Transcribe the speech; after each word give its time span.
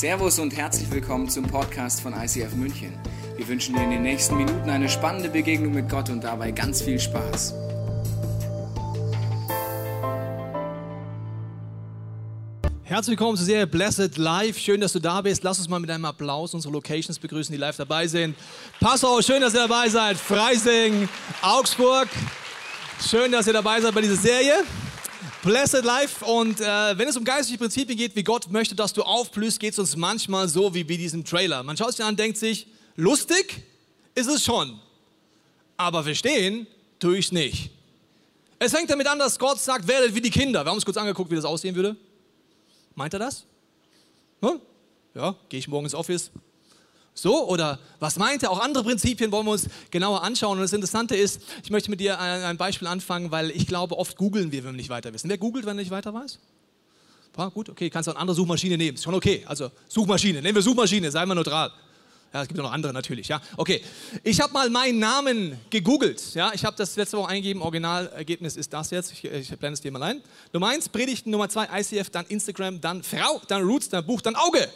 Servus 0.00 0.38
und 0.38 0.56
herzlich 0.56 0.90
willkommen 0.90 1.28
zum 1.28 1.44
Podcast 1.44 2.00
von 2.00 2.14
ICF 2.14 2.54
München. 2.54 2.94
Wir 3.36 3.46
wünschen 3.46 3.74
dir 3.74 3.82
in 3.82 3.90
den 3.90 4.00
nächsten 4.00 4.34
Minuten 4.34 4.70
eine 4.70 4.88
spannende 4.88 5.28
Begegnung 5.28 5.74
mit 5.74 5.90
Gott 5.90 6.08
und 6.08 6.24
dabei 6.24 6.52
ganz 6.52 6.80
viel 6.80 6.98
Spaß. 6.98 7.52
Herzlich 12.82 13.10
willkommen 13.10 13.36
zur 13.36 13.44
Serie 13.44 13.66
Blessed 13.66 14.16
Live. 14.16 14.56
Schön, 14.56 14.80
dass 14.80 14.94
du 14.94 15.00
da 15.00 15.20
bist. 15.20 15.44
Lass 15.44 15.58
uns 15.58 15.68
mal 15.68 15.78
mit 15.78 15.90
einem 15.90 16.06
Applaus 16.06 16.54
unsere 16.54 16.72
Locations 16.72 17.18
begrüßen, 17.18 17.52
die 17.52 17.58
live 17.58 17.76
dabei 17.76 18.06
sind. 18.06 18.34
Passau, 18.80 19.20
schön, 19.20 19.42
dass 19.42 19.52
ihr 19.52 19.68
dabei 19.68 19.90
seid. 19.90 20.16
Freising, 20.16 21.10
Augsburg. 21.42 22.08
Schön, 23.06 23.32
dass 23.32 23.46
ihr 23.46 23.52
dabei 23.52 23.82
seid 23.82 23.94
bei 23.94 24.00
dieser 24.00 24.16
Serie. 24.16 24.64
Blessed 25.42 25.84
Life. 25.84 26.24
Und 26.24 26.60
äh, 26.60 26.98
wenn 26.98 27.08
es 27.08 27.16
um 27.16 27.24
geistliche 27.24 27.58
Prinzipien 27.58 27.96
geht, 27.96 28.14
wie 28.14 28.22
Gott 28.22 28.50
möchte, 28.50 28.74
dass 28.74 28.92
du 28.92 29.02
aufblühst, 29.02 29.58
geht 29.58 29.72
es 29.72 29.78
uns 29.78 29.96
manchmal 29.96 30.48
so 30.48 30.74
wie 30.74 30.84
bei 30.84 30.96
diesem 30.96 31.24
Trailer. 31.24 31.62
Man 31.62 31.76
schaut 31.76 31.92
sich 31.92 32.04
an 32.04 32.10
und 32.10 32.18
denkt 32.18 32.36
sich, 32.36 32.66
lustig 32.96 33.62
ist 34.14 34.26
es 34.26 34.44
schon, 34.44 34.78
aber 35.76 36.02
verstehen 36.02 36.66
tue 36.98 37.16
ich 37.16 37.26
es 37.26 37.32
nicht. 37.32 37.70
Es 38.58 38.72
fängt 38.72 38.90
damit 38.90 39.06
an, 39.06 39.18
dass 39.18 39.38
Gott 39.38 39.58
sagt, 39.58 39.88
werdet 39.88 40.14
wie 40.14 40.20
die 40.20 40.30
Kinder. 40.30 40.62
Wir 40.62 40.68
haben 40.68 40.76
uns 40.76 40.84
kurz 40.84 40.98
angeguckt, 40.98 41.30
wie 41.30 41.36
das 41.36 41.46
aussehen 41.46 41.74
würde. 41.74 41.96
Meint 42.94 43.14
er 43.14 43.20
das? 43.20 43.46
Hm? 44.42 44.60
Ja, 45.14 45.34
gehe 45.48 45.58
ich 45.58 45.68
morgen 45.68 45.86
ins 45.86 45.94
Office, 45.94 46.30
so 47.20 47.46
oder 47.48 47.78
was 47.98 48.16
meint 48.16 48.42
er? 48.42 48.50
Auch 48.50 48.60
andere 48.60 48.82
Prinzipien 48.82 49.30
wollen 49.30 49.46
wir 49.46 49.52
uns 49.52 49.68
genauer 49.90 50.22
anschauen. 50.22 50.56
Und 50.56 50.62
das 50.62 50.72
Interessante 50.72 51.16
ist, 51.16 51.40
ich 51.62 51.70
möchte 51.70 51.90
mit 51.90 52.00
dir 52.00 52.18
ein 52.18 52.56
Beispiel 52.56 52.88
anfangen, 52.88 53.30
weil 53.30 53.50
ich 53.50 53.66
glaube, 53.66 53.98
oft 53.98 54.16
googeln 54.16 54.52
wir, 54.52 54.64
wenn 54.64 54.72
wir 54.72 54.76
nicht 54.76 54.88
weiter 54.88 55.12
wissen. 55.12 55.28
Wer 55.28 55.38
googelt, 55.38 55.66
wenn 55.66 55.76
er 55.76 55.82
nicht 55.82 55.90
weiter 55.90 56.14
weiß? 56.14 56.38
Ja, 57.36 57.48
gut, 57.48 57.68
okay, 57.68 57.90
kannst 57.90 58.06
du 58.06 58.12
eine 58.12 58.20
andere 58.20 58.34
Suchmaschine 58.34 58.76
nehmen. 58.76 58.96
Ist 58.96 59.04
schon 59.04 59.14
okay. 59.14 59.44
Also 59.46 59.70
Suchmaschine, 59.88 60.42
nehmen 60.42 60.54
wir 60.54 60.62
Suchmaschine, 60.62 61.10
sei 61.10 61.24
mal 61.26 61.34
neutral. 61.34 61.70
Ja, 62.32 62.42
es 62.42 62.48
gibt 62.48 62.60
auch 62.60 62.64
noch 62.64 62.72
andere 62.72 62.92
natürlich, 62.92 63.28
ja. 63.28 63.40
Okay, 63.56 63.82
ich 64.22 64.40
habe 64.40 64.52
mal 64.52 64.70
meinen 64.70 64.98
Namen 64.98 65.58
gegoogelt. 65.68 66.34
Ja, 66.34 66.52
ich 66.54 66.64
habe 66.64 66.76
das 66.76 66.94
letzte 66.96 67.16
Woche 67.16 67.28
eingegeben. 67.28 67.60
Originalergebnis 67.60 68.56
ist 68.56 68.72
das 68.72 68.90
jetzt. 68.90 69.12
Ich, 69.12 69.24
ich 69.24 69.48
blende 69.58 69.74
es 69.74 69.80
dir 69.80 69.90
mal 69.90 70.02
ein. 70.04 70.22
Nummer 70.52 70.68
eins, 70.68 70.88
Predigten. 70.88 71.30
Nummer 71.30 71.48
zwei, 71.48 71.68
ICF. 71.80 72.10
Dann 72.10 72.26
Instagram. 72.26 72.80
Dann 72.80 73.02
Frau. 73.02 73.42
Dann 73.48 73.62
Roots. 73.62 73.88
Dann 73.88 74.06
Buch. 74.06 74.20
Dann 74.20 74.36
Auge. 74.36 74.68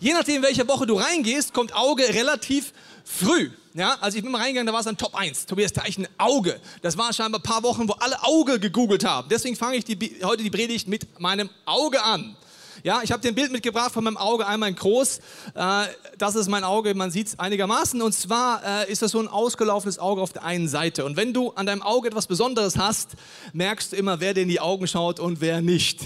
Je 0.00 0.12
nachdem, 0.12 0.42
welche 0.42 0.66
Woche 0.68 0.86
du 0.86 0.94
reingehst, 0.94 1.52
kommt 1.54 1.74
Auge 1.74 2.02
relativ 2.08 2.72
früh. 3.04 3.50
Ja, 3.74 3.96
also 4.00 4.16
ich 4.16 4.22
bin 4.22 4.32
mal 4.32 4.40
reingegangen, 4.40 4.66
da 4.66 4.72
war 4.72 4.80
es 4.80 4.86
dann 4.86 4.96
Top 4.96 5.14
1. 5.14 5.46
Tobias 5.46 5.72
Teichen, 5.72 6.08
Auge. 6.16 6.60
Das 6.82 6.96
waren 6.96 7.12
scheinbar 7.12 7.40
ein 7.40 7.42
paar 7.42 7.62
Wochen, 7.62 7.88
wo 7.88 7.92
alle 7.92 8.22
Auge 8.22 8.58
gegoogelt 8.58 9.04
haben. 9.04 9.28
Deswegen 9.28 9.54
fange 9.54 9.76
ich 9.76 9.84
die, 9.84 10.18
heute 10.22 10.42
die 10.42 10.50
Predigt 10.50 10.88
mit 10.88 11.20
meinem 11.20 11.50
Auge 11.66 12.02
an. 12.02 12.36
Ja, 12.82 13.00
ich 13.02 13.10
habe 13.12 13.20
dir 13.20 13.28
ein 13.28 13.34
Bild 13.34 13.52
mitgebracht 13.52 13.92
von 13.92 14.04
meinem 14.04 14.16
Auge, 14.16 14.46
einmal 14.46 14.68
in 14.68 14.76
groß. 14.76 15.18
Äh, 15.54 15.86
das 16.18 16.36
ist 16.36 16.48
mein 16.48 16.64
Auge, 16.64 16.94
man 16.94 17.10
sieht 17.10 17.26
es 17.26 17.38
einigermaßen. 17.38 18.00
Und 18.00 18.12
zwar 18.12 18.62
äh, 18.64 18.90
ist 18.90 19.02
das 19.02 19.10
so 19.10 19.18
ein 19.18 19.28
ausgelaufenes 19.28 19.98
Auge 19.98 20.22
auf 20.22 20.32
der 20.32 20.44
einen 20.44 20.68
Seite. 20.68 21.04
Und 21.04 21.16
wenn 21.16 21.32
du 21.34 21.50
an 21.50 21.66
deinem 21.66 21.82
Auge 21.82 22.08
etwas 22.08 22.26
Besonderes 22.26 22.78
hast, 22.78 23.10
merkst 23.52 23.92
du 23.92 23.96
immer, 23.96 24.20
wer 24.20 24.34
dir 24.34 24.42
in 24.42 24.48
die 24.48 24.60
Augen 24.60 24.86
schaut 24.86 25.20
und 25.20 25.40
wer 25.40 25.62
nicht. 25.62 26.00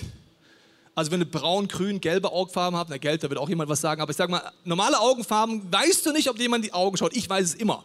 Also 1.00 1.12
wenn 1.12 1.20
du 1.20 1.24
braun, 1.24 1.66
grün, 1.66 1.98
gelbe 1.98 2.30
Augenfarben 2.30 2.78
hast, 2.78 2.90
na 2.90 2.98
gelb, 2.98 3.22
da 3.22 3.30
wird 3.30 3.40
auch 3.40 3.48
jemand 3.48 3.70
was 3.70 3.80
sagen, 3.80 4.02
aber 4.02 4.10
ich 4.10 4.18
sage 4.18 4.30
mal, 4.30 4.52
normale 4.64 5.00
Augenfarben, 5.00 5.62
weißt 5.72 6.04
du 6.04 6.12
nicht, 6.12 6.28
ob 6.28 6.38
jemand 6.38 6.62
die 6.62 6.74
Augen 6.74 6.94
schaut. 6.98 7.16
Ich 7.16 7.26
weiß 7.26 7.42
es 7.42 7.54
immer. 7.54 7.82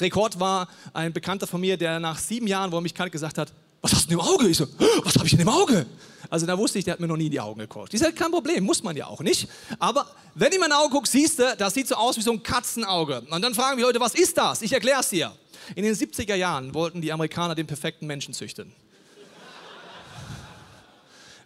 Rekord 0.00 0.40
war 0.40 0.66
ein 0.94 1.12
Bekannter 1.12 1.46
von 1.46 1.60
mir, 1.60 1.76
der 1.76 2.00
nach 2.00 2.18
sieben 2.18 2.46
Jahren, 2.46 2.72
wo 2.72 2.78
er 2.78 2.80
mich 2.80 2.94
kannte, 2.94 3.10
gesagt 3.10 3.36
hat, 3.36 3.52
was 3.82 3.92
hast 3.92 4.04
du 4.04 4.08
denn 4.08 4.18
im 4.18 4.24
Auge? 4.24 4.48
Ich 4.48 4.56
so, 4.56 4.66
was 5.04 5.14
habe 5.16 5.26
ich 5.26 5.32
denn 5.32 5.40
im 5.40 5.48
Auge? 5.50 5.84
Also 6.30 6.46
da 6.46 6.56
wusste 6.56 6.78
ich, 6.78 6.86
der 6.86 6.92
hat 6.92 7.00
mir 7.00 7.06
noch 7.06 7.18
nie 7.18 7.26
in 7.26 7.32
die 7.32 7.40
Augen 7.40 7.60
geguckt. 7.60 7.92
Ich 7.92 8.00
sage, 8.00 8.14
kein 8.14 8.30
Problem, 8.30 8.64
muss 8.64 8.82
man 8.82 8.96
ja 8.96 9.08
auch 9.08 9.20
nicht. 9.20 9.46
Aber 9.78 10.06
wenn 10.34 10.48
du 10.48 10.54
in 10.54 10.62
mein 10.62 10.72
Auge 10.72 10.88
guckst, 10.88 11.12
siehst 11.12 11.40
du, 11.40 11.54
das 11.58 11.74
sieht 11.74 11.86
so 11.86 11.96
aus 11.96 12.16
wie 12.16 12.22
so 12.22 12.32
ein 12.32 12.42
Katzenauge. 12.42 13.26
Und 13.28 13.42
dann 13.42 13.52
fragen 13.52 13.76
wir 13.76 13.84
Leute, 13.84 14.00
was 14.00 14.14
ist 14.14 14.38
das? 14.38 14.62
Ich 14.62 14.72
erkläre 14.72 15.00
es 15.00 15.10
dir. 15.10 15.32
In 15.74 15.84
den 15.84 15.94
70er 15.94 16.34
Jahren 16.34 16.72
wollten 16.72 17.02
die 17.02 17.12
Amerikaner 17.12 17.54
den 17.54 17.66
perfekten 17.66 18.06
Menschen 18.06 18.32
züchten. 18.32 18.72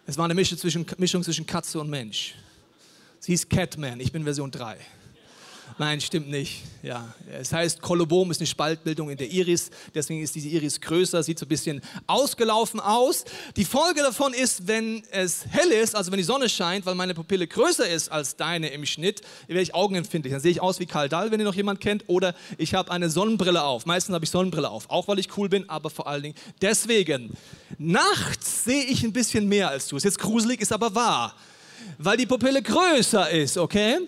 Es 0.05 0.17
war 0.17 0.25
eine 0.25 0.33
Mischung 0.33 0.57
zwischen, 0.57 0.85
Mischung 0.97 1.23
zwischen 1.23 1.45
Katze 1.45 1.79
und 1.79 1.89
Mensch. 1.89 2.35
Sie 3.19 3.31
hieß 3.31 3.47
Catman, 3.47 4.01
ich 4.01 4.11
bin 4.11 4.23
Version 4.23 4.51
3. 4.51 4.77
Nein, 5.77 6.01
stimmt 6.01 6.29
nicht. 6.29 6.63
Ja, 6.83 7.13
es 7.31 7.51
heißt 7.51 7.81
Kolobom 7.81 8.29
ist 8.29 8.39
eine 8.39 8.47
Spaltbildung 8.47 9.09
in 9.09 9.17
der 9.17 9.29
Iris, 9.31 9.71
deswegen 9.95 10.21
ist 10.21 10.35
diese 10.35 10.49
Iris 10.49 10.79
größer, 10.79 11.23
sieht 11.23 11.39
so 11.39 11.45
ein 11.45 11.49
bisschen 11.49 11.81
ausgelaufen 12.07 12.79
aus. 12.79 13.23
Die 13.55 13.65
Folge 13.65 14.01
davon 14.01 14.33
ist, 14.33 14.67
wenn 14.67 15.03
es 15.11 15.45
hell 15.49 15.69
ist, 15.69 15.95
also 15.95 16.11
wenn 16.11 16.17
die 16.17 16.23
Sonne 16.23 16.49
scheint, 16.49 16.85
weil 16.85 16.95
meine 16.95 17.13
Pupille 17.13 17.47
größer 17.47 17.87
ist 17.87 18.11
als 18.11 18.35
deine 18.35 18.67
im 18.69 18.85
Schnitt, 18.85 19.21
werde 19.47 19.61
ich 19.61 19.73
augenempfindlich. 19.73 20.33
Dann 20.33 20.41
sehe 20.41 20.51
ich 20.51 20.61
aus 20.61 20.79
wie 20.79 20.85
Karl 20.85 21.09
Dahl, 21.09 21.31
wenn 21.31 21.39
ihr 21.39 21.45
noch 21.45 21.55
jemand 21.55 21.79
kennt, 21.79 22.03
oder 22.07 22.35
ich 22.57 22.73
habe 22.73 22.91
eine 22.91 23.09
Sonnenbrille 23.09 23.63
auf. 23.63 23.85
Meistens 23.85 24.13
habe 24.13 24.25
ich 24.25 24.31
Sonnenbrille 24.31 24.69
auf, 24.69 24.89
auch 24.89 25.07
weil 25.07 25.19
ich 25.19 25.37
cool 25.37 25.49
bin, 25.49 25.69
aber 25.69 25.89
vor 25.89 26.07
allen 26.07 26.23
Dingen 26.23 26.35
deswegen. 26.61 27.31
Nachts 27.77 28.65
sehe 28.65 28.83
ich 28.83 29.03
ein 29.03 29.13
bisschen 29.13 29.47
mehr 29.47 29.69
als 29.69 29.87
du. 29.87 29.97
Ist 29.97 30.03
jetzt 30.03 30.19
gruselig, 30.19 30.61
ist 30.61 30.73
aber 30.73 30.93
wahr, 30.93 31.35
weil 31.97 32.17
die 32.17 32.25
Pupille 32.25 32.61
größer 32.61 33.29
ist, 33.29 33.57
okay? 33.57 33.99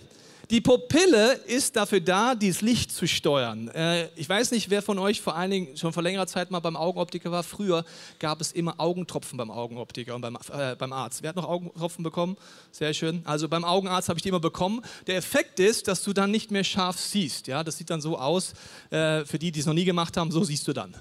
Die 0.52 0.62
Pupille 0.62 1.34
ist 1.48 1.76
dafür 1.76 2.00
da, 2.00 2.36
dieses 2.36 2.62
Licht 2.62 2.92
zu 2.92 3.08
steuern. 3.08 3.68
Äh, 3.70 4.10
ich 4.16 4.30
weiß 4.30 4.52
nicht, 4.52 4.70
wer 4.70 4.84
von 4.84 5.00
euch 5.00 5.20
vor 5.20 5.36
allen 5.36 5.50
Dingen 5.50 5.78
schon 5.78 5.92
vor 5.92 6.04
längerer 6.04 6.28
Zeit 6.28 6.52
mal 6.52 6.60
beim 6.60 6.76
Augenoptiker 6.76 7.32
war. 7.32 7.42
Früher 7.42 7.84
gab 8.20 8.42
es 8.42 8.52
immer 8.52 8.76
Augentropfen 8.80 9.38
beim 9.38 9.50
Augenoptiker 9.50 10.14
und 10.14 10.22
beim, 10.22 10.38
äh, 10.54 10.76
beim 10.76 10.94
Arzt. 10.94 11.24
Wer 11.24 11.30
hat 11.30 11.36
noch 11.36 11.50
Augentropfen 11.50 12.04
bekommen? 12.04 12.38
Sehr 12.72 12.94
schön. 12.94 13.22
Also 13.26 13.50
beim 13.50 13.64
Augenarzt 13.64 14.08
habe 14.10 14.20
ich 14.20 14.24
die 14.24 14.30
immer 14.30 14.40
bekommen. 14.40 14.82
Der 15.08 15.18
Effekt 15.18 15.60
ist, 15.60 15.88
dass 15.88 16.04
du 16.04 16.14
dann 16.14 16.30
nicht 16.30 16.52
mehr 16.52 16.64
scharf 16.64 17.00
siehst. 17.00 17.48
Ja, 17.48 17.64
das 17.64 17.78
sieht 17.78 17.90
dann 17.90 18.02
so 18.02 18.20
aus. 18.20 18.54
Äh, 18.92 19.26
für 19.26 19.40
die, 19.40 19.52
die 19.52 19.62
es 19.62 19.66
noch 19.66 19.74
nie 19.74 19.86
gemacht 19.86 20.16
haben, 20.16 20.32
so 20.32 20.44
siehst 20.44 20.68
du 20.68 20.74
dann. 20.74 20.94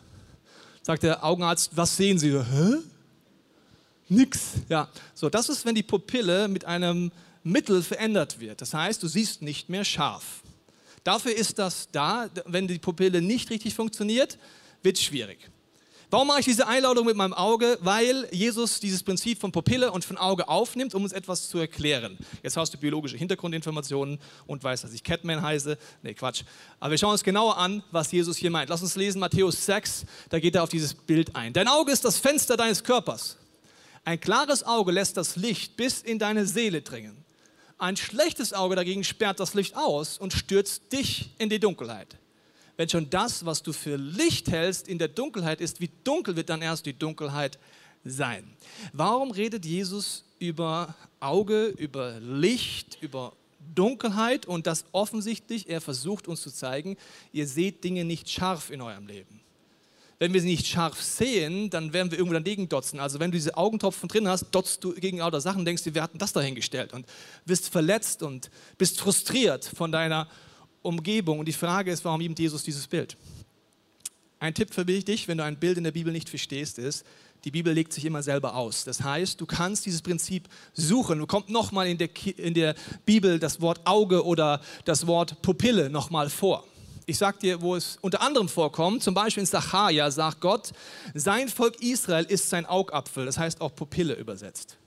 Sagt 0.83 1.03
der 1.03 1.23
Augenarzt, 1.23 1.71
was 1.75 1.97
sehen 1.97 2.19
Sie? 2.19 2.33
Hä? 2.33 2.77
Nix. 4.09 4.55
Ja, 4.69 4.89
so 5.15 5.29
das 5.29 5.49
ist, 5.49 5.67
wenn 5.67 5.75
die 5.75 5.83
Pupille 5.83 6.49
mit 6.49 6.65
einem 6.65 7.11
Mittel 7.45 7.83
verändert 7.83 8.41
wird. 8.41 8.61
Das 8.61 8.75
heißt, 8.75 9.03
du 9.03 9.07
siehst 9.07 9.43
nicht 9.43 9.69
mehr 9.69 9.85
scharf. 9.85 10.43
Dafür 11.05 11.37
ist 11.37 11.59
das 11.59 11.89
da. 11.93 12.29
Wenn 12.47 12.67
die 12.67 12.79
Pupille 12.79 13.21
nicht 13.21 13.51
richtig 13.51 13.75
funktioniert, 13.75 14.39
wird 14.83 14.97
es 14.97 15.03
schwierig. 15.03 15.39
Warum 16.11 16.29
mache 16.29 16.41
ich 16.41 16.45
diese 16.47 16.69
Einladung 16.69 17.07
mit 17.07 17.17
meinem 17.17 17.35
Auge? 17.35 17.77
Weil 17.81 18.29
Jesus 18.31 18.79
dieses 18.79 19.03
Prinzip 19.03 19.41
von 19.41 19.51
Pupille 19.51 19.91
und 19.91 20.05
von 20.05 20.17
Auge 20.17 20.49
aufnimmt, 20.49 20.95
um 20.95 21.03
uns 21.03 21.13
etwas 21.13 21.49
zu 21.49 21.59
erklären. 21.59 22.17
Jetzt 22.43 22.57
hast 22.57 22.73
du 22.73 22.79
biologische 22.79 23.17
Hintergrundinformationen 23.17 24.21
und 24.47 24.63
weißt, 24.63 24.85
dass 24.85 24.93
ich 24.93 25.03
Catman 25.03 25.43
heiße. 25.43 25.77
Nee, 26.03 26.15
Quatsch. 26.15 26.45
Aber 26.79 26.93
wir 26.93 26.99
schauen 26.99 27.13
uns 27.13 27.25
genauer 27.25 27.59
an, 27.59 27.83
was 27.91 28.13
Jesus 28.13 28.37
hier 28.37 28.51
meint. 28.51 28.71
Lass 28.71 28.81
uns 28.81 28.95
lesen 28.95 29.19
Matthäus 29.19 29.67
6, 29.67 30.05
da 30.29 30.39
geht 30.39 30.55
er 30.55 30.63
auf 30.63 30.69
dieses 30.69 30.95
Bild 30.95 31.35
ein. 31.35 31.53
Dein 31.53 31.67
Auge 31.67 31.91
ist 31.91 32.05
das 32.05 32.19
Fenster 32.19 32.57
deines 32.57 32.85
Körpers. 32.85 33.37
Ein 34.05 34.21
klares 34.21 34.63
Auge 34.63 34.93
lässt 34.93 35.17
das 35.17 35.35
Licht 35.35 35.77
bis 35.77 36.01
in 36.01 36.21
deine 36.21 36.47
Seele 36.47 36.83
dringen. 36.83 37.24
Ein 37.85 37.99
schlechtes 37.99 38.55
Auge 38.55 38.77
dagegen 38.77 39.05
sperrt 39.05 39.41
das 39.41 39.53
Licht 39.53 39.77
aus 39.77 40.17
und 40.17 40.33
stürzt 40.33 40.91
dich 40.91 41.29
in 41.37 41.51
die 41.51 41.61
Dunkelheit. 41.61 42.17
Wenn 42.79 42.89
schon 42.89 43.11
das, 43.11 43.45
was 43.45 43.63
du 43.63 43.75
für 43.75 43.97
Licht 43.97 44.51
hältst, 44.51 44.89
in 44.89 44.99
der 44.99 45.09
Dunkelheit 45.09 45.61
ist, 45.61 45.83
wie 45.83 45.91
dunkel 46.03 46.35
wird 46.35 46.49
dann 46.49 46.63
erst 46.63 46.87
die 46.87 46.99
Dunkelheit 46.99 47.59
sein? 48.03 48.57
Warum 48.95 49.33
redet 49.33 49.67
Jesus 49.67 50.25
über 50.39 50.95
Auge, 51.21 51.67
über 51.67 52.19
Licht, 52.21 52.97
über 53.03 53.35
Dunkelheit 53.75 54.47
und 54.47 54.67
das 54.67 54.87
offensichtlich, 54.93 55.69
er 55.69 55.83
versucht 55.83 56.27
uns 56.27 56.41
zu 56.41 56.51
zeigen, 56.51 56.97
ihr 57.35 57.47
seht 57.47 57.85
Dinge 57.85 58.07
nicht 58.07 58.31
scharf 58.31 58.71
in 58.71 58.81
eurem 58.81 59.07
Leben 59.07 59.44
wenn 60.25 60.33
wir 60.33 60.41
sie 60.41 60.49
nicht 60.49 60.67
scharf 60.67 61.03
sehen, 61.03 61.69
dann 61.69 61.93
werden 61.93 62.11
wir 62.11 62.17
irgendwo 62.17 62.33
daneben 62.33 62.67
dotzen. 62.67 62.99
Also 62.99 63.21
wenn 63.21 63.31
du 63.31 63.37
diese 63.37 63.59
Augentropfen 63.59 64.09
drin 64.09 64.27
hast, 64.27 64.47
dotzt 64.53 64.83
du 64.83 64.95
gegen 64.95 65.19
lauter 65.19 65.43
Sachen, 65.43 65.67
denkst 65.67 65.83
du, 65.83 65.95
wir 65.95 66.03
hatten 66.03 66.17
das 66.17 66.33
dahingestellt 66.33 66.95
und 66.95 67.05
bist 67.45 67.69
verletzt 67.69 68.23
und 68.23 68.51
bist 68.79 68.99
frustriert 68.99 69.67
von 69.67 69.93
deiner 69.93 70.27
Umgebung. 70.81 71.41
Und 71.41 71.45
die 71.47 71.53
Frage 71.53 71.93
ist, 71.93 72.07
warum 72.07 72.23
liebt 72.23 72.39
Jesus 72.39 72.63
dieses 72.63 72.87
Bild? 72.87 73.19
Ein 74.39 74.55
Tipp 74.55 74.73
für 74.73 74.87
dich, 74.87 75.29
wenn 75.29 75.37
du 75.37 75.45
ein 75.45 75.59
Bild 75.59 75.77
in 75.77 75.85
der 75.85 75.93
Bibel 75.93 76.11
nicht 76.11 76.31
verstehst, 76.31 76.79
ist, 76.79 77.05
die 77.45 77.51
Bibel 77.51 77.75
legt 77.75 77.93
sich 77.93 78.07
immer 78.07 78.23
selber 78.23 78.55
aus. 78.55 78.85
Das 78.85 79.03
heißt, 79.03 79.39
du 79.39 79.45
kannst 79.45 79.85
dieses 79.85 80.01
Prinzip 80.01 80.49
suchen. 80.73 81.19
Du 81.19 81.27
kommt 81.27 81.51
nochmal 81.51 81.87
in 81.87 81.99
der, 81.99 82.09
in 82.39 82.55
der 82.55 82.75
Bibel 83.05 83.39
das 83.39 83.61
Wort 83.61 83.83
Auge 83.85 84.25
oder 84.25 84.63
das 84.87 85.07
Wort 85.07 85.43
Pupille 85.43 85.91
nochmal 85.91 86.31
vor 86.31 86.65
ich 87.07 87.19
sage 87.19 87.39
dir, 87.39 87.61
wo 87.61 87.77
es 87.77 87.99
unter 88.01 88.23
anderem 88.23 88.49
vorkommt, 88.49 89.03
zum 89.03 89.15
Beispiel 89.15 89.43
in 89.43 89.47
Sacharja 89.47 90.11
sagt 90.11 90.41
Gott, 90.41 90.73
sein 91.15 91.49
Volk 91.49 91.83
Israel 91.83 92.25
ist 92.25 92.49
sein 92.49 92.67
Augapfel, 92.67 93.27
das 93.27 93.39
heißt 93.39 93.61
auch 93.61 93.75
Pupille 93.75 94.15
übersetzt. 94.15 94.79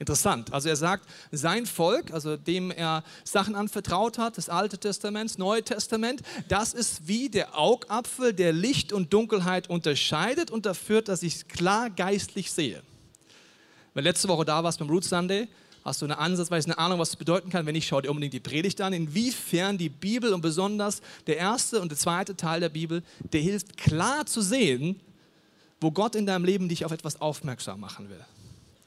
Interessant. 0.00 0.52
Also 0.52 0.68
er 0.68 0.76
sagt, 0.76 1.08
sein 1.32 1.66
Volk, 1.66 2.12
also 2.12 2.36
dem 2.36 2.70
er 2.70 3.02
Sachen 3.24 3.56
anvertraut 3.56 4.16
hat, 4.16 4.38
das 4.38 4.48
Alte 4.48 4.78
Testament, 4.78 5.30
das 5.30 5.38
Neue 5.38 5.64
Testament, 5.64 6.22
das 6.46 6.72
ist 6.72 7.08
wie 7.08 7.28
der 7.28 7.58
Augapfel, 7.58 8.32
der 8.32 8.52
Licht 8.52 8.92
und 8.92 9.12
Dunkelheit 9.12 9.68
unterscheidet 9.68 10.52
und 10.52 10.66
dafür, 10.66 11.02
dass 11.02 11.24
ich 11.24 11.34
es 11.34 11.48
klar 11.48 11.90
geistlich 11.90 12.52
sehe. 12.52 12.80
Wenn 13.94 14.04
letzte 14.04 14.28
Woche 14.28 14.44
da 14.44 14.62
warst 14.62 14.78
beim 14.78 14.88
Root 14.88 15.02
Sunday, 15.02 15.48
Hast 15.88 16.02
du 16.02 16.04
eine 16.04 16.18
Ansatzweise, 16.18 16.66
eine 16.66 16.76
Ahnung, 16.76 16.98
was 16.98 17.10
es 17.10 17.16
bedeuten 17.16 17.48
kann? 17.48 17.64
Wenn 17.64 17.72
nicht, 17.72 17.88
schau 17.88 18.02
dir 18.02 18.10
unbedingt 18.10 18.34
die 18.34 18.40
Predigt 18.40 18.78
an. 18.82 18.92
Inwiefern 18.92 19.78
die 19.78 19.88
Bibel 19.88 20.34
und 20.34 20.42
besonders 20.42 21.00
der 21.26 21.38
erste 21.38 21.80
und 21.80 21.90
der 21.90 21.96
zweite 21.96 22.36
Teil 22.36 22.60
der 22.60 22.68
Bibel, 22.68 23.02
der 23.32 23.40
hilft 23.40 23.78
klar 23.78 24.26
zu 24.26 24.42
sehen, 24.42 25.00
wo 25.80 25.90
Gott 25.90 26.14
in 26.14 26.26
deinem 26.26 26.44
Leben 26.44 26.68
dich 26.68 26.84
auf 26.84 26.92
etwas 26.92 27.22
aufmerksam 27.22 27.80
machen 27.80 28.10
will. 28.10 28.20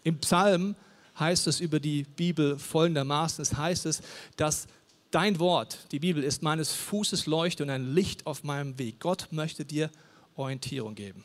Im 0.03 0.19
Psalm 0.19 0.75
heißt 1.19 1.47
es 1.47 1.59
über 1.59 1.79
die 1.79 2.03
Bibel 2.03 2.59
folgendermaßen, 2.59 3.41
es 3.41 3.57
heißt 3.57 3.87
es, 3.87 4.03
dass 4.37 4.67
dein 5.09 5.39
Wort, 5.39 5.79
die 5.91 5.99
Bibel, 5.99 6.23
ist 6.23 6.43
meines 6.43 6.71
Fußes 6.71 7.25
Leuchte 7.25 7.63
und 7.63 7.71
ein 7.71 7.95
Licht 7.95 8.27
auf 8.27 8.43
meinem 8.43 8.77
Weg. 8.77 8.99
Gott 8.99 9.27
möchte 9.31 9.65
dir 9.65 9.89
Orientierung 10.35 10.93
geben. 10.93 11.23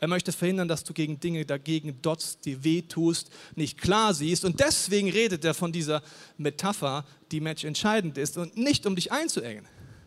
Er 0.00 0.08
möchte 0.08 0.32
verhindern, 0.32 0.66
dass 0.66 0.82
du 0.82 0.94
gegen 0.94 1.20
Dinge 1.20 1.44
dagegen 1.44 2.00
dotzt, 2.00 2.46
die 2.46 2.64
weh 2.64 2.80
tust, 2.80 3.30
nicht 3.54 3.78
klar 3.78 4.14
siehst. 4.14 4.46
Und 4.46 4.58
deswegen 4.58 5.10
redet 5.10 5.44
er 5.44 5.52
von 5.52 5.72
dieser 5.72 6.02
Metapher, 6.38 7.04
die 7.30 7.40
Mensch 7.40 7.64
entscheidend 7.64 8.16
ist 8.16 8.38
und 8.38 8.56
nicht 8.56 8.86
um 8.86 8.96
dich 8.96 9.12
einzuengen. 9.12 9.66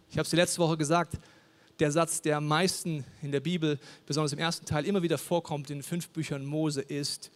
Ich 0.09 0.17
habe 0.17 0.23
es 0.23 0.31
dir 0.31 0.37
letzte 0.37 0.59
Woche 0.59 0.77
gesagt, 0.77 1.19
der 1.79 1.91
Satz, 1.91 2.21
der 2.21 2.37
am 2.37 2.47
meisten 2.47 3.05
in 3.21 3.31
der 3.31 3.39
Bibel, 3.39 3.79
besonders 4.07 4.33
im 4.33 4.39
ersten 4.39 4.65
Teil, 4.65 4.85
immer 4.85 5.03
wieder 5.03 5.19
vorkommt 5.19 5.69
in 5.69 5.77
den 5.77 5.83
fünf 5.83 6.09
Büchern 6.09 6.43
Mose, 6.43 6.81
ist, 6.81 7.29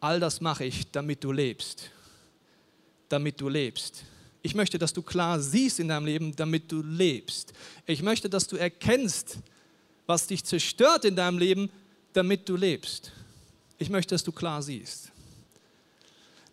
all 0.00 0.18
das 0.18 0.40
mache 0.40 0.64
ich, 0.64 0.90
damit 0.90 1.22
du 1.22 1.32
lebst. 1.32 1.90
Damit 3.10 3.38
du 3.38 3.50
lebst. 3.50 4.04
Ich 4.40 4.54
möchte, 4.54 4.78
dass 4.78 4.94
du 4.94 5.02
klar 5.02 5.40
siehst 5.40 5.78
in 5.78 5.88
deinem 5.88 6.06
Leben, 6.06 6.34
damit 6.36 6.72
du 6.72 6.82
lebst. 6.82 7.52
Ich 7.84 8.02
möchte, 8.02 8.30
dass 8.30 8.46
du 8.46 8.56
erkennst, 8.56 9.38
was 10.06 10.26
dich 10.26 10.44
zerstört 10.44 11.04
in 11.04 11.16
deinem 11.16 11.38
Leben, 11.38 11.70
damit 12.18 12.48
du 12.48 12.56
lebst. 12.56 13.12
Ich 13.78 13.90
möchte, 13.90 14.14
dass 14.14 14.24
du 14.24 14.32
klar 14.32 14.60
siehst. 14.60 15.12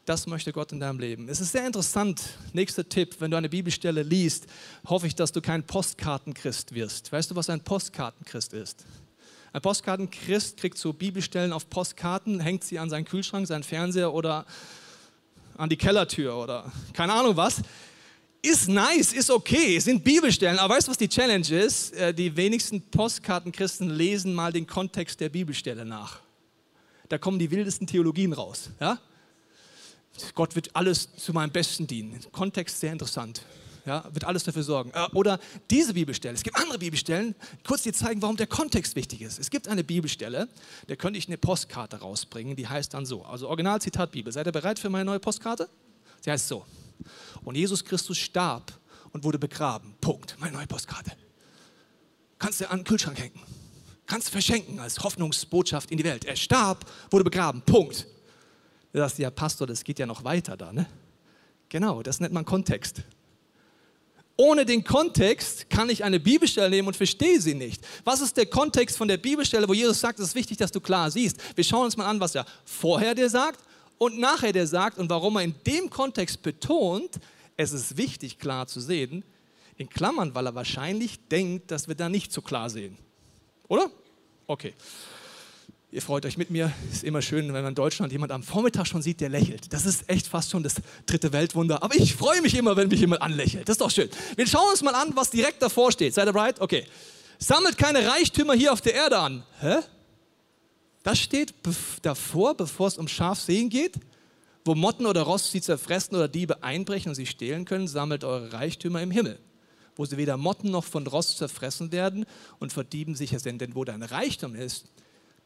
Das 0.05 0.27
möchte 0.27 0.53
Gott 0.53 0.71
in 0.71 0.79
deinem 0.79 0.99
Leben. 0.99 1.27
Es 1.27 1.41
ist 1.41 1.53
sehr 1.53 1.65
interessant. 1.65 2.21
Nächster 2.53 2.87
Tipp, 2.87 3.15
wenn 3.17 3.31
du 3.31 3.37
eine 3.37 3.49
Bibelstelle 3.49 4.03
liest, 4.03 4.45
hoffe 4.87 5.07
ich, 5.07 5.15
dass 5.15 5.31
du 5.31 5.41
kein 5.41 5.63
Postkartenchrist 5.63 6.75
wirst. 6.75 7.11
Weißt 7.11 7.31
du, 7.31 7.35
was 7.35 7.49
ein 7.49 7.61
Postkartenchrist 7.61 8.53
ist? 8.53 8.85
Ein 9.53 9.61
Postkartenchrist 9.61 10.57
kriegt 10.57 10.77
so 10.77 10.93
Bibelstellen 10.93 11.51
auf 11.51 11.67
Postkarten, 11.67 12.39
hängt 12.39 12.63
sie 12.63 12.77
an 12.77 12.91
seinen 12.91 13.05
Kühlschrank, 13.05 13.47
seinen 13.47 13.63
Fernseher 13.63 14.13
oder 14.13 14.45
an 15.57 15.69
die 15.69 15.77
Kellertür 15.77 16.35
oder 16.35 16.71
keine 16.93 17.13
Ahnung 17.13 17.35
was. 17.37 17.63
Ist 18.45 18.69
nice, 18.69 19.13
ist 19.13 19.31
okay, 19.31 19.79
sind 19.79 20.03
Bibelstellen, 20.03 20.59
aber 20.59 20.75
weißt 20.75 20.87
du, 20.87 20.91
was 20.91 20.99
die 20.99 21.09
Challenge 21.09 21.49
ist? 21.49 21.93
Äh, 21.93 22.13
die 22.13 22.35
wenigsten 22.35 22.79
Postkartenchristen 22.79 23.89
lesen 23.89 24.35
mal 24.35 24.53
den 24.53 24.67
Kontext 24.67 25.19
der 25.19 25.29
Bibelstelle 25.29 25.83
nach. 25.83 26.19
Da 27.09 27.17
kommen 27.17 27.39
die 27.39 27.49
wildesten 27.49 27.87
Theologien 27.87 28.33
raus. 28.33 28.69
Ja? 28.79 28.99
Gott 30.35 30.55
wird 30.55 30.75
alles 30.75 31.09
zu 31.15 31.33
meinem 31.33 31.49
Besten 31.49 31.87
dienen. 31.87 32.19
Kontext 32.31 32.79
sehr 32.79 32.91
interessant. 32.91 33.41
Ja, 33.83 34.03
wird 34.13 34.25
alles 34.25 34.43
dafür 34.43 34.61
sorgen. 34.61 34.91
Äh, 34.93 35.07
oder 35.15 35.39
diese 35.71 35.95
Bibelstelle. 35.95 36.35
Es 36.35 36.43
gibt 36.43 36.57
andere 36.57 36.77
Bibelstellen, 36.77 37.33
kurz 37.65 37.81
dir 37.81 37.93
zeigen, 37.93 38.21
warum 38.21 38.37
der 38.37 38.47
Kontext 38.47 38.95
wichtig 38.95 39.23
ist. 39.23 39.39
Es 39.39 39.49
gibt 39.49 39.67
eine 39.67 39.83
Bibelstelle, 39.83 40.49
da 40.85 40.95
könnte 40.95 41.17
ich 41.17 41.27
eine 41.27 41.39
Postkarte 41.39 41.97
rausbringen, 41.97 42.55
die 42.55 42.67
heißt 42.67 42.93
dann 42.93 43.07
so. 43.07 43.23
Also 43.23 43.47
Originalzitat 43.47 44.11
Bibel. 44.11 44.31
Seid 44.31 44.45
ihr 44.45 44.51
bereit 44.51 44.77
für 44.77 44.91
meine 44.91 45.05
neue 45.05 45.19
Postkarte? 45.19 45.67
Sie 46.21 46.29
heißt 46.29 46.47
so. 46.47 46.63
Und 47.43 47.55
Jesus 47.55 47.83
Christus 47.83 48.17
starb 48.17 48.71
und 49.11 49.23
wurde 49.23 49.39
begraben. 49.39 49.95
Punkt. 50.01 50.35
Meine 50.39 50.53
neue 50.57 50.67
Postkarte. 50.67 51.11
Kannst 52.37 52.61
du 52.61 52.69
an 52.69 52.79
den 52.79 52.83
Kühlschrank 52.85 53.17
hängen. 53.19 53.39
Kannst 54.05 54.27
du 54.27 54.31
verschenken 54.31 54.79
als 54.79 54.99
Hoffnungsbotschaft 54.99 55.89
in 55.91 55.97
die 55.97 56.03
Welt. 56.03 56.25
Er 56.25 56.35
starb, 56.35 56.85
wurde 57.09 57.23
begraben. 57.23 57.61
Punkt. 57.61 58.07
Da 58.93 58.99
sagst 58.99 59.17
du, 59.17 59.23
ja, 59.23 59.29
Pastor, 59.29 59.67
das 59.67 59.83
geht 59.83 59.99
ja 59.99 60.05
noch 60.05 60.23
weiter 60.23 60.55
da, 60.55 60.71
ne? 60.71 60.85
Genau, 61.69 62.03
das 62.03 62.19
nennt 62.19 62.33
man 62.33 62.45
Kontext. 62.45 63.01
Ohne 64.37 64.65
den 64.65 64.83
Kontext 64.83 65.69
kann 65.69 65.89
ich 65.89 66.03
eine 66.03 66.19
Bibelstelle 66.19 66.69
nehmen 66.69 66.89
und 66.89 66.97
verstehe 66.97 67.39
sie 67.39 67.55
nicht. 67.55 67.81
Was 68.03 68.19
ist 68.19 68.35
der 68.35 68.45
Kontext 68.45 68.97
von 68.97 69.07
der 69.07 69.17
Bibelstelle, 69.17 69.67
wo 69.67 69.73
Jesus 69.73 69.99
sagt, 69.99 70.19
es 70.19 70.27
ist 70.27 70.35
wichtig, 70.35 70.57
dass 70.57 70.71
du 70.71 70.81
klar 70.81 71.09
siehst? 71.09 71.37
Wir 71.55 71.63
schauen 71.63 71.85
uns 71.85 71.95
mal 71.95 72.05
an, 72.05 72.19
was 72.19 72.35
er 72.35 72.45
vorher 72.65 73.15
dir 73.15 73.29
sagt 73.29 73.61
und 73.97 74.19
nachher 74.19 74.51
der 74.51 74.67
sagt 74.67 74.97
und 74.97 75.09
warum 75.09 75.37
er 75.37 75.43
in 75.43 75.55
dem 75.65 75.89
Kontext 75.89 76.41
betont, 76.41 77.19
es 77.57 77.71
ist 77.71 77.97
wichtig 77.97 78.39
klar 78.39 78.67
zu 78.67 78.79
sehen, 78.79 79.23
in 79.77 79.89
Klammern, 79.89 80.33
weil 80.35 80.45
er 80.45 80.55
wahrscheinlich 80.55 81.19
denkt, 81.27 81.71
dass 81.71 81.87
wir 81.87 81.95
da 81.95 82.09
nicht 82.09 82.31
so 82.31 82.41
klar 82.41 82.69
sehen. 82.69 82.97
Oder? 83.67 83.89
Okay. 84.47 84.73
Ihr 85.91 86.01
freut 86.01 86.25
euch 86.25 86.37
mit 86.37 86.49
mir. 86.49 86.73
Ist 86.91 87.03
immer 87.03 87.21
schön, 87.21 87.47
wenn 87.47 87.53
man 87.53 87.67
in 87.67 87.75
Deutschland 87.75 88.11
jemand 88.11 88.31
am 88.31 88.43
Vormittag 88.43 88.85
schon 88.85 89.01
sieht, 89.01 89.21
der 89.21 89.29
lächelt. 89.29 89.71
Das 89.71 89.85
ist 89.85 90.09
echt 90.09 90.27
fast 90.27 90.51
schon 90.51 90.61
das 90.61 90.75
dritte 91.05 91.31
Weltwunder. 91.31 91.81
Aber 91.83 91.95
ich 91.95 92.15
freue 92.15 92.41
mich 92.41 92.55
immer, 92.55 92.75
wenn 92.75 92.89
mich 92.89 92.99
jemand 92.99 93.21
anlächelt. 93.21 93.67
Das 93.69 93.75
ist 93.75 93.81
doch 93.81 93.91
schön. 93.91 94.09
Wir 94.35 94.45
schauen 94.45 94.69
uns 94.71 94.81
mal 94.81 94.93
an, 94.93 95.15
was 95.15 95.29
direkt 95.29 95.61
davor 95.61 95.91
steht. 95.91 96.13
Seid 96.13 96.27
ihr 96.27 96.33
bereit? 96.33 96.59
Okay. 96.59 96.85
Sammelt 97.39 97.77
keine 97.77 98.05
Reichtümer 98.05 98.53
hier 98.53 98.73
auf 98.73 98.81
der 98.81 98.93
Erde 98.93 99.17
an. 99.17 99.43
Hä? 99.61 99.77
Das 101.05 101.19
steht 101.19 101.53
davor, 102.01 102.57
bevor 102.57 102.87
es 102.87 102.97
um 102.97 103.07
Schafsehen 103.07 103.69
geht, 103.69 103.99
wo 104.65 104.73
Motten 104.73 105.05
oder 105.05 105.21
Rost 105.21 105.51
sie 105.51 105.61
zerfressen 105.61 106.15
oder 106.15 106.27
Diebe 106.27 106.63
einbrechen 106.63 107.09
und 107.09 107.15
sie 107.15 107.27
stehlen 107.27 107.63
können, 107.63 107.87
sammelt 107.87 108.23
eure 108.23 108.53
Reichtümer 108.53 109.03
im 109.03 109.11
Himmel, 109.11 109.37
wo 109.95 110.05
sie 110.05 110.17
weder 110.17 110.35
Motten 110.35 110.71
noch 110.71 110.83
von 110.83 111.05
Rost 111.05 111.37
zerfressen 111.37 111.91
werden 111.91 112.25
und 112.57 112.73
vor 112.73 112.83
Dieben 112.83 113.13
sicher 113.13 113.37
sind. 113.37 113.61
Denn 113.61 113.75
wo 113.75 113.83
dein 113.83 114.01
Reichtum 114.01 114.55
ist, 114.55 114.87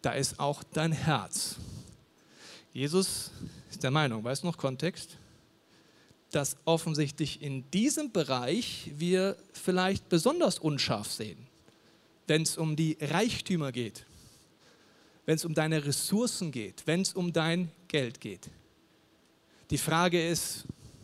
da 0.01 0.13
ist 0.13 0.39
auch 0.39 0.63
dein 0.63 0.94
Herz. 0.94 1.57
Jesus 2.71 3.31
ist 3.69 3.83
der 3.83 3.91
Meinung, 3.91 4.23
weißt 4.23 4.44
du 4.44 4.47
noch 4.47 4.57
Kontext? 4.57 5.17
Dass 6.31 6.56
offensichtlich 6.63 7.41
in 7.41 7.69
diesem 7.71 8.13
Bereich 8.13 8.91
wir 8.95 9.35
vielleicht 9.51 10.07
besonders 10.07 10.57
unscharf 10.57 11.11
sehen, 11.11 11.47
wenn 12.27 12.44
es 12.44 12.57
um 12.57 12.77
die 12.77 12.97
Reichtümer 13.01 13.73
geht 13.73 14.06
wenn 15.30 15.36
es 15.36 15.46
um 15.46 15.54
deine 15.54 15.86
Ressourcen 15.86 16.52
geht, 16.52 16.81
wenn 16.88 17.02
es 17.02 17.14
um 17.14 17.31
dein 17.31 17.70
Geld 17.88 18.20
geht. 18.20 18.50
Die 19.70 19.78
Frage 19.78 20.28
ist, 20.28 20.64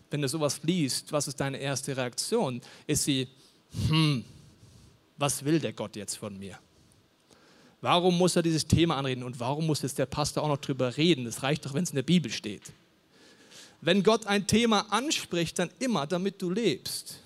wenn 0.10 0.20
du 0.20 0.28
sowas 0.28 0.62
liest, 0.64 1.12
was 1.12 1.28
ist 1.28 1.40
deine 1.40 1.60
erste 1.60 1.96
Reaktion? 1.96 2.60
Ist 2.88 3.04
sie, 3.04 3.28
hm, 3.88 4.26
was 5.16 5.46
will 5.46 5.60
der 5.60 5.74
Gott 5.74 5.96
jetzt 5.96 6.18
von 6.18 6.40
mir? 6.40 6.58
Warum 7.82 8.18
muss 8.18 8.36
er 8.36 8.42
dieses 8.42 8.66
Thema 8.66 8.98
anreden 8.98 9.22
und 9.22 9.40
warum 9.40 9.68
muss 9.68 9.84
jetzt 9.84 10.00
der 10.00 10.08
Pastor 10.08 10.42
auch 10.42 10.48
noch 10.48 10.58
drüber 10.58 10.98
reden? 10.98 11.28
Es 11.28 11.44
reicht 11.44 11.64
doch, 11.64 11.76
wenn 11.76 11.84
es 11.84 11.92
in 11.92 11.98
der 11.98 12.02
Bibel 12.02 12.32
steht. 12.32 12.74
Wenn 13.80 14.02
Gott 14.02 14.26
ein 14.26 14.48
Thema 14.48 14.88
anspricht, 14.90 15.60
dann 15.60 15.70
immer, 15.78 16.08
damit 16.08 16.42
du 16.42 16.50
lebst. 16.50 17.20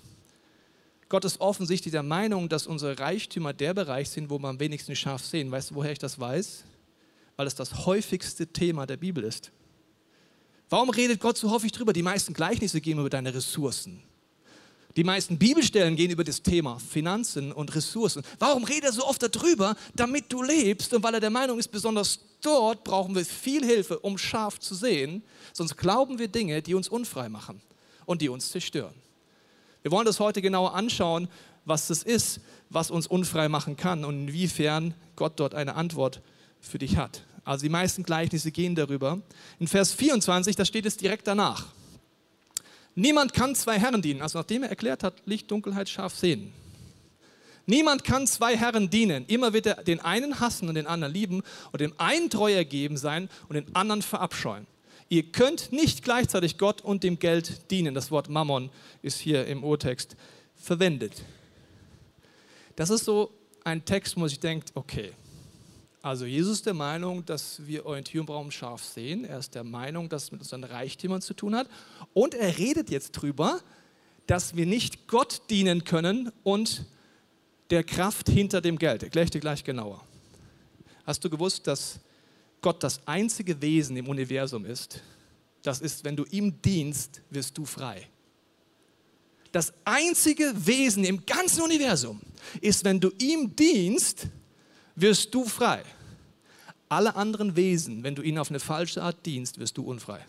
Gott 1.08 1.24
ist 1.24 1.40
offensichtlich 1.40 1.92
der 1.92 2.02
Meinung, 2.02 2.50
dass 2.50 2.66
unsere 2.66 2.98
Reichtümer 2.98 3.54
der 3.54 3.72
Bereich 3.72 4.10
sind, 4.10 4.28
wo 4.28 4.38
wir 4.38 4.48
am 4.48 4.60
wenigsten 4.60 4.94
scharf 4.94 5.24
sehen. 5.24 5.50
Weißt 5.50 5.70
du, 5.70 5.76
woher 5.76 5.92
ich 5.92 5.98
das 5.98 6.20
weiß? 6.20 6.64
Weil 7.40 7.46
es 7.46 7.54
das 7.54 7.86
häufigste 7.86 8.48
Thema 8.48 8.84
der 8.84 8.98
Bibel 8.98 9.24
ist. 9.24 9.50
Warum 10.68 10.90
redet 10.90 11.20
Gott 11.20 11.38
so 11.38 11.50
häufig 11.50 11.72
drüber? 11.72 11.94
Die 11.94 12.02
meisten 12.02 12.34
Gleichnisse 12.34 12.82
gehen 12.82 12.98
über 12.98 13.08
deine 13.08 13.32
Ressourcen. 13.32 14.02
Die 14.94 15.04
meisten 15.04 15.38
Bibelstellen 15.38 15.96
gehen 15.96 16.10
über 16.10 16.22
das 16.22 16.42
Thema 16.42 16.78
Finanzen 16.78 17.50
und 17.50 17.74
Ressourcen. 17.74 18.22
Warum 18.38 18.64
redet 18.64 18.84
er 18.84 18.92
so 18.92 19.06
oft 19.06 19.22
darüber? 19.22 19.74
Damit 19.94 20.30
du 20.30 20.42
lebst 20.42 20.92
und 20.92 21.02
weil 21.02 21.14
er 21.14 21.20
der 21.20 21.30
Meinung 21.30 21.58
ist, 21.58 21.68
besonders 21.68 22.20
dort 22.42 22.84
brauchen 22.84 23.14
wir 23.14 23.24
viel 23.24 23.64
Hilfe, 23.64 23.98
um 24.00 24.18
scharf 24.18 24.60
zu 24.60 24.74
sehen. 24.74 25.22
Sonst 25.54 25.78
glauben 25.78 26.18
wir 26.18 26.28
Dinge, 26.28 26.60
die 26.60 26.74
uns 26.74 26.88
unfrei 26.88 27.30
machen 27.30 27.62
und 28.04 28.20
die 28.20 28.28
uns 28.28 28.50
zerstören. 28.50 28.92
Wir 29.80 29.90
wollen 29.92 30.04
das 30.04 30.20
heute 30.20 30.42
genauer 30.42 30.74
anschauen, 30.74 31.26
was 31.64 31.86
das 31.86 32.02
ist, 32.02 32.40
was 32.68 32.90
uns 32.90 33.06
unfrei 33.06 33.48
machen 33.48 33.78
kann 33.78 34.04
und 34.04 34.28
inwiefern 34.28 34.92
Gott 35.16 35.40
dort 35.40 35.54
eine 35.54 35.74
Antwort 35.74 36.20
für 36.60 36.78
dich 36.78 36.96
hat. 36.96 37.22
Also 37.44 37.62
die 37.62 37.68
meisten 37.68 38.02
Gleichnisse 38.02 38.50
gehen 38.52 38.74
darüber. 38.74 39.20
In 39.58 39.66
Vers 39.66 39.92
24, 39.92 40.56
da 40.56 40.64
steht 40.64 40.86
es 40.86 40.96
direkt 40.96 41.26
danach. 41.26 41.66
Niemand 42.94 43.32
kann 43.32 43.54
zwei 43.54 43.78
Herren 43.78 44.02
dienen. 44.02 44.22
Also 44.22 44.38
nachdem 44.38 44.62
er 44.62 44.70
erklärt 44.70 45.02
hat, 45.02 45.14
Licht, 45.24 45.50
Dunkelheit, 45.50 45.88
scharf 45.88 46.14
sehen. 46.14 46.52
Niemand 47.66 48.04
kann 48.04 48.26
zwei 48.26 48.56
Herren 48.56 48.90
dienen. 48.90 49.24
Immer 49.26 49.52
wird 49.52 49.66
er 49.66 49.82
den 49.84 50.00
einen 50.00 50.40
hassen 50.40 50.68
und 50.68 50.74
den 50.74 50.86
anderen 50.86 51.14
lieben 51.14 51.42
und 51.72 51.80
dem 51.80 51.94
einen 51.98 52.28
treu 52.28 52.52
ergeben 52.52 52.96
sein 52.96 53.28
und 53.48 53.54
den 53.54 53.74
anderen 53.74 54.02
verabscheuen. 54.02 54.66
Ihr 55.08 55.24
könnt 55.24 55.72
nicht 55.72 56.02
gleichzeitig 56.02 56.58
Gott 56.58 56.82
und 56.82 57.02
dem 57.02 57.18
Geld 57.18 57.70
dienen. 57.70 57.94
Das 57.94 58.10
Wort 58.10 58.28
Mammon 58.28 58.70
ist 59.02 59.18
hier 59.18 59.46
im 59.46 59.64
Urtext 59.64 60.16
verwendet. 60.56 61.22
Das 62.76 62.90
ist 62.90 63.04
so 63.04 63.32
ein 63.64 63.84
Text, 63.84 64.16
wo 64.16 64.26
ich 64.26 64.40
denke, 64.40 64.66
okay, 64.74 65.12
also 66.02 66.24
Jesus 66.24 66.58
ist 66.58 66.66
der 66.66 66.74
Meinung, 66.74 67.24
dass 67.26 67.66
wir 67.66 67.84
Orientierung 67.84 68.26
brauchen, 68.26 68.50
scharf 68.50 68.82
sehen. 68.82 69.24
Er 69.24 69.38
ist 69.38 69.54
der 69.54 69.64
Meinung, 69.64 70.08
dass 70.08 70.24
es 70.24 70.32
mit 70.32 70.40
unseren 70.40 70.64
Reichtümern 70.64 71.20
zu 71.20 71.34
tun 71.34 71.54
hat. 71.54 71.68
Und 72.14 72.34
er 72.34 72.56
redet 72.56 72.90
jetzt 72.90 73.16
darüber, 73.16 73.60
dass 74.26 74.56
wir 74.56 74.64
nicht 74.64 75.08
Gott 75.08 75.42
dienen 75.50 75.84
können 75.84 76.32
und 76.42 76.86
der 77.70 77.84
Kraft 77.84 78.28
hinter 78.28 78.60
dem 78.60 78.78
Geld. 78.78 79.02
Erkläre 79.02 79.24
ich 79.24 79.30
dir 79.30 79.40
gleich 79.40 79.62
genauer. 79.62 80.04
Hast 81.04 81.24
du 81.24 81.30
gewusst, 81.30 81.66
dass 81.66 82.00
Gott 82.62 82.82
das 82.82 83.06
einzige 83.06 83.60
Wesen 83.60 83.96
im 83.96 84.08
Universum 84.08 84.64
ist, 84.64 85.02
Das 85.62 85.80
ist, 85.80 86.04
wenn 86.04 86.16
du 86.16 86.24
ihm 86.30 86.60
dienst, 86.62 87.20
wirst 87.30 87.56
du 87.58 87.64
frei. 87.64 88.08
Das 89.52 89.72
einzige 89.84 90.52
Wesen 90.54 91.04
im 91.04 91.26
ganzen 91.26 91.62
Universum 91.62 92.20
ist, 92.60 92.84
wenn 92.84 93.00
du 93.00 93.10
ihm 93.18 93.54
dienst, 93.54 94.28
wirst 94.96 95.34
du 95.34 95.44
frei. 95.44 95.82
Alle 96.88 97.14
anderen 97.14 97.56
Wesen, 97.56 98.02
wenn 98.02 98.14
du 98.14 98.22
ihnen 98.22 98.38
auf 98.38 98.50
eine 98.50 98.60
falsche 98.60 99.02
Art 99.02 99.24
dienst, 99.24 99.58
wirst 99.58 99.76
du 99.76 99.82
unfrei. 99.82 100.24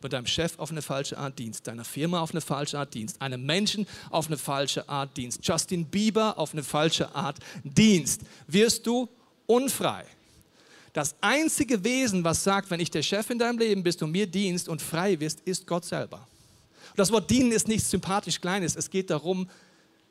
Wenn 0.00 0.10
deinem 0.10 0.26
Chef 0.26 0.58
auf 0.58 0.70
eine 0.70 0.82
falsche 0.82 1.16
Art 1.16 1.38
dienst, 1.38 1.66
deiner 1.66 1.84
Firma 1.84 2.20
auf 2.20 2.30
eine 2.30 2.40
falsche 2.40 2.78
Art 2.78 2.92
dienst, 2.94 3.20
einem 3.22 3.44
Menschen 3.44 3.86
auf 4.10 4.26
eine 4.26 4.36
falsche 4.36 4.88
Art 4.88 5.16
dienst, 5.16 5.40
Justin 5.42 5.86
Bieber 5.86 6.38
auf 6.38 6.52
eine 6.52 6.62
falsche 6.62 7.14
Art 7.14 7.38
dienst, 7.64 8.20
wirst 8.46 8.86
du 8.86 9.08
unfrei. 9.46 10.04
Das 10.92 11.16
einzige 11.20 11.82
Wesen, 11.82 12.22
was 12.22 12.44
sagt, 12.44 12.70
wenn 12.70 12.78
ich 12.78 12.90
der 12.90 13.02
Chef 13.02 13.28
in 13.30 13.38
deinem 13.38 13.58
Leben 13.58 13.82
bist 13.82 14.00
und 14.02 14.12
mir 14.12 14.28
dienst 14.28 14.68
und 14.68 14.80
frei 14.80 15.18
wirst, 15.18 15.40
ist 15.40 15.66
Gott 15.66 15.84
selber. 15.84 16.28
Das 16.94 17.10
Wort 17.10 17.28
dienen 17.28 17.50
ist 17.50 17.66
nichts 17.66 17.90
sympathisch 17.90 18.40
Kleines. 18.40 18.76
Es 18.76 18.88
geht 18.88 19.10
darum, 19.10 19.48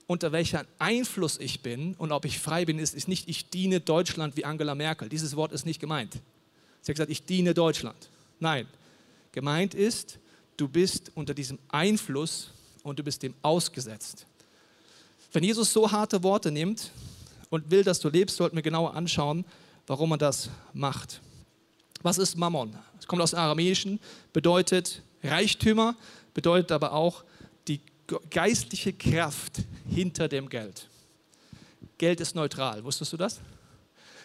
unter 0.07 0.31
welchem 0.31 0.62
Einfluss 0.79 1.39
ich 1.39 1.62
bin 1.62 1.95
und 1.95 2.12
ob 2.12 2.25
ich 2.25 2.39
frei 2.39 2.65
bin, 2.65 2.79
ist, 2.79 2.93
ist 2.93 3.07
nicht, 3.07 3.29
ich 3.29 3.50
diene 3.50 3.79
Deutschland 3.79 4.36
wie 4.36 4.45
Angela 4.45 4.75
Merkel. 4.75 5.10
Dieses 5.10 5.36
Wort 5.36 5.51
ist 5.51 5.65
nicht 5.65 5.79
gemeint. 5.79 6.13
Sie 6.81 6.91
hat 6.91 6.95
gesagt, 6.95 7.12
ich 7.12 7.25
diene 7.25 7.53
Deutschland. 7.53 8.10
Nein, 8.39 8.67
gemeint 9.31 9.74
ist, 9.74 10.19
du 10.57 10.67
bist 10.67 11.12
unter 11.15 11.33
diesem 11.33 11.57
Einfluss 11.69 12.51
und 12.83 13.00
du 13.00 13.03
bist 13.03 13.24
dem 13.24 13.33
ausgesetzt. 13.41 14.25
Wenn 15.31 15.43
Jesus 15.43 15.72
so 15.72 15.91
harte 15.91 16.22
Worte 16.22 16.51
nimmt 16.51 16.91
und 17.50 17.72
will, 17.72 17.83
dass 17.83 18.00
du 18.00 18.10
lebst, 18.10 18.38
sollten 18.38 18.55
wir 18.55 18.63
genauer 18.63 18.93
anschauen, 18.93 19.45
warum 19.88 20.12
er 20.12 20.17
das 20.17 20.50
macht. 20.74 21.22
Was 22.01 22.17
ist 22.17 22.38
Mammon? 22.38 22.75
Es 23.00 23.07
kommt 23.07 23.22
aus 23.22 23.31
dem 23.31 23.39
Aramäischen, 23.39 24.00
bedeutet 24.33 25.01
Reichtümer, 25.24 25.95
bedeutet 26.33 26.72
aber 26.72 26.91
auch 26.91 27.24
geistliche 28.29 28.93
Kraft 28.93 29.60
hinter 29.89 30.27
dem 30.27 30.50
Geld. 30.50 30.89
Geld 31.98 32.19
ist 32.19 32.36
neutral, 32.36 32.83
wusstest 32.83 33.13
du 33.13 33.17
das? 33.17 33.39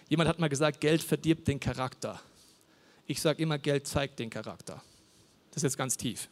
Jemand 0.08 0.28
hat 0.28 0.38
mal 0.38 0.48
gesagt, 0.48 0.80
Geld 0.80 1.02
verdirbt 1.02 1.46
den 1.48 1.60
Charakter. 1.60 2.20
Ich 3.06 3.20
sage 3.20 3.42
immer, 3.42 3.58
Geld 3.58 3.86
zeigt 3.86 4.18
den 4.18 4.30
Charakter. 4.30 4.82
Das 5.50 5.58
ist 5.58 5.62
jetzt 5.62 5.78
ganz 5.78 5.96
tief. 5.96 6.28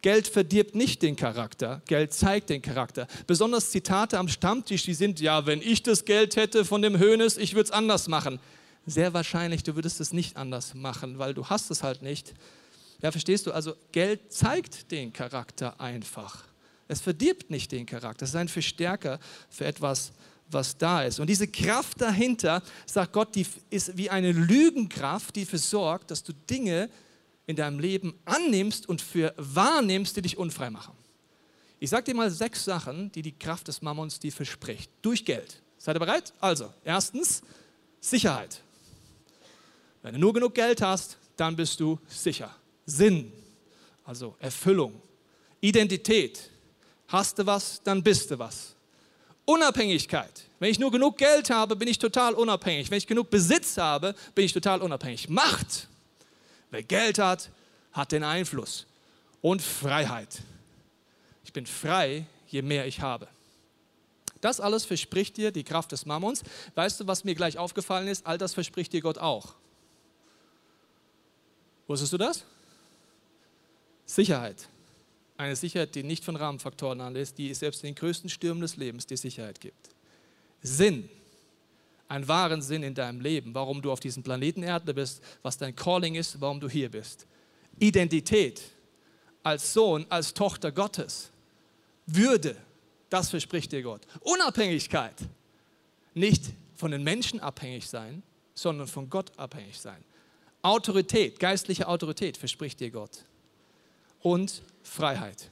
Geld 0.00 0.28
verdirbt 0.28 0.74
nicht 0.74 1.02
den 1.02 1.16
Charakter, 1.16 1.82
Geld 1.86 2.12
zeigt 2.12 2.50
den 2.50 2.62
Charakter. 2.62 3.08
Besonders 3.26 3.70
Zitate 3.70 4.18
am 4.18 4.28
Stammtisch, 4.28 4.84
die 4.84 4.94
sind, 4.94 5.18
ja, 5.20 5.44
wenn 5.46 5.60
ich 5.60 5.82
das 5.82 6.04
Geld 6.04 6.36
hätte 6.36 6.64
von 6.64 6.82
dem 6.82 6.98
Hönes, 6.98 7.36
ich 7.36 7.54
würde 7.54 7.64
es 7.64 7.70
anders 7.72 8.06
machen. 8.06 8.38
Sehr 8.86 9.12
wahrscheinlich, 9.12 9.64
du 9.64 9.74
würdest 9.74 10.00
es 10.00 10.12
nicht 10.12 10.36
anders 10.36 10.74
machen, 10.74 11.18
weil 11.18 11.34
du 11.34 11.46
hast 11.46 11.70
es 11.70 11.82
halt 11.82 12.02
nicht. 12.02 12.32
Ja, 13.00 13.10
verstehst 13.12 13.46
du? 13.46 13.52
Also 13.52 13.74
Geld 13.92 14.32
zeigt 14.32 14.90
den 14.90 15.12
Charakter 15.12 15.80
einfach. 15.80 16.44
Es 16.88 17.00
verdirbt 17.00 17.50
nicht 17.50 17.70
den 17.70 17.86
Charakter. 17.86 18.24
Es 18.24 18.30
ist 18.30 18.36
ein 18.36 18.48
Verstärker 18.48 19.20
für 19.50 19.66
etwas, 19.66 20.12
was 20.50 20.78
da 20.78 21.02
ist. 21.02 21.20
Und 21.20 21.28
diese 21.28 21.46
Kraft 21.46 22.00
dahinter, 22.00 22.62
sagt 22.86 23.12
Gott, 23.12 23.34
die 23.34 23.46
ist 23.70 23.96
wie 23.96 24.10
eine 24.10 24.32
Lügenkraft, 24.32 25.36
die 25.36 25.44
dafür 25.44 25.58
sorgt, 25.58 26.10
dass 26.10 26.24
du 26.24 26.32
Dinge 26.32 26.88
in 27.46 27.56
deinem 27.56 27.78
Leben 27.78 28.14
annimmst 28.24 28.88
und 28.88 29.00
für 29.00 29.34
wahrnimmst, 29.36 30.16
die 30.16 30.22
dich 30.22 30.38
unfrei 30.38 30.70
machen. 30.70 30.94
Ich 31.80 31.90
sage 31.90 32.04
dir 32.04 32.14
mal 32.14 32.30
sechs 32.30 32.64
Sachen, 32.64 33.12
die 33.12 33.22
die 33.22 33.38
Kraft 33.38 33.68
des 33.68 33.82
Mammons 33.82 34.18
dir 34.18 34.32
verspricht. 34.32 34.90
Durch 35.02 35.24
Geld. 35.24 35.62
Seid 35.78 35.96
ihr 35.96 36.00
bereit? 36.00 36.32
Also, 36.40 36.72
erstens, 36.84 37.42
Sicherheit. 38.00 38.62
Wenn 40.02 40.14
du 40.14 40.20
nur 40.20 40.32
genug 40.32 40.54
Geld 40.54 40.82
hast, 40.82 41.18
dann 41.36 41.54
bist 41.54 41.78
du 41.78 41.98
sicher. 42.08 42.54
Sinn, 42.88 43.30
also 44.04 44.34
Erfüllung. 44.40 45.00
Identität. 45.60 46.50
Hast 47.08 47.38
du 47.38 47.44
was, 47.44 47.82
dann 47.82 48.02
bist 48.02 48.30
du 48.30 48.38
was. 48.38 48.74
Unabhängigkeit. 49.44 50.44
Wenn 50.58 50.70
ich 50.70 50.78
nur 50.78 50.90
genug 50.90 51.18
Geld 51.18 51.50
habe, 51.50 51.76
bin 51.76 51.88
ich 51.88 51.98
total 51.98 52.34
unabhängig. 52.34 52.90
Wenn 52.90 52.98
ich 52.98 53.06
genug 53.06 53.30
Besitz 53.30 53.76
habe, 53.76 54.14
bin 54.34 54.44
ich 54.44 54.52
total 54.52 54.80
unabhängig. 54.80 55.28
Macht. 55.28 55.88
Wer 56.70 56.82
Geld 56.82 57.18
hat, 57.18 57.50
hat 57.92 58.12
den 58.12 58.24
Einfluss. 58.24 58.86
Und 59.42 59.62
Freiheit. 59.62 60.40
Ich 61.44 61.52
bin 61.52 61.66
frei, 61.66 62.26
je 62.48 62.62
mehr 62.62 62.86
ich 62.86 63.00
habe. 63.00 63.28
Das 64.40 64.60
alles 64.60 64.84
verspricht 64.84 65.36
dir 65.36 65.50
die 65.50 65.64
Kraft 65.64 65.92
des 65.92 66.06
Mammons. 66.06 66.42
Weißt 66.74 67.00
du, 67.00 67.06
was 67.06 67.24
mir 67.24 67.34
gleich 67.34 67.58
aufgefallen 67.58 68.08
ist? 68.08 68.26
All 68.26 68.38
das 68.38 68.54
verspricht 68.54 68.92
dir 68.92 69.00
Gott 69.00 69.18
auch. 69.18 69.54
Wusstest 71.86 72.12
du 72.12 72.18
das? 72.18 72.44
Sicherheit. 74.08 74.68
Eine 75.36 75.54
Sicherheit, 75.54 75.94
die 75.94 76.02
nicht 76.02 76.24
von 76.24 76.34
Rahmenfaktoren 76.34 77.00
anlässt, 77.00 77.38
die 77.38 77.54
selbst 77.54 77.84
in 77.84 77.90
den 77.90 77.94
größten 77.94 78.28
Stürmen 78.28 78.60
des 78.60 78.76
Lebens 78.76 79.06
dir 79.06 79.16
Sicherheit 79.16 79.60
gibt. 79.60 79.90
Sinn 80.62 81.08
einen 82.08 82.26
wahren 82.26 82.62
Sinn 82.62 82.82
in 82.82 82.94
deinem 82.94 83.20
Leben, 83.20 83.54
warum 83.54 83.82
du 83.82 83.92
auf 83.92 84.00
diesem 84.00 84.22
Planeten 84.22 84.62
Erde 84.62 84.94
bist, 84.94 85.22
was 85.42 85.58
dein 85.58 85.76
Calling 85.76 86.14
ist, 86.14 86.40
warum 86.40 86.58
du 86.58 86.68
hier 86.68 86.90
bist. 86.90 87.26
Identität 87.78 88.62
als 89.42 89.72
Sohn, 89.72 90.06
als 90.08 90.34
Tochter 90.34 90.72
Gottes. 90.72 91.30
Würde, 92.06 92.56
das 93.10 93.28
verspricht 93.28 93.72
dir 93.72 93.82
Gott. 93.82 94.00
Unabhängigkeit, 94.20 95.14
nicht 96.14 96.44
von 96.74 96.90
den 96.90 97.04
Menschen 97.04 97.40
abhängig 97.40 97.86
sein, 97.86 98.22
sondern 98.54 98.88
von 98.88 99.08
Gott 99.10 99.30
abhängig 99.38 99.78
sein. 99.78 100.02
Autorität, 100.62 101.38
geistliche 101.38 101.86
Autorität 101.86 102.36
verspricht 102.36 102.80
dir 102.80 102.90
Gott. 102.90 103.24
Und 104.20 104.62
Freiheit. 104.82 105.50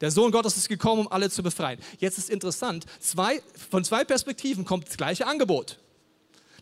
Der 0.00 0.10
Sohn 0.10 0.32
Gottes 0.32 0.56
ist 0.56 0.68
gekommen, 0.68 1.02
um 1.02 1.12
alle 1.12 1.30
zu 1.30 1.42
befreien. 1.42 1.78
Jetzt 1.98 2.18
ist 2.18 2.28
interessant, 2.28 2.86
zwei, 2.98 3.40
von 3.70 3.84
zwei 3.84 4.04
Perspektiven 4.04 4.64
kommt 4.64 4.88
das 4.88 4.96
gleiche 4.96 5.26
Angebot. 5.26 5.78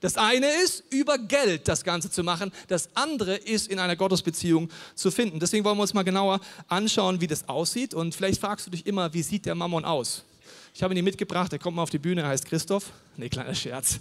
Das 0.01 0.17
eine 0.17 0.47
ist, 0.63 0.85
über 0.91 1.19
Geld 1.19 1.69
das 1.69 1.85
Ganze 1.85 2.11
zu 2.11 2.23
machen. 2.23 2.53
Das 2.69 2.89
andere 2.95 3.37
ist, 3.37 3.69
in 3.69 3.79
einer 3.79 3.97
Gottesbeziehung 3.97 4.71
zu 4.95 5.11
finden. 5.11 5.41
Deswegen 5.41 5.65
wollen 5.65 5.77
wir 5.77 5.83
uns 5.83 5.95
mal 5.95 6.05
genauer 6.05 6.41
anschauen, 6.69 7.21
wie 7.21 7.27
das 7.27 7.49
aussieht. 7.49 7.93
Und 7.93 8.15
vielleicht 8.15 8.41
fragst 8.41 8.67
du 8.67 8.71
dich 8.71 8.87
immer, 8.87 9.13
wie 9.13 9.23
sieht 9.23 9.45
der 9.47 9.55
Mammon 9.55 9.85
aus? 9.85 10.25
Ich 10.73 10.83
habe 10.83 10.95
ihn 10.95 11.05
mitgebracht, 11.05 11.53
er 11.53 11.59
kommt 11.59 11.77
mal 11.77 11.83
auf 11.83 11.91
die 11.91 11.99
Bühne, 11.99 12.23
er 12.23 12.29
heißt 12.29 12.47
Christoph. 12.47 12.93
Nee, 13.17 13.29
kleiner 13.29 13.55
Scherz. 13.55 13.99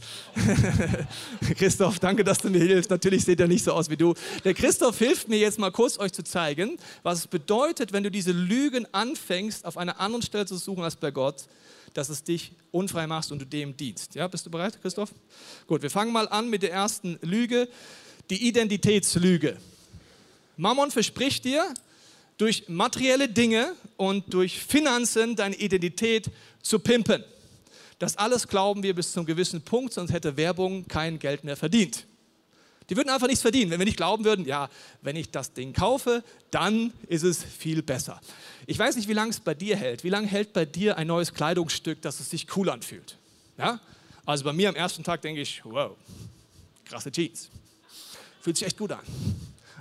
Christoph, 1.57 1.99
danke, 1.99 2.23
dass 2.23 2.37
du 2.37 2.49
mir 2.49 2.59
hilfst. 2.59 2.89
Natürlich 2.89 3.25
sieht 3.25 3.39
er 3.39 3.47
nicht 3.47 3.63
so 3.63 3.73
aus 3.73 3.89
wie 3.89 3.97
du. 3.97 4.13
Der 4.43 4.53
Christoph 4.53 4.97
hilft 4.99 5.27
mir 5.27 5.39
jetzt 5.39 5.59
mal 5.59 5.71
kurz, 5.71 5.97
euch 5.97 6.13
zu 6.13 6.23
zeigen, 6.23 6.77
was 7.03 7.19
es 7.19 7.27
bedeutet, 7.27 7.91
wenn 7.91 8.03
du 8.03 8.11
diese 8.11 8.31
Lügen 8.31 8.85
anfängst, 8.93 9.65
auf 9.65 9.77
einer 9.77 9.99
anderen 9.99 10.21
Stelle 10.21 10.45
zu 10.45 10.57
suchen 10.57 10.83
als 10.83 10.95
bei 10.95 11.11
Gott 11.11 11.47
dass 11.93 12.09
es 12.09 12.23
dich 12.23 12.51
unfrei 12.71 13.07
machst 13.07 13.31
und 13.31 13.39
du 13.39 13.45
dem 13.45 13.75
dienst. 13.75 14.15
Ja, 14.15 14.27
bist 14.27 14.45
du 14.45 14.51
bereit, 14.51 14.79
Christoph? 14.81 15.11
Gut, 15.67 15.81
wir 15.81 15.89
fangen 15.89 16.11
mal 16.11 16.27
an 16.27 16.49
mit 16.49 16.63
der 16.63 16.71
ersten 16.71 17.17
Lüge, 17.21 17.67
die 18.29 18.47
Identitätslüge. 18.47 19.57
Mammon 20.57 20.91
verspricht 20.91 21.45
dir, 21.45 21.73
durch 22.39 22.69
materielle 22.69 23.27
Dinge 23.27 23.75
und 23.97 24.33
durch 24.33 24.63
Finanzen 24.63 25.35
deine 25.35 25.55
Identität 25.55 26.31
zu 26.63 26.79
pimpen. 26.79 27.23
Das 27.99 28.15
alles 28.15 28.47
glauben 28.47 28.81
wir 28.81 28.95
bis 28.95 29.11
zu 29.11 29.19
einem 29.19 29.27
gewissen 29.27 29.61
Punkt, 29.61 29.93
sonst 29.93 30.13
hätte 30.13 30.37
Werbung 30.37 30.87
kein 30.87 31.19
Geld 31.19 31.43
mehr 31.43 31.57
verdient. 31.57 32.07
Die 32.89 32.95
würden 32.95 33.09
einfach 33.09 33.27
nichts 33.27 33.41
verdienen, 33.41 33.69
wenn 33.69 33.79
wir 33.79 33.85
nicht 33.85 33.97
glauben 33.97 34.23
würden, 34.23 34.45
ja, 34.45 34.69
wenn 35.01 35.17
ich 35.17 35.29
das 35.29 35.53
Ding 35.53 35.73
kaufe, 35.73 36.23
dann 36.49 36.93
ist 37.07 37.23
es 37.23 37.43
viel 37.43 37.83
besser. 37.83 38.19
Ich 38.65 38.79
weiß 38.79 38.95
nicht, 38.95 39.09
wie 39.09 39.13
lange 39.13 39.31
es 39.31 39.41
bei 39.41 39.53
dir 39.53 39.75
hält. 39.75 40.05
Wie 40.05 40.09
lange 40.09 40.25
hält 40.25 40.53
bei 40.53 40.65
dir 40.65 40.97
ein 40.97 41.07
neues 41.07 41.33
Kleidungsstück, 41.33 42.01
dass 42.01 42.21
es 42.21 42.29
sich 42.29 42.47
cool 42.55 42.69
anfühlt? 42.69 43.17
Ja? 43.57 43.81
Also 44.25 44.45
bei 44.45 44.53
mir 44.53 44.69
am 44.69 44.75
ersten 44.75 45.03
Tag 45.03 45.21
denke 45.21 45.41
ich, 45.41 45.61
wow, 45.65 45.97
krasse 46.85 47.11
Jeans. 47.11 47.49
Fühlt 48.41 48.57
sich 48.57 48.65
echt 48.65 48.77
gut 48.77 48.93
an. 48.93 49.01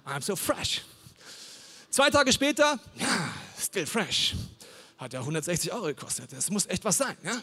I'm 0.05 0.23
so 0.23 0.35
fresh. 0.35 0.83
Zwei 1.91 2.11
Tage 2.11 2.33
später, 2.33 2.79
ja, 2.97 3.35
still 3.59 3.87
fresh. 3.87 4.35
Hat 4.99 5.13
ja 5.13 5.21
160 5.21 5.73
Euro 5.73 5.87
gekostet. 5.87 6.33
Das 6.33 6.51
muss 6.51 6.67
echt 6.67 6.85
was 6.85 6.99
sein. 6.99 7.17
Ja? 7.23 7.41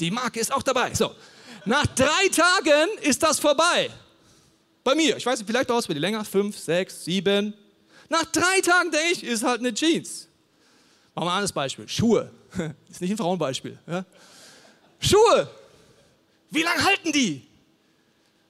Die 0.00 0.10
Marke 0.10 0.40
ist 0.40 0.52
auch 0.52 0.62
dabei. 0.62 0.94
So. 0.94 1.14
Nach 1.64 1.86
drei 1.86 2.28
Tagen 2.28 2.98
ist 3.02 3.22
das 3.22 3.38
vorbei. 3.38 3.90
Bei 4.82 4.94
mir, 4.94 5.16
ich 5.16 5.24
weiß 5.24 5.38
nicht, 5.38 5.46
vielleicht 5.46 5.70
dauert 5.70 5.82
es 5.82 5.86
dir 5.86 5.94
länger, 5.94 6.24
fünf, 6.24 6.58
sechs, 6.58 7.04
sieben. 7.04 7.54
Nach 8.08 8.24
drei 8.24 8.60
Tagen 8.60 8.90
denke 8.90 9.12
ich, 9.12 9.24
ist 9.24 9.42
halt 9.42 9.60
eine 9.60 9.72
Jeans. 9.72 10.28
Machen 11.14 11.26
wir 11.26 11.30
ein 11.30 11.36
anderes 11.36 11.52
Beispiel. 11.52 11.88
Schuhe. 11.88 12.30
Ist 12.90 13.00
nicht 13.00 13.10
ein 13.10 13.16
Frauenbeispiel. 13.16 13.78
Ja? 13.86 14.04
Schuhe. 15.00 15.48
Wie 16.50 16.62
lange 16.62 16.84
halten 16.84 17.12
die? 17.12 17.46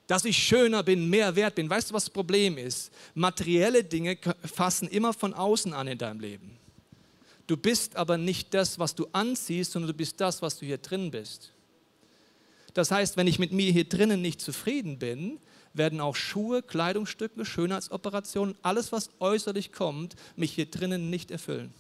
Dass 0.07 0.25
ich 0.25 0.37
schöner 0.37 0.83
bin, 0.83 1.09
mehr 1.09 1.35
wert 1.35 1.55
bin. 1.55 1.71
Weißt 1.71 1.91
du, 1.91 1.95
was 1.95 2.05
das 2.05 2.13
Problem 2.13 2.59
ist? 2.59 2.93
Materielle 3.15 3.83
Dinge 3.83 4.19
fassen 4.45 4.89
immer 4.89 5.13
von 5.13 5.33
außen 5.33 5.73
an 5.73 5.89
in 5.89 5.99
deinem 5.99 6.21
Leben. 6.21 6.59
Du 7.47 7.57
bist 7.57 7.97
aber 7.97 8.17
nicht 8.17 8.55
das, 8.55 8.79
was 8.79 8.95
du 8.95 9.07
anziehst, 9.13 9.73
sondern 9.73 9.89
du 9.89 9.97
bist 9.97 10.21
das, 10.21 10.41
was 10.43 10.59
du 10.59 10.67
hier 10.67 10.79
drin 10.79 11.11
bist. 11.11 11.53
Das 12.73 12.91
heißt, 12.91 13.17
wenn 13.17 13.27
ich 13.27 13.39
mit 13.39 13.53
mir 13.53 13.71
hier 13.71 13.85
drinnen 13.85 14.21
nicht 14.21 14.41
zufrieden 14.41 14.99
bin, 14.99 15.39
werden 15.75 16.01
auch 16.01 16.17
Schuhe, 16.17 16.63
Kleidungsstücke, 16.63 17.45
Schönheitsoperationen, 17.45 18.55
alles, 18.63 18.93
was 18.93 19.11
äußerlich 19.21 19.73
kommt, 19.73 20.15
mich 20.37 20.53
hier 20.53 20.67
drinnen 20.67 21.11
nicht 21.11 21.31
erfüllen. 21.31 21.73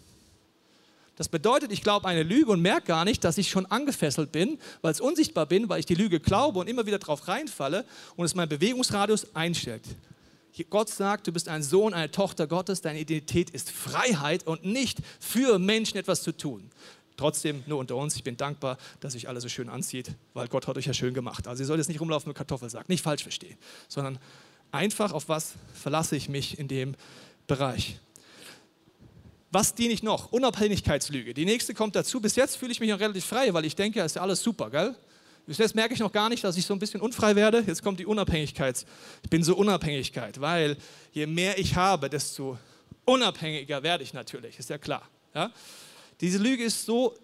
Das 1.16 1.28
bedeutet, 1.28 1.70
ich 1.70 1.82
glaube 1.82 2.08
eine 2.08 2.24
Lüge 2.24 2.50
und 2.50 2.60
merke 2.60 2.88
gar 2.88 3.04
nicht, 3.04 3.22
dass 3.22 3.38
ich 3.38 3.48
schon 3.48 3.66
angefesselt 3.66 4.32
bin, 4.32 4.58
weil 4.82 4.92
es 4.92 5.00
unsichtbar 5.00 5.46
bin, 5.46 5.68
weil 5.68 5.80
ich 5.80 5.86
die 5.86 5.94
Lüge 5.94 6.18
glaube 6.18 6.58
und 6.58 6.68
immer 6.68 6.86
wieder 6.86 6.98
drauf 6.98 7.28
reinfalle 7.28 7.84
und 8.16 8.24
es 8.24 8.34
mein 8.34 8.48
Bewegungsradius 8.48 9.34
einstellt. 9.34 9.84
Gott 10.70 10.88
sagt, 10.88 11.26
du 11.26 11.32
bist 11.32 11.48
ein 11.48 11.62
Sohn, 11.62 11.94
eine 11.94 12.10
Tochter 12.10 12.46
Gottes, 12.46 12.80
deine 12.80 13.00
Identität 13.00 13.50
ist 13.50 13.70
Freiheit 13.70 14.46
und 14.46 14.64
nicht 14.64 14.98
für 15.18 15.58
Menschen 15.58 15.98
etwas 15.98 16.22
zu 16.22 16.32
tun. 16.36 16.70
Trotzdem, 17.16 17.62
nur 17.66 17.78
unter 17.78 17.96
uns, 17.96 18.16
ich 18.16 18.24
bin 18.24 18.36
dankbar, 18.36 18.76
dass 19.00 19.12
sich 19.12 19.28
alles 19.28 19.42
so 19.44 19.48
schön 19.48 19.68
anzieht, 19.68 20.12
weil 20.32 20.48
Gott 20.48 20.66
hat 20.66 20.76
euch 20.76 20.86
ja 20.86 20.94
schön 20.94 21.14
gemacht. 21.14 21.46
Also 21.46 21.62
ihr 21.62 21.66
sollt 21.66 21.78
jetzt 21.78 21.88
nicht 21.88 22.00
rumlaufen 22.00 22.28
mit 22.28 22.36
Kartoffelsack, 22.36 22.88
nicht 22.88 23.02
falsch 23.02 23.22
verstehen, 23.22 23.56
sondern 23.88 24.18
einfach 24.72 25.12
auf 25.12 25.28
was 25.28 25.54
verlasse 25.74 26.16
ich 26.16 26.28
mich 26.28 26.58
in 26.58 26.66
dem 26.66 26.96
Bereich. 27.46 27.98
Was 29.54 29.72
diene 29.72 29.94
ich 29.94 30.02
noch? 30.02 30.32
Unabhängigkeitslüge. 30.32 31.32
Die 31.32 31.44
nächste 31.44 31.74
kommt 31.74 31.94
dazu. 31.94 32.20
Bis 32.20 32.34
jetzt 32.34 32.56
fühle 32.56 32.72
ich 32.72 32.80
mich 32.80 32.90
noch 32.90 32.98
relativ 32.98 33.24
frei, 33.24 33.54
weil 33.54 33.64
ich 33.64 33.76
denke, 33.76 34.02
ist 34.02 34.16
ja 34.16 34.22
alles 34.22 34.42
super, 34.42 34.68
gell? 34.68 34.96
Bis 35.46 35.58
jetzt 35.58 35.76
merke 35.76 35.94
ich 35.94 36.00
noch 36.00 36.10
gar 36.10 36.28
nicht, 36.28 36.42
dass 36.42 36.56
ich 36.56 36.66
so 36.66 36.74
ein 36.74 36.80
bisschen 36.80 37.00
unfrei 37.00 37.36
werde. 37.36 37.62
Jetzt 37.64 37.80
kommt 37.80 38.00
die 38.00 38.06
Unabhängigkeit. 38.06 38.84
Ich 39.22 39.30
bin 39.30 39.44
so 39.44 39.54
Unabhängigkeit, 39.54 40.40
weil 40.40 40.76
je 41.12 41.28
mehr 41.28 41.56
ich 41.56 41.76
habe, 41.76 42.10
desto 42.10 42.58
unabhängiger 43.04 43.80
werde 43.84 44.02
ich 44.02 44.12
natürlich, 44.12 44.58
ist 44.58 44.70
ja 44.70 44.78
klar. 44.78 45.08
Ja? 45.36 45.52
Diese 46.20 46.38
Lüge 46.38 46.64
ist 46.64 46.84
so, 46.84 47.14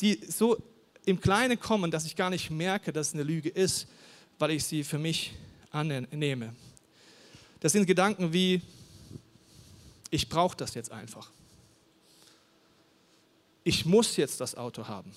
die, 0.00 0.20
so 0.28 0.56
im 1.04 1.20
Kleinen 1.20 1.58
kommen, 1.58 1.90
dass 1.90 2.06
ich 2.06 2.14
gar 2.14 2.30
nicht 2.30 2.48
merke, 2.48 2.92
dass 2.92 3.08
es 3.08 3.14
eine 3.14 3.24
Lüge 3.24 3.48
ist, 3.48 3.88
weil 4.38 4.52
ich 4.52 4.62
sie 4.62 4.84
für 4.84 5.00
mich 5.00 5.34
annehme. 5.72 6.54
Das 7.58 7.72
sind 7.72 7.86
Gedanken 7.86 8.32
wie, 8.32 8.62
ich 10.10 10.28
brauche 10.28 10.56
das 10.56 10.74
jetzt 10.74 10.92
einfach 10.92 11.32
ich 13.66 13.84
muss 13.84 14.16
jetzt 14.16 14.40
das 14.40 14.54
Auto 14.54 14.86
haben. 14.86 15.10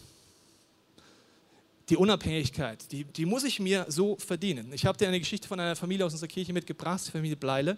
Die 1.88 1.96
Unabhängigkeit, 1.96 2.91
die, 2.91 3.03
die 3.03 3.27
muss 3.27 3.44
ich 3.44 3.60
mir 3.60 3.86
so 3.89 4.15
verdienen. 4.18 4.74
Ich 4.74 4.88
habe 4.88 4.98
dir 4.98 5.08
eine 5.08 5.20
Geschichte 5.20 5.48
von 5.48 5.60
einer 5.60 5.75
Familie 5.75 6.03
aus 6.08 6.13
unserer 6.13 6.29
Kirche 6.29 6.51
mitgebracht, 6.51 7.03
die 7.06 7.12
Familie 7.12 7.38
Bleile. 7.38 7.77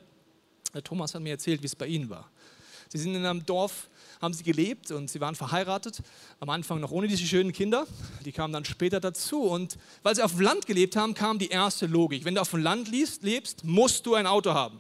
Der 0.74 0.82
Thomas 0.82 1.14
hat 1.14 1.22
mir 1.22 1.32
erzählt, 1.32 1.62
wie 1.62 1.66
es 1.66 1.76
bei 1.76 1.88
ihnen 1.88 2.10
war. 2.10 2.32
Sie 2.88 2.98
sind 2.98 3.14
in 3.16 3.26
einem 3.26 3.46
Dorf, 3.46 3.90
haben 4.22 4.34
sie 4.34 4.44
gelebt 4.44 4.92
und 4.92 5.10
sie 5.10 5.20
waren 5.20 5.36
verheiratet. 5.36 6.02
Am 6.40 6.50
Anfang 6.50 6.80
noch 6.80 6.92
ohne 6.92 7.10
diese 7.10 7.26
schönen 7.26 7.52
Kinder. 7.52 7.86
Die 8.24 8.32
kamen 8.32 8.54
dann 8.54 8.64
später 8.64 9.02
dazu. 9.02 9.42
Und 9.42 9.78
weil 10.04 10.16
sie 10.16 10.24
auf 10.24 10.32
dem 10.32 10.42
Land 10.42 10.68
gelebt 10.68 10.96
haben, 10.96 11.14
kam 11.14 11.38
die 11.38 11.50
erste 11.50 11.86
Logik. 11.86 12.24
Wenn 12.24 12.36
du 12.36 12.42
auf 12.42 12.52
dem 12.52 12.62
Land 12.62 12.90
lebst, 12.90 13.66
musst 13.66 14.06
du 14.06 14.16
ein 14.16 14.26
Auto 14.26 14.54
haben. 14.54 14.80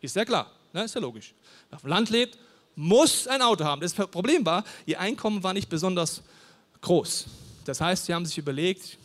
Ist 0.00 0.16
ja 0.16 0.24
klar, 0.24 0.50
ne? 0.72 0.84
ist 0.84 0.94
ja 0.94 1.02
logisch. 1.02 1.34
Wer 1.68 1.76
auf 1.76 1.82
dem 1.82 1.90
Land 1.90 2.08
lebt, 2.08 2.38
muss 2.76 3.26
ein 3.26 3.42
Auto 3.42 3.64
haben. 3.64 3.80
Das 3.80 3.94
Problem 3.94 4.44
war, 4.46 4.64
ihr 4.86 5.00
Einkommen 5.00 5.42
war 5.42 5.52
nicht 5.52 5.68
besonders 5.68 6.22
groß. 6.80 7.26
Das 7.64 7.80
heißt, 7.80 8.06
sie 8.06 8.14
haben 8.14 8.26
sich 8.26 8.38
überlegt, 8.38 8.98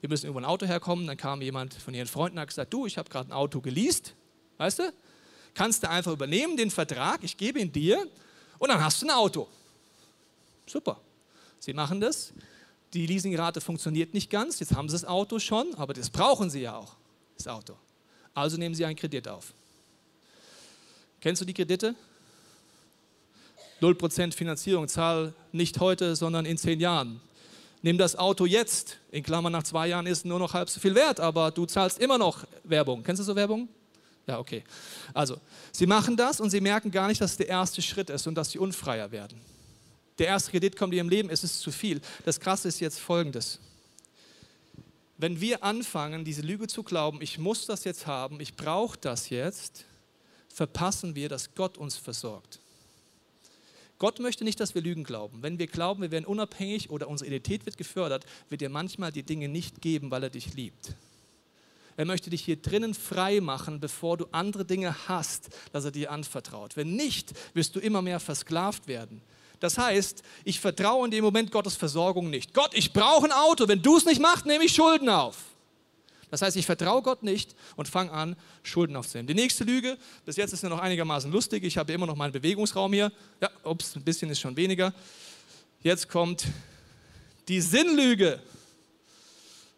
wir 0.00 0.08
müssen 0.08 0.28
über 0.28 0.40
ein 0.40 0.44
Auto 0.44 0.66
herkommen. 0.66 1.06
Dann 1.06 1.16
kam 1.16 1.42
jemand 1.42 1.74
von 1.74 1.94
ihren 1.94 2.06
Freunden 2.06 2.38
und 2.38 2.42
hat 2.42 2.48
gesagt, 2.48 2.72
du, 2.72 2.86
ich 2.86 2.98
habe 2.98 3.10
gerade 3.10 3.30
ein 3.30 3.32
Auto 3.32 3.60
geleast, 3.60 4.14
weißt 4.58 4.78
du? 4.80 4.92
Kannst 5.54 5.82
du 5.82 5.90
einfach 5.90 6.12
übernehmen 6.12 6.56
den 6.56 6.70
Vertrag, 6.70 7.24
ich 7.24 7.36
gebe 7.36 7.58
ihn 7.58 7.72
dir 7.72 8.06
und 8.58 8.68
dann 8.68 8.82
hast 8.82 9.02
du 9.02 9.06
ein 9.06 9.10
Auto. 9.10 9.48
Super. 10.66 11.00
Sie 11.58 11.74
machen 11.74 12.00
das. 12.00 12.32
Die 12.94 13.06
Leasingrate 13.06 13.60
funktioniert 13.60 14.14
nicht 14.14 14.30
ganz. 14.30 14.60
Jetzt 14.60 14.74
haben 14.74 14.88
sie 14.88 14.94
das 14.94 15.04
Auto 15.04 15.38
schon, 15.38 15.74
aber 15.74 15.92
das 15.92 16.10
brauchen 16.10 16.50
sie 16.50 16.60
ja 16.60 16.76
auch, 16.76 16.94
das 17.36 17.48
Auto. 17.48 17.76
Also 18.34 18.56
nehmen 18.56 18.74
sie 18.74 18.84
einen 18.84 18.96
Kredit 18.96 19.28
auf. 19.28 19.52
Kennst 21.20 21.42
du 21.42 21.44
die 21.44 21.54
Kredite? 21.54 21.94
0% 23.80 24.34
Finanzierung, 24.34 24.88
zahl 24.88 25.34
nicht 25.52 25.80
heute, 25.80 26.16
sondern 26.16 26.46
in 26.46 26.58
zehn 26.58 26.80
Jahren. 26.80 27.20
Nimm 27.82 27.96
das 27.96 28.16
Auto 28.16 28.44
jetzt, 28.44 28.98
in 29.10 29.22
Klammern 29.22 29.52
nach 29.52 29.62
zwei 29.62 29.88
Jahren 29.88 30.06
ist 30.06 30.18
es 30.18 30.24
nur 30.24 30.38
noch 30.38 30.52
halb 30.52 30.68
so 30.68 30.80
viel 30.80 30.94
wert, 30.94 31.18
aber 31.18 31.50
du 31.50 31.64
zahlst 31.64 31.98
immer 31.98 32.18
noch 32.18 32.44
Werbung. 32.64 33.02
Kennst 33.02 33.20
du 33.20 33.24
so 33.24 33.34
Werbung? 33.34 33.68
Ja, 34.26 34.38
okay. 34.38 34.62
Also, 35.14 35.38
sie 35.72 35.86
machen 35.86 36.16
das 36.16 36.40
und 36.40 36.50
sie 36.50 36.60
merken 36.60 36.90
gar 36.90 37.08
nicht, 37.08 37.20
dass 37.20 37.32
es 37.32 37.36
der 37.38 37.48
erste 37.48 37.80
Schritt 37.80 38.10
ist 38.10 38.26
und 38.26 38.34
dass 38.34 38.50
sie 38.50 38.58
unfreier 38.58 39.10
werden. 39.10 39.40
Der 40.18 40.26
erste 40.26 40.50
Kredit 40.50 40.76
kommt 40.76 40.92
in 40.92 40.98
ihrem 40.98 41.08
Leben, 41.08 41.30
es 41.30 41.42
ist 41.42 41.60
zu 41.60 41.72
viel. 41.72 42.02
Das 42.26 42.38
Krasse 42.38 42.68
ist 42.68 42.80
jetzt 42.80 43.00
folgendes. 43.00 43.58
Wenn 45.16 45.40
wir 45.40 45.64
anfangen, 45.64 46.24
diese 46.24 46.42
Lüge 46.42 46.66
zu 46.66 46.82
glauben, 46.82 47.20
ich 47.22 47.38
muss 47.38 47.66
das 47.66 47.84
jetzt 47.84 48.06
haben, 48.06 48.40
ich 48.40 48.54
brauche 48.56 48.98
das 48.98 49.30
jetzt, 49.30 49.84
verpassen 50.48 51.14
wir, 51.14 51.28
dass 51.28 51.54
Gott 51.54 51.78
uns 51.78 51.96
versorgt. 51.96 52.60
Gott 54.00 54.18
möchte 54.18 54.44
nicht, 54.44 54.58
dass 54.58 54.74
wir 54.74 54.80
Lügen 54.80 55.04
glauben. 55.04 55.42
Wenn 55.42 55.58
wir 55.58 55.66
glauben, 55.66 56.00
wir 56.00 56.10
werden 56.10 56.24
unabhängig 56.24 56.88
oder 56.88 57.06
unsere 57.06 57.28
Identität 57.28 57.66
wird 57.66 57.76
gefördert, 57.76 58.24
wird 58.48 58.62
er 58.62 58.70
manchmal 58.70 59.12
die 59.12 59.22
Dinge 59.22 59.46
nicht 59.46 59.82
geben, 59.82 60.10
weil 60.10 60.22
er 60.22 60.30
dich 60.30 60.54
liebt. 60.54 60.94
Er 61.98 62.06
möchte 62.06 62.30
dich 62.30 62.42
hier 62.42 62.56
drinnen 62.56 62.94
frei 62.94 63.42
machen, 63.42 63.78
bevor 63.78 64.16
du 64.16 64.26
andere 64.32 64.64
Dinge 64.64 65.06
hast, 65.06 65.50
dass 65.72 65.84
er 65.84 65.90
dir 65.90 66.10
anvertraut. 66.10 66.78
Wenn 66.78 66.96
nicht, 66.96 67.34
wirst 67.52 67.76
du 67.76 67.80
immer 67.80 68.00
mehr 68.00 68.20
versklavt 68.20 68.88
werden. 68.88 69.20
Das 69.60 69.76
heißt, 69.76 70.22
ich 70.44 70.60
vertraue 70.60 71.04
in 71.04 71.10
dem 71.10 71.22
Moment 71.22 71.52
Gottes 71.52 71.76
Versorgung 71.76 72.30
nicht. 72.30 72.54
Gott, 72.54 72.72
ich 72.72 72.94
brauche 72.94 73.26
ein 73.26 73.32
Auto. 73.32 73.68
Wenn 73.68 73.82
du 73.82 73.98
es 73.98 74.06
nicht 74.06 74.20
machst, 74.20 74.46
nehme 74.46 74.64
ich 74.64 74.72
Schulden 74.74 75.10
auf. 75.10 75.49
Das 76.30 76.42
heißt, 76.42 76.56
ich 76.56 76.66
vertraue 76.66 77.02
Gott 77.02 77.22
nicht 77.22 77.54
und 77.76 77.88
fange 77.88 78.12
an, 78.12 78.36
Schulden 78.62 78.96
aufzunehmen. 78.96 79.26
Die 79.26 79.34
nächste 79.34 79.64
Lüge, 79.64 79.98
bis 80.24 80.36
jetzt 80.36 80.52
ist 80.52 80.60
sie 80.60 80.68
noch 80.68 80.78
einigermaßen 80.78 81.30
lustig. 81.30 81.64
Ich 81.64 81.76
habe 81.76 81.92
immer 81.92 82.06
noch 82.06 82.16
meinen 82.16 82.32
Bewegungsraum 82.32 82.92
hier. 82.92 83.12
Ja, 83.40 83.50
ups, 83.64 83.96
ein 83.96 84.02
bisschen 84.02 84.30
ist 84.30 84.40
schon 84.40 84.56
weniger. 84.56 84.94
Jetzt 85.82 86.08
kommt 86.08 86.46
die 87.48 87.60
Sinnlüge. 87.60 88.40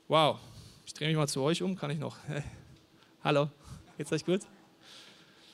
Wow, 0.08 0.38
ich 0.84 0.92
drehe 0.92 1.08
mich 1.08 1.16
mal 1.16 1.26
zu 1.26 1.40
euch 1.40 1.62
um. 1.62 1.76
Kann 1.76 1.90
ich 1.90 1.98
noch? 1.98 2.16
Hey. 2.26 2.42
Hallo, 3.24 3.48
geht's 3.96 4.12
euch 4.12 4.24
gut? 4.24 4.42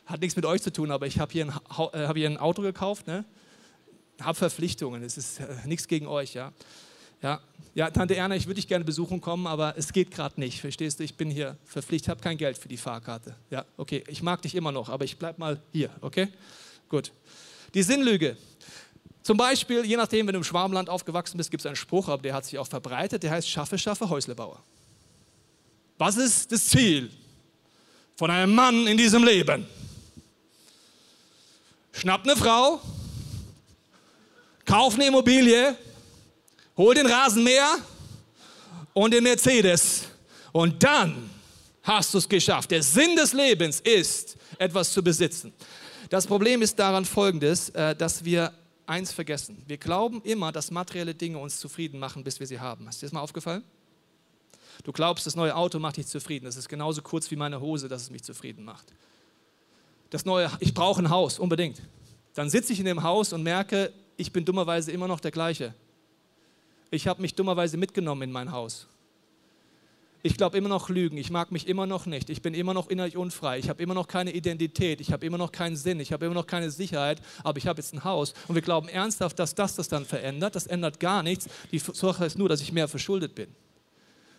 Hat 0.06 0.20
nichts 0.20 0.34
mit 0.34 0.46
euch 0.46 0.62
zu 0.62 0.72
tun, 0.72 0.90
aber 0.90 1.06
ich 1.06 1.20
habe 1.20 1.30
hier, 1.30 1.44
ein, 1.44 1.50
äh, 1.50 2.06
hab 2.06 2.16
hier 2.16 2.28
ein 2.28 2.38
Auto 2.38 2.62
gekauft. 2.62 3.06
Ne? 3.06 3.24
Habe 4.20 4.36
Verpflichtungen. 4.36 5.02
Es 5.02 5.16
ist 5.16 5.40
äh, 5.40 5.46
nichts 5.66 5.86
gegen 5.86 6.06
euch. 6.06 6.34
Ja? 6.34 6.52
Ja, 7.22 7.40
ja, 7.74 7.90
Tante 7.90 8.16
Erna, 8.16 8.34
ich 8.34 8.46
würde 8.46 8.56
dich 8.56 8.66
gerne 8.66 8.84
besuchen 8.84 9.20
kommen, 9.20 9.46
aber 9.46 9.74
es 9.76 9.92
geht 9.92 10.10
gerade 10.10 10.40
nicht. 10.40 10.60
Verstehst 10.60 10.98
du? 10.98 11.04
Ich 11.04 11.14
bin 11.14 11.30
hier 11.30 11.56
verpflichtet, 11.64 12.08
habe 12.08 12.20
kein 12.20 12.36
Geld 12.36 12.58
für 12.58 12.68
die 12.68 12.76
Fahrkarte. 12.76 13.36
Ja, 13.50 13.64
okay. 13.76 14.02
Ich 14.08 14.20
mag 14.20 14.42
dich 14.42 14.54
immer 14.54 14.72
noch, 14.72 14.88
aber 14.88 15.04
ich 15.04 15.16
bleib 15.16 15.38
mal 15.38 15.60
hier, 15.72 15.90
okay? 16.00 16.28
Gut. 16.88 17.12
Die 17.74 17.82
Sinnlüge. 17.82 18.36
Zum 19.22 19.36
Beispiel, 19.36 19.84
je 19.84 19.96
nachdem, 19.96 20.26
wenn 20.26 20.32
du 20.32 20.38
im 20.38 20.44
Schwarmland 20.44 20.88
aufgewachsen 20.88 21.36
bist, 21.36 21.50
gibt 21.50 21.60
es 21.60 21.66
einen 21.66 21.76
Spruch, 21.76 22.08
aber 22.08 22.22
der 22.22 22.34
hat 22.34 22.46
sich 22.46 22.58
auch 22.58 22.66
verbreitet, 22.66 23.22
der 23.22 23.30
heißt 23.30 23.48
Schaffe, 23.48 23.78
schaffe, 23.78 24.08
Häuslebauer. 24.08 24.62
Was 25.98 26.16
ist 26.16 26.50
das 26.50 26.66
Ziel 26.66 27.10
von 28.16 28.30
einem 28.30 28.54
Mann 28.54 28.86
in 28.86 28.96
diesem 28.96 29.22
Leben? 29.22 29.66
Schnapp 31.92 32.24
eine 32.24 32.36
Frau, 32.36 32.80
kauf 34.64 34.94
eine 34.94 35.06
Immobilie, 35.08 35.76
hol 36.78 36.94
den 36.94 37.06
Rasenmäher 37.06 37.78
und 38.94 39.12
den 39.12 39.24
Mercedes 39.24 40.04
und 40.52 40.82
dann 40.82 41.28
hast 41.82 42.14
du 42.14 42.18
es 42.18 42.28
geschafft. 42.28 42.70
Der 42.70 42.82
Sinn 42.82 43.16
des 43.16 43.32
Lebens 43.32 43.80
ist, 43.80 44.36
etwas 44.58 44.92
zu 44.92 45.02
besitzen. 45.02 45.52
Das 46.08 46.26
Problem 46.26 46.62
ist 46.62 46.78
daran 46.78 47.04
folgendes, 47.04 47.68
äh, 47.70 47.94
dass 47.94 48.24
wir 48.24 48.52
eins 48.86 49.12
vergessen. 49.12 49.62
Wir 49.66 49.76
glauben 49.76 50.22
immer, 50.22 50.52
dass 50.52 50.70
materielle 50.70 51.14
Dinge 51.14 51.38
uns 51.38 51.58
zufrieden 51.60 51.98
machen, 51.98 52.24
bis 52.24 52.40
wir 52.40 52.46
sie 52.46 52.58
haben. 52.58 52.86
Hast 52.86 53.02
dir 53.02 53.06
das 53.06 53.12
mal 53.12 53.20
aufgefallen? 53.20 53.62
Du 54.84 54.92
glaubst, 54.92 55.26
das 55.26 55.36
neue 55.36 55.54
Auto 55.54 55.78
macht 55.78 55.96
dich 55.96 56.06
zufrieden. 56.06 56.46
Das 56.46 56.56
ist 56.56 56.68
genauso 56.68 57.02
kurz 57.02 57.30
wie 57.30 57.36
meine 57.36 57.60
Hose, 57.60 57.88
dass 57.88 58.02
es 58.02 58.10
mich 58.10 58.22
zufrieden 58.22 58.64
macht. 58.64 58.86
Das 60.10 60.24
neue, 60.24 60.50
ich 60.60 60.72
brauche 60.72 61.02
ein 61.02 61.10
Haus, 61.10 61.38
unbedingt. 61.38 61.82
Dann 62.34 62.48
sitze 62.48 62.72
ich 62.72 62.78
in 62.78 62.86
dem 62.86 63.02
Haus 63.02 63.32
und 63.32 63.42
merke, 63.42 63.92
ich 64.16 64.32
bin 64.32 64.44
dummerweise 64.44 64.92
immer 64.92 65.08
noch 65.08 65.20
der 65.20 65.32
gleiche. 65.32 65.74
Ich 66.90 67.06
habe 67.06 67.22
mich 67.22 67.34
dummerweise 67.34 67.76
mitgenommen 67.76 68.22
in 68.22 68.32
mein 68.32 68.52
Haus. 68.52 68.86
Ich 70.22 70.36
glaube 70.36 70.58
immer 70.58 70.68
noch 70.68 70.88
Lügen. 70.88 71.16
Ich 71.16 71.30
mag 71.30 71.52
mich 71.52 71.68
immer 71.68 71.86
noch 71.86 72.06
nicht. 72.06 72.28
Ich 72.28 72.42
bin 72.42 72.52
immer 72.52 72.74
noch 72.74 72.88
innerlich 72.88 73.16
unfrei. 73.16 73.58
Ich 73.58 73.68
habe 73.68 73.80
immer 73.82 73.94
noch 73.94 74.08
keine 74.08 74.32
Identität. 74.32 75.00
Ich 75.00 75.12
habe 75.12 75.24
immer 75.24 75.38
noch 75.38 75.52
keinen 75.52 75.76
Sinn. 75.76 76.00
Ich 76.00 76.12
habe 76.12 76.26
immer 76.26 76.34
noch 76.34 76.46
keine 76.46 76.70
Sicherheit. 76.72 77.20
Aber 77.44 77.58
ich 77.58 77.66
habe 77.68 77.80
jetzt 77.80 77.94
ein 77.94 78.02
Haus. 78.02 78.34
Und 78.48 78.56
wir 78.56 78.62
glauben 78.62 78.88
ernsthaft, 78.88 79.38
dass 79.38 79.54
das 79.54 79.76
das 79.76 79.88
dann 79.88 80.04
verändert. 80.04 80.56
Das 80.56 80.66
ändert 80.66 80.98
gar 80.98 81.22
nichts. 81.22 81.46
Die 81.70 81.78
Sache 81.78 82.24
ist 82.24 82.36
nur, 82.36 82.48
dass 82.48 82.60
ich 82.60 82.72
mehr 82.72 82.88
verschuldet 82.88 83.34
bin. 83.36 83.48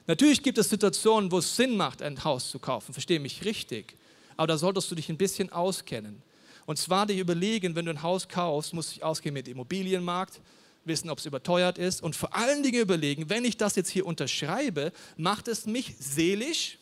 Natürlich 0.05 0.43
gibt 0.43 0.57
es 0.57 0.69
Situationen, 0.69 1.31
wo 1.31 1.37
es 1.37 1.55
Sinn 1.55 1.77
macht, 1.77 2.01
ein 2.01 2.21
Haus 2.23 2.49
zu 2.49 2.59
kaufen. 2.59 2.93
Verstehe 2.93 3.19
mich 3.19 3.45
richtig. 3.45 3.95
Aber 4.35 4.47
da 4.47 4.57
solltest 4.57 4.91
du 4.91 4.95
dich 4.95 5.07
ein 5.07 5.17
bisschen 5.17 5.51
auskennen. 5.51 6.21
Und 6.65 6.77
zwar 6.77 7.05
dir 7.05 7.19
überlegen, 7.19 7.75
wenn 7.75 7.85
du 7.85 7.91
ein 7.91 8.03
Haus 8.03 8.27
kaufst, 8.27 8.73
musst 8.73 8.89
du 8.89 8.93
dich 8.95 9.03
auskennen 9.03 9.35
mit 9.35 9.47
dem 9.47 9.53
Immobilienmarkt, 9.53 10.41
wissen, 10.85 11.09
ob 11.09 11.19
es 11.19 11.25
überteuert 11.25 11.77
ist 11.77 12.01
und 12.01 12.15
vor 12.15 12.35
allen 12.35 12.63
Dingen 12.63 12.81
überlegen, 12.81 13.29
wenn 13.29 13.45
ich 13.45 13.57
das 13.57 13.75
jetzt 13.75 13.89
hier 13.89 14.05
unterschreibe, 14.05 14.91
macht 15.17 15.47
es 15.47 15.65
mich 15.65 15.95
seelisch, 15.99 16.77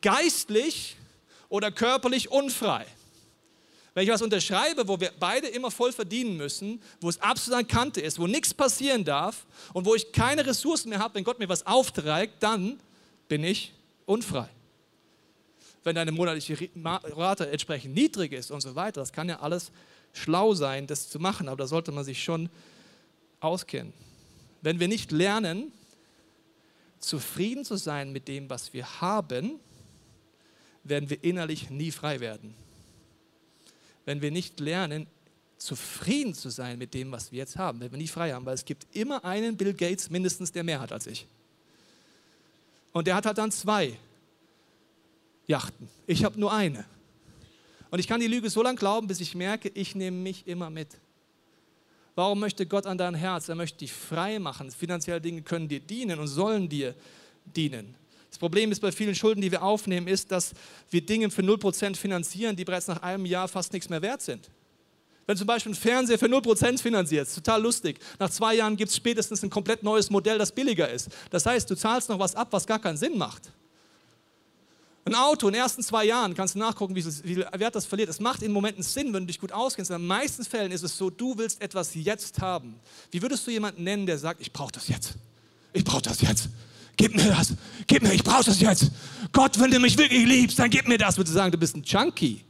geistlich 0.00 0.96
oder 1.48 1.70
körperlich 1.70 2.30
unfrei. 2.30 2.86
Wenn 3.96 4.04
ich 4.04 4.10
was 4.10 4.20
unterschreibe, 4.20 4.86
wo 4.88 5.00
wir 5.00 5.10
beide 5.18 5.46
immer 5.46 5.70
voll 5.70 5.90
verdienen 5.90 6.36
müssen, 6.36 6.82
wo 7.00 7.08
es 7.08 7.18
absolut 7.20 7.60
an 7.60 7.66
Kante 7.66 8.00
ist, 8.02 8.18
wo 8.18 8.26
nichts 8.26 8.52
passieren 8.52 9.04
darf 9.04 9.46
und 9.72 9.86
wo 9.86 9.94
ich 9.94 10.12
keine 10.12 10.44
Ressourcen 10.44 10.90
mehr 10.90 10.98
habe, 10.98 11.14
wenn 11.14 11.24
Gott 11.24 11.38
mir 11.38 11.48
was 11.48 11.66
aufträgt, 11.66 12.34
dann 12.40 12.78
bin 13.26 13.42
ich 13.42 13.72
unfrei. 14.04 14.48
Wenn 15.82 15.94
deine 15.94 16.12
monatliche 16.12 16.68
Rate 16.84 17.48
entsprechend 17.50 17.94
niedrig 17.94 18.32
ist 18.32 18.50
und 18.50 18.60
so 18.60 18.74
weiter, 18.74 19.00
das 19.00 19.12
kann 19.12 19.30
ja 19.30 19.40
alles 19.40 19.72
schlau 20.12 20.52
sein, 20.52 20.86
das 20.86 21.08
zu 21.08 21.18
machen, 21.18 21.48
aber 21.48 21.56
da 21.56 21.66
sollte 21.66 21.90
man 21.90 22.04
sich 22.04 22.22
schon 22.22 22.50
auskennen. 23.40 23.92
Wenn 24.62 24.80
wir 24.80 24.88
nicht 24.88 25.12
lernen, 25.12 25.72
zufrieden 26.98 27.64
zu 27.64 27.76
sein 27.76 28.12
mit 28.12 28.28
dem, 28.28 28.50
was 28.50 28.72
wir 28.72 29.00
haben, 29.00 29.60
werden 30.84 31.10
wir 31.10 31.22
innerlich 31.22 31.70
nie 31.70 31.90
frei 31.90 32.20
werden. 32.20 32.54
Wenn 34.04 34.22
wir 34.22 34.30
nicht 34.30 34.60
lernen, 34.60 35.06
zufrieden 35.58 36.34
zu 36.34 36.50
sein 36.50 36.78
mit 36.78 36.94
dem, 36.94 37.12
was 37.12 37.32
wir 37.32 37.38
jetzt 37.38 37.56
haben, 37.56 37.80
werden 37.80 37.92
wir 37.92 37.98
nie 37.98 38.08
frei 38.08 38.32
haben, 38.32 38.46
weil 38.46 38.54
es 38.54 38.64
gibt 38.64 38.86
immer 38.94 39.24
einen 39.24 39.56
Bill 39.56 39.74
Gates 39.74 40.10
mindestens, 40.10 40.52
der 40.52 40.64
mehr 40.64 40.80
hat 40.80 40.92
als 40.92 41.06
ich. 41.06 41.26
Und 42.92 43.06
der 43.06 43.14
hat 43.14 43.26
halt 43.26 43.38
dann 43.38 43.50
zwei 43.50 43.98
Yachten. 45.46 45.88
Ich 46.06 46.24
habe 46.24 46.38
nur 46.38 46.52
eine. 46.52 46.84
Und 47.90 47.98
ich 47.98 48.08
kann 48.08 48.20
die 48.20 48.26
Lüge 48.26 48.50
so 48.50 48.62
lange 48.62 48.78
glauben, 48.78 49.06
bis 49.06 49.20
ich 49.20 49.34
merke, 49.34 49.68
ich 49.68 49.94
nehme 49.94 50.16
mich 50.16 50.46
immer 50.46 50.70
mit. 50.70 50.88
Warum 52.16 52.40
möchte 52.40 52.64
Gott 52.66 52.86
an 52.86 52.96
dein 52.96 53.14
Herz? 53.14 53.48
Er 53.50 53.54
möchte 53.54 53.78
dich 53.78 53.92
frei 53.92 54.38
machen. 54.38 54.70
Finanzielle 54.70 55.20
Dinge 55.20 55.42
können 55.42 55.68
dir 55.68 55.80
dienen 55.80 56.18
und 56.18 56.28
sollen 56.28 56.66
dir 56.66 56.94
dienen. 57.44 57.94
Das 58.30 58.38
Problem 58.38 58.72
ist 58.72 58.80
bei 58.80 58.90
vielen 58.90 59.14
Schulden, 59.14 59.42
die 59.42 59.52
wir 59.52 59.62
aufnehmen, 59.62 60.08
ist, 60.08 60.32
dass 60.32 60.52
wir 60.90 61.04
Dinge 61.04 61.30
für 61.30 61.42
0% 61.42 61.94
finanzieren, 61.94 62.56
die 62.56 62.64
bereits 62.64 62.88
nach 62.88 63.02
einem 63.02 63.26
Jahr 63.26 63.48
fast 63.48 63.72
nichts 63.74 63.90
mehr 63.90 64.00
wert 64.00 64.22
sind. 64.22 64.50
Wenn 65.26 65.36
zum 65.36 65.46
Beispiel 65.46 65.72
ein 65.72 65.76
Fernseher 65.76 66.18
für 66.18 66.26
0% 66.26 66.80
finanziert, 66.80 67.26
ist 67.26 67.34
total 67.34 67.62
lustig. 67.62 67.98
Nach 68.18 68.30
zwei 68.30 68.54
Jahren 68.54 68.76
gibt 68.76 68.90
es 68.90 68.96
spätestens 68.96 69.42
ein 69.42 69.50
komplett 69.50 69.82
neues 69.82 70.08
Modell, 70.08 70.38
das 70.38 70.52
billiger 70.52 70.88
ist. 70.88 71.10
Das 71.30 71.44
heißt, 71.44 71.68
du 71.70 71.74
zahlst 71.74 72.08
noch 72.08 72.18
was 72.18 72.34
ab, 72.34 72.48
was 72.50 72.66
gar 72.66 72.78
keinen 72.78 72.96
Sinn 72.96 73.18
macht. 73.18 73.50
Ein 75.06 75.14
Auto 75.14 75.46
in 75.46 75.52
den 75.52 75.62
ersten 75.62 75.84
zwei 75.84 76.04
Jahren 76.04 76.34
kannst 76.34 76.56
du 76.56 76.58
nachgucken, 76.58 76.96
wie 76.96 77.02
viel 77.02 77.46
Wert 77.52 77.76
das 77.76 77.86
verliert. 77.86 78.08
Es 78.08 78.18
macht 78.18 78.42
in 78.42 78.50
Momenten 78.50 78.82
Sinn, 78.82 79.12
wenn 79.12 79.22
du 79.22 79.26
dich 79.28 79.38
gut 79.38 79.52
auskennst. 79.52 79.92
In 79.92 79.98
den 79.98 80.06
meisten 80.06 80.44
Fällen 80.44 80.72
ist 80.72 80.82
es 80.82 80.98
so, 80.98 81.10
du 81.10 81.38
willst 81.38 81.62
etwas 81.62 81.94
jetzt 81.94 82.40
haben. 82.40 82.74
Wie 83.12 83.22
würdest 83.22 83.46
du 83.46 83.52
jemanden 83.52 83.84
nennen, 83.84 84.04
der 84.04 84.18
sagt, 84.18 84.40
ich 84.40 84.52
brauche 84.52 84.72
das 84.72 84.88
jetzt? 84.88 85.14
Ich 85.72 85.84
brauche 85.84 86.02
das 86.02 86.22
jetzt. 86.22 86.48
Gib 86.96 87.14
mir 87.14 87.28
das. 87.28 87.54
Gib 87.86 88.02
mir, 88.02 88.12
ich 88.14 88.24
brauche 88.24 88.42
das 88.42 88.60
jetzt. 88.60 88.90
Gott, 89.30 89.60
wenn 89.60 89.70
du 89.70 89.78
mich 89.78 89.96
wirklich 89.96 90.26
liebst, 90.26 90.58
dann 90.58 90.70
gib 90.70 90.88
mir 90.88 90.98
das. 90.98 91.16
Würdest 91.16 91.34
du 91.34 91.38
sagen, 91.38 91.52
du 91.52 91.58
bist 91.58 91.76
ein 91.76 91.84
Junkie. 91.84 92.40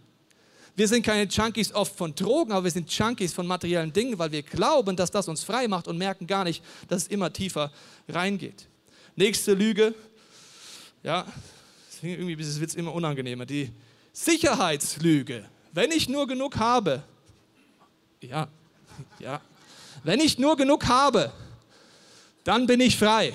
Wir 0.74 0.88
sind 0.88 1.02
keine 1.02 1.28
Junkies 1.28 1.74
oft 1.74 1.94
von 1.94 2.14
Drogen, 2.14 2.52
aber 2.52 2.64
wir 2.64 2.70
sind 2.70 2.90
Junkies 2.90 3.34
von 3.34 3.46
materiellen 3.46 3.92
Dingen, 3.92 4.18
weil 4.18 4.32
wir 4.32 4.42
glauben, 4.42 4.96
dass 4.96 5.10
das 5.10 5.28
uns 5.28 5.44
frei 5.44 5.68
macht 5.68 5.88
und 5.88 5.98
merken 5.98 6.26
gar 6.26 6.44
nicht, 6.44 6.64
dass 6.88 7.02
es 7.02 7.08
immer 7.08 7.30
tiefer 7.30 7.70
reingeht. 8.08 8.66
Nächste 9.14 9.52
Lüge. 9.52 9.94
Ja, 11.02 11.26
irgendwie 12.02 12.34
ist 12.34 12.60
es 12.60 12.74
immer 12.74 12.92
unangenehmer. 12.92 13.46
Die 13.46 13.72
Sicherheitslüge. 14.12 15.44
Wenn 15.72 15.90
ich 15.90 16.08
nur 16.08 16.26
genug 16.26 16.56
habe, 16.56 17.02
ja, 18.20 18.48
ja, 19.18 19.40
wenn 20.02 20.20
ich 20.20 20.38
nur 20.38 20.56
genug 20.56 20.86
habe, 20.86 21.32
dann 22.44 22.66
bin 22.66 22.80
ich 22.80 22.96
frei. 22.96 23.34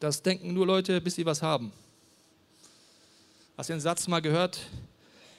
Das 0.00 0.22
denken 0.22 0.52
nur 0.52 0.66
Leute, 0.66 1.00
bis 1.00 1.16
sie 1.16 1.26
was 1.26 1.42
haben. 1.42 1.72
Hast 3.56 3.68
du 3.68 3.74
den 3.74 3.80
Satz 3.80 4.08
mal 4.08 4.20
gehört? 4.20 4.60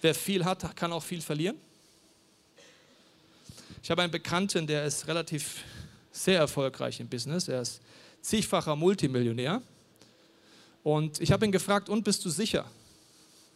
Wer 0.02 0.16
viel 0.16 0.46
hat, 0.46 0.76
kann 0.76 0.94
auch 0.94 1.04
viel 1.04 1.22
verlieren. 1.22 1.58
Ich 3.82 3.92
habe 3.92 4.02
einen 4.02 4.12
Bekannten, 4.12 4.66
der 4.66 4.86
ist 4.86 5.08
relativ 5.08 5.64
sehr 6.12 6.40
erfolgreich 6.40 7.00
im 7.00 7.08
Business. 7.08 7.48
Er 7.48 7.62
ist 7.62 7.82
zigfacher 8.22 8.76
Multimillionär. 8.76 9.62
Und 10.86 11.20
ich 11.20 11.32
habe 11.32 11.44
ihn 11.44 11.52
gefragt, 11.52 11.90
und 11.90 12.04
bist 12.04 12.24
du 12.26 12.30
sicher? 12.30 12.64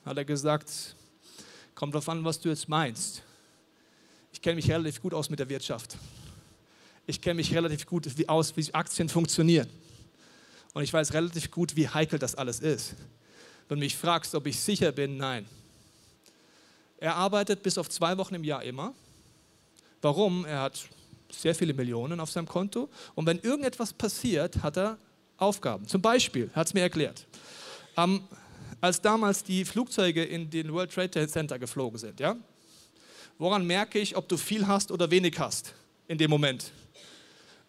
Hat 0.03 0.17
er 0.17 0.25
gesagt, 0.25 0.95
kommt 1.75 1.93
darauf 1.93 2.09
an, 2.09 2.25
was 2.25 2.39
du 2.39 2.49
jetzt 2.49 2.67
meinst. 2.67 3.21
Ich 4.33 4.41
kenne 4.41 4.55
mich 4.55 4.67
relativ 4.71 4.99
gut 4.99 5.13
aus 5.13 5.29
mit 5.29 5.37
der 5.37 5.47
Wirtschaft. 5.47 5.95
Ich 7.05 7.21
kenne 7.21 7.35
mich 7.35 7.53
relativ 7.53 7.85
gut 7.85 8.07
aus, 8.27 8.57
wie 8.57 8.73
Aktien 8.73 9.09
funktionieren. 9.09 9.69
Und 10.73 10.81
ich 10.81 10.91
weiß 10.91 11.13
relativ 11.13 11.51
gut, 11.51 11.75
wie 11.75 11.87
heikel 11.87 12.17
das 12.17 12.33
alles 12.33 12.61
ist. 12.61 12.95
Wenn 13.67 13.77
du 13.77 13.85
mich 13.85 13.95
fragst, 13.95 14.33
ob 14.33 14.47
ich 14.47 14.59
sicher 14.59 14.91
bin, 14.91 15.17
nein. 15.17 15.45
Er 16.97 17.15
arbeitet 17.15 17.61
bis 17.61 17.77
auf 17.77 17.89
zwei 17.89 18.17
Wochen 18.17 18.33
im 18.33 18.43
Jahr 18.43 18.63
immer. 18.63 18.95
Warum? 20.01 20.45
Er 20.45 20.61
hat 20.61 20.79
sehr 21.31 21.53
viele 21.53 21.75
Millionen 21.75 22.21
auf 22.21 22.31
seinem 22.31 22.47
Konto. 22.47 22.89
Und 23.13 23.27
wenn 23.27 23.37
irgendetwas 23.37 23.93
passiert, 23.93 24.63
hat 24.63 24.77
er 24.77 24.97
Aufgaben. 25.39 25.87
Zum 25.87 26.01
Beispiel, 26.01 26.49
hat 26.53 26.67
es 26.67 26.73
mir 26.73 26.81
erklärt, 26.81 27.25
ähm, 27.97 28.23
als 28.81 29.01
damals 29.01 29.43
die 29.43 29.65
Flugzeuge 29.65 30.23
in 30.23 30.49
den 30.49 30.73
World 30.73 30.91
Trade 30.93 31.27
Center 31.27 31.59
geflogen 31.59 31.97
sind, 31.97 32.19
ja, 32.19 32.35
woran 33.37 33.65
merke 33.65 33.99
ich, 33.99 34.15
ob 34.15 34.27
du 34.27 34.37
viel 34.37 34.67
hast 34.67 34.91
oder 34.91 35.11
wenig 35.11 35.37
hast 35.39 35.73
in 36.07 36.17
dem 36.17 36.29
Moment? 36.29 36.71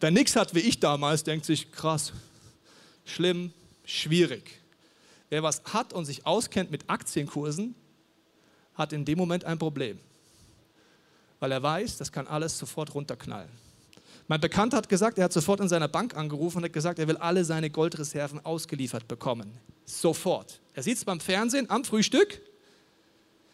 Wer 0.00 0.10
nichts 0.10 0.36
hat 0.36 0.54
wie 0.54 0.60
ich 0.60 0.80
damals, 0.80 1.24
denkt 1.24 1.44
sich, 1.44 1.70
krass, 1.72 2.12
schlimm, 3.04 3.52
schwierig. 3.84 4.60
Wer 5.28 5.42
was 5.42 5.62
hat 5.64 5.92
und 5.92 6.06
sich 6.06 6.26
auskennt 6.26 6.70
mit 6.70 6.88
Aktienkursen, 6.88 7.74
hat 8.74 8.92
in 8.92 9.04
dem 9.04 9.18
Moment 9.18 9.44
ein 9.44 9.58
Problem. 9.58 9.98
Weil 11.38 11.52
er 11.52 11.62
weiß, 11.62 11.98
das 11.98 12.10
kann 12.10 12.26
alles 12.26 12.58
sofort 12.58 12.94
runterknallen. 12.94 13.50
Mein 14.30 14.40
Bekannter 14.40 14.76
hat 14.76 14.88
gesagt, 14.88 15.18
er 15.18 15.24
hat 15.24 15.32
sofort 15.32 15.58
in 15.58 15.68
seiner 15.68 15.88
Bank 15.88 16.16
angerufen 16.16 16.58
und 16.58 16.64
hat 16.64 16.72
gesagt, 16.72 17.00
er 17.00 17.08
will 17.08 17.16
alle 17.16 17.44
seine 17.44 17.68
Goldreserven 17.68 18.38
ausgeliefert 18.44 19.08
bekommen. 19.08 19.58
Sofort. 19.86 20.60
Er 20.72 20.84
sieht 20.84 20.98
es 20.98 21.04
beim 21.04 21.18
Fernsehen 21.18 21.68
am 21.68 21.82
Frühstück 21.82 22.40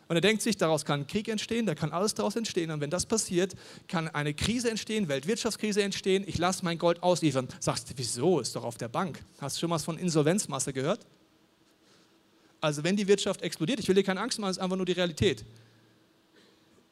und 0.08 0.16
er 0.16 0.20
denkt 0.20 0.42
sich, 0.42 0.58
daraus 0.58 0.84
kann 0.84 1.00
ein 1.00 1.06
Krieg 1.06 1.28
entstehen, 1.28 1.64
da 1.64 1.74
kann 1.74 1.92
alles 1.92 2.12
daraus 2.12 2.36
entstehen. 2.36 2.70
Und 2.70 2.82
wenn 2.82 2.90
das 2.90 3.06
passiert, 3.06 3.54
kann 3.88 4.08
eine 4.08 4.34
Krise 4.34 4.68
entstehen, 4.68 5.08
Weltwirtschaftskrise 5.08 5.82
entstehen. 5.82 6.24
Ich 6.26 6.36
lasse 6.36 6.62
mein 6.62 6.76
Gold 6.76 7.02
ausliefern. 7.02 7.48
Sagst 7.58 7.88
du, 7.88 7.94
wieso? 7.96 8.40
Ist 8.40 8.54
doch 8.54 8.64
auf 8.64 8.76
der 8.76 8.88
Bank. 8.88 9.24
Hast 9.40 9.56
du 9.56 9.60
schon 9.60 9.70
mal 9.70 9.78
von 9.78 9.96
Insolvenzmasse 9.96 10.74
gehört? 10.74 11.06
Also 12.60 12.84
wenn 12.84 12.96
die 12.96 13.08
Wirtschaft 13.08 13.40
explodiert, 13.40 13.80
ich 13.80 13.88
will 13.88 13.94
dir 13.94 14.04
keine 14.04 14.20
Angst 14.20 14.38
machen, 14.38 14.50
ist 14.50 14.58
einfach 14.58 14.76
nur 14.76 14.84
die 14.84 14.92
Realität. 14.92 15.42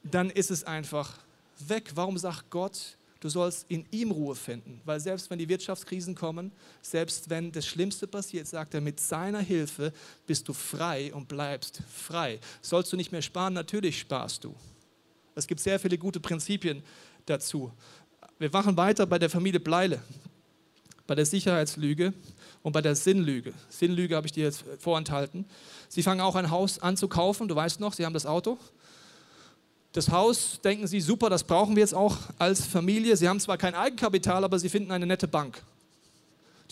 Dann 0.02 0.30
ist 0.30 0.50
es 0.50 0.64
einfach 0.64 1.18
weg. 1.58 1.90
Warum 1.94 2.16
sagt 2.16 2.48
Gott, 2.48 2.96
Du 3.24 3.30
sollst 3.30 3.64
in 3.70 3.86
ihm 3.90 4.10
Ruhe 4.10 4.34
finden, 4.34 4.82
weil 4.84 5.00
selbst 5.00 5.30
wenn 5.30 5.38
die 5.38 5.48
Wirtschaftskrisen 5.48 6.14
kommen, 6.14 6.52
selbst 6.82 7.30
wenn 7.30 7.50
das 7.50 7.64
Schlimmste 7.64 8.06
passiert, 8.06 8.46
sagt 8.46 8.74
er, 8.74 8.82
mit 8.82 9.00
seiner 9.00 9.40
Hilfe 9.40 9.94
bist 10.26 10.46
du 10.46 10.52
frei 10.52 11.10
und 11.14 11.26
bleibst 11.26 11.80
frei. 11.90 12.38
Sollst 12.60 12.92
du 12.92 12.98
nicht 12.98 13.12
mehr 13.12 13.22
sparen? 13.22 13.54
Natürlich 13.54 13.98
sparst 13.98 14.44
du. 14.44 14.54
Es 15.34 15.46
gibt 15.46 15.60
sehr 15.60 15.80
viele 15.80 15.96
gute 15.96 16.20
Prinzipien 16.20 16.82
dazu. 17.24 17.72
Wir 18.38 18.50
machen 18.50 18.76
weiter 18.76 19.06
bei 19.06 19.18
der 19.18 19.30
Familie 19.30 19.60
Bleile, 19.60 20.02
bei 21.06 21.14
der 21.14 21.24
Sicherheitslüge 21.24 22.12
und 22.62 22.72
bei 22.72 22.82
der 22.82 22.94
Sinnlüge. 22.94 23.54
Sinnlüge 23.70 24.16
habe 24.16 24.26
ich 24.26 24.34
dir 24.34 24.44
jetzt 24.44 24.66
vorenthalten. 24.78 25.46
Sie 25.88 26.02
fangen 26.02 26.20
auch 26.20 26.34
ein 26.34 26.50
Haus 26.50 26.78
an 26.78 26.98
zu 26.98 27.08
kaufen, 27.08 27.48
du 27.48 27.56
weißt 27.56 27.80
noch, 27.80 27.94
sie 27.94 28.04
haben 28.04 28.12
das 28.12 28.26
Auto 28.26 28.58
das 29.94 30.10
Haus, 30.10 30.60
denken 30.60 30.88
Sie, 30.88 31.00
super, 31.00 31.30
das 31.30 31.44
brauchen 31.44 31.76
wir 31.76 31.80
jetzt 31.80 31.94
auch 31.94 32.16
als 32.36 32.66
Familie. 32.66 33.16
Sie 33.16 33.28
haben 33.28 33.38
zwar 33.38 33.56
kein 33.56 33.76
Eigenkapital, 33.76 34.42
aber 34.42 34.58
Sie 34.58 34.68
finden 34.68 34.90
eine 34.90 35.06
nette 35.06 35.28
Bank. 35.28 35.62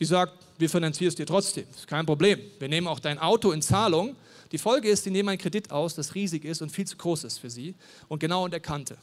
Die 0.00 0.04
sagt, 0.04 0.32
wir 0.58 0.68
finanzieren 0.68 1.08
es 1.08 1.14
dir 1.14 1.24
trotzdem, 1.24 1.64
ist 1.72 1.86
kein 1.86 2.04
Problem. 2.04 2.40
Wir 2.58 2.68
nehmen 2.68 2.88
auch 2.88 2.98
dein 2.98 3.20
Auto 3.20 3.52
in 3.52 3.62
Zahlung. 3.62 4.16
Die 4.50 4.58
Folge 4.58 4.88
ist, 4.88 5.04
Sie 5.04 5.12
nehmen 5.12 5.28
einen 5.28 5.38
Kredit 5.38 5.70
aus, 5.70 5.94
das 5.94 6.16
riesig 6.16 6.44
ist 6.44 6.62
und 6.62 6.70
viel 6.70 6.84
zu 6.84 6.96
groß 6.96 7.22
ist 7.22 7.38
für 7.38 7.48
Sie 7.48 7.76
und 8.08 8.18
genau 8.18 8.44
an 8.44 8.50
der 8.50 8.58
Kante. 8.58 8.98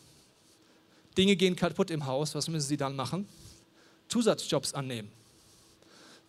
Dinge 1.18 1.38
gehen 1.38 1.56
kaputt 1.56 1.90
im 1.90 2.06
Haus, 2.06 2.36
was 2.36 2.50
müssen 2.50 2.68
Sie 2.68 2.78
dann 2.78 2.98
machen? 2.98 3.26
Zusatzjobs 4.10 4.74
annehmen. 4.74 5.10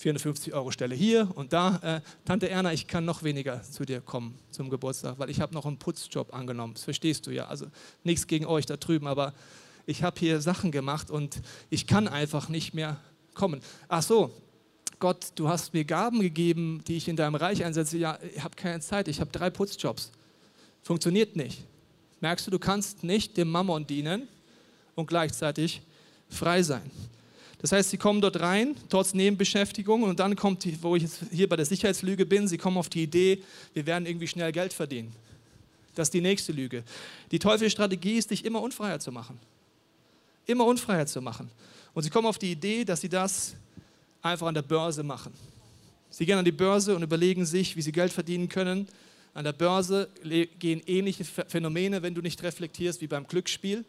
450 0.00 0.54
Euro 0.54 0.70
Stelle 0.70 0.94
hier 0.94 1.30
und 1.34 1.52
da. 1.52 1.76
Äh, 1.82 2.00
Tante 2.24 2.48
Erna, 2.48 2.72
ich 2.72 2.86
kann 2.86 3.04
noch 3.04 3.22
weniger 3.22 3.62
zu 3.62 3.84
dir 3.84 4.00
kommen 4.00 4.38
zum 4.50 4.70
Geburtstag, 4.70 5.18
weil 5.18 5.28
ich 5.28 5.42
habe 5.42 5.52
noch 5.52 5.66
einen 5.66 5.76
Putzjob 5.76 6.32
angenommen. 6.32 6.72
Das 6.72 6.84
verstehst 6.84 7.26
du 7.26 7.30
ja. 7.30 7.48
Also 7.48 7.66
nichts 8.02 8.26
gegen 8.26 8.46
euch 8.46 8.64
da 8.64 8.78
drüben, 8.78 9.06
aber 9.06 9.34
ich 9.84 10.02
habe 10.02 10.18
hier 10.18 10.40
Sachen 10.40 10.72
gemacht 10.72 11.10
und 11.10 11.42
ich 11.68 11.86
kann 11.86 12.08
einfach 12.08 12.48
nicht 12.48 12.72
mehr 12.72 12.98
kommen. 13.34 13.60
Ach 13.88 14.02
so, 14.02 14.30
Gott, 15.00 15.32
du 15.34 15.50
hast 15.50 15.74
mir 15.74 15.84
Gaben 15.84 16.20
gegeben, 16.20 16.82
die 16.86 16.96
ich 16.96 17.06
in 17.06 17.16
deinem 17.16 17.34
Reich 17.34 17.62
einsetze. 17.62 17.98
Ja, 17.98 18.18
ich 18.34 18.42
habe 18.42 18.56
keine 18.56 18.80
Zeit, 18.80 19.06
ich 19.06 19.20
habe 19.20 19.30
drei 19.30 19.50
Putzjobs. 19.50 20.12
Funktioniert 20.82 21.36
nicht. 21.36 21.62
Merkst 22.20 22.46
du, 22.46 22.50
du 22.50 22.58
kannst 22.58 23.04
nicht 23.04 23.36
dem 23.36 23.50
Mammon 23.50 23.86
dienen 23.86 24.28
und 24.94 25.08
gleichzeitig 25.08 25.82
frei 26.30 26.62
sein. 26.62 26.90
Das 27.60 27.72
heißt, 27.72 27.90
sie 27.90 27.98
kommen 27.98 28.20
dort 28.20 28.40
rein, 28.40 28.74
trotz 28.88 29.12
Nebenbeschäftigung, 29.12 30.02
und 30.02 30.18
dann 30.18 30.34
kommt, 30.34 30.64
die, 30.64 30.82
wo 30.82 30.96
ich 30.96 31.02
jetzt 31.02 31.24
hier 31.30 31.48
bei 31.48 31.56
der 31.56 31.66
Sicherheitslüge 31.66 32.24
bin, 32.24 32.48
sie 32.48 32.56
kommen 32.56 32.78
auf 32.78 32.88
die 32.88 33.02
Idee, 33.02 33.42
wir 33.74 33.84
werden 33.84 34.06
irgendwie 34.06 34.26
schnell 34.26 34.50
Geld 34.50 34.72
verdienen. 34.72 35.12
Das 35.94 36.08
ist 36.08 36.14
die 36.14 36.22
nächste 36.22 36.52
Lüge. 36.52 36.82
Die 37.30 37.38
Teufelsstrategie 37.38 38.16
ist, 38.16 38.30
dich 38.30 38.44
immer 38.44 38.62
Unfreiheit 38.62 39.02
zu 39.02 39.12
machen. 39.12 39.38
Immer 40.46 40.64
Unfreiheit 40.64 41.08
zu 41.08 41.20
machen. 41.20 41.50
Und 41.92 42.04
sie 42.04 42.10
kommen 42.10 42.26
auf 42.26 42.38
die 42.38 42.52
Idee, 42.52 42.84
dass 42.84 43.02
sie 43.02 43.08
das 43.08 43.54
einfach 44.22 44.46
an 44.46 44.54
der 44.54 44.62
Börse 44.62 45.02
machen. 45.02 45.32
Sie 46.08 46.24
gehen 46.24 46.38
an 46.38 46.44
die 46.44 46.52
Börse 46.52 46.96
und 46.96 47.02
überlegen 47.02 47.44
sich, 47.44 47.76
wie 47.76 47.82
sie 47.82 47.92
Geld 47.92 48.12
verdienen 48.12 48.48
können. 48.48 48.88
An 49.34 49.44
der 49.44 49.52
Börse 49.52 50.08
gehen 50.58 50.82
ähnliche 50.86 51.24
Phänomene, 51.24 52.02
wenn 52.02 52.14
du 52.14 52.22
nicht 52.22 52.42
reflektierst, 52.42 53.00
wie 53.00 53.06
beim 53.06 53.26
Glücksspiel. 53.26 53.84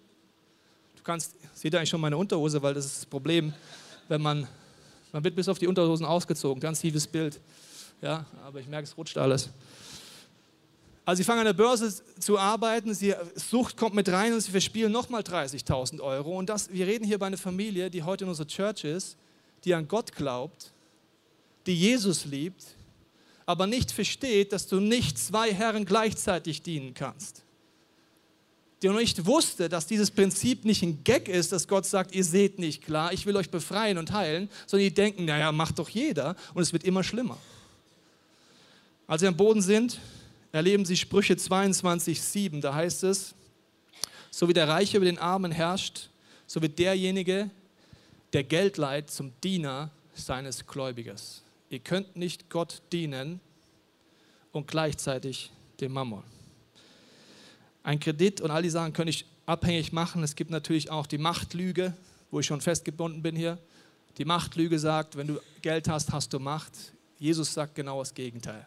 Du 1.02 1.06
kannst, 1.06 1.34
seht 1.56 1.74
eigentlich 1.74 1.90
schon 1.90 2.00
meine 2.00 2.16
Unterhose, 2.16 2.62
weil 2.62 2.76
das 2.76 2.86
ist 2.86 2.98
das 2.98 3.06
Problem, 3.08 3.52
wenn 4.08 4.22
man, 4.22 4.48
man 5.12 5.24
wird 5.24 5.36
bis 5.36 5.50
auf 5.50 5.58
die 5.58 5.66
Unterhosen 5.66 6.06
ausgezogen, 6.06 6.62
ganz 6.62 6.80
tiefes 6.80 7.08
Bild. 7.08 7.40
Ja, 8.04 8.24
aber 8.46 8.60
ich 8.60 8.68
merke, 8.68 8.84
es 8.84 8.96
rutscht 8.96 9.18
alles. 9.18 9.50
Also 11.04 11.18
sie 11.18 11.24
fangen 11.24 11.40
an 11.40 11.48
der 11.48 11.54
Börse 11.54 11.92
zu 12.20 12.38
arbeiten, 12.38 12.94
sie, 12.94 13.16
Sucht 13.34 13.78
kommt 13.78 13.96
mit 13.96 14.10
rein 14.10 14.32
und 14.32 14.42
sie 14.42 14.52
verspielen 14.52 14.92
nochmal 14.92 15.24
30.000 15.24 16.02
Euro. 16.02 16.38
Und 16.38 16.50
das, 16.50 16.72
wir 16.72 16.86
reden 16.86 17.04
hier 17.04 17.18
bei 17.18 17.26
einer 17.26 17.38
Familie, 17.38 17.90
die 17.90 18.04
heute 18.04 18.26
in 18.26 18.30
unserer 18.30 18.46
Church 18.46 18.84
ist, 18.84 19.18
die 19.64 19.74
an 19.74 19.88
Gott 19.88 20.12
glaubt, 20.12 20.72
die 21.66 21.76
Jesus 21.76 22.26
liebt, 22.26 22.64
aber 23.48 23.66
nicht 23.66 23.92
versteht, 23.92 24.54
dass 24.54 24.68
du 24.68 24.80
nicht 24.80 25.18
zwei 25.18 25.52
Herren 25.52 25.86
gleichzeitig 25.86 26.62
dienen 26.62 26.94
kannst. 26.94 27.44
Die 28.82 28.88
noch 28.88 28.96
nicht 28.96 29.26
wusste, 29.26 29.70
dass 29.70 29.86
dieses 29.86 30.10
Prinzip 30.10 30.66
nicht 30.66 30.82
ein 30.82 31.04
Gag 31.04 31.28
ist, 31.28 31.52
dass 31.52 31.68
Gott 31.68 31.86
sagt, 31.86 32.16
ihr 32.16 32.24
seht 32.24 32.58
nicht 32.58 32.84
klar, 32.84 33.14
ich 33.14 33.26
will 33.26 33.36
euch 33.36 33.52
befreien 33.52 34.00
und 34.00 34.12
heilen, 34.12 34.50
sondern 34.66 34.90
die 34.90 34.94
denken, 34.94 35.26
naja, 35.26 35.52
macht 35.52 35.78
doch 35.78 35.90
jeder 35.90 36.36
und 36.56 36.64
es 36.64 36.74
wird 36.74 36.84
immer 36.84 37.04
schlimmer. 37.04 37.38
Als 39.06 39.22
sie 39.22 39.28
am 39.28 39.38
Boden 39.38 39.62
sind, 39.62 40.00
erleben 40.52 40.86
sie 40.86 40.98
Sprüche 40.98 41.36
22,7. 41.36 42.62
Da 42.62 42.74
heißt 42.74 43.04
es, 43.04 43.36
so 44.32 44.48
wie 44.48 44.54
der 44.54 44.68
Reiche 44.68 44.98
über 44.98 45.06
den 45.06 45.20
Armen 45.20 45.52
herrscht, 45.52 46.10
so 46.48 46.62
wird 46.62 46.80
derjenige, 46.80 47.50
der 48.34 48.44
Geld 48.44 48.78
leiht, 48.78 49.12
zum 49.12 49.32
Diener 49.44 49.92
seines 50.16 50.66
Gläubigers. 50.66 51.44
Ihr 51.70 51.80
könnt 51.80 52.16
nicht 52.16 52.50
Gott 52.50 52.82
dienen 52.92 53.40
und 54.52 54.68
gleichzeitig 54.68 55.52
dem 55.80 55.94
Mammon. 55.94 56.24
Ein 57.84 58.00
Kredit 58.00 58.42
und 58.42 58.52
all 58.52 58.62
die 58.62 58.70
Sachen 58.70 58.94
können 58.94 59.10
ich 59.10 59.26
abhängig 59.46 59.92
machen. 59.92 60.24
Es 60.24 60.36
gibt 60.36 60.52
natürlich 60.52 60.92
auch 60.92 61.08
die 61.08 61.18
Machtlüge, 61.18 61.94
wo 62.30 62.40
ich 62.40 62.46
schon 62.46 62.62
festgebunden 62.62 63.22
bin 63.22 63.36
hier. 63.36 63.58
Die 64.18 64.26
Machtlüge 64.26 64.78
sagt, 64.78 65.16
wenn 65.16 65.28
du 65.28 65.40
Geld 65.62 65.88
hast, 65.88 66.12
hast 66.12 66.34
du 66.34 66.40
Macht. 66.40 66.74
Jesus 67.18 67.54
sagt 67.54 67.76
genau 67.76 68.00
das 68.00 68.14
Gegenteil. 68.14 68.66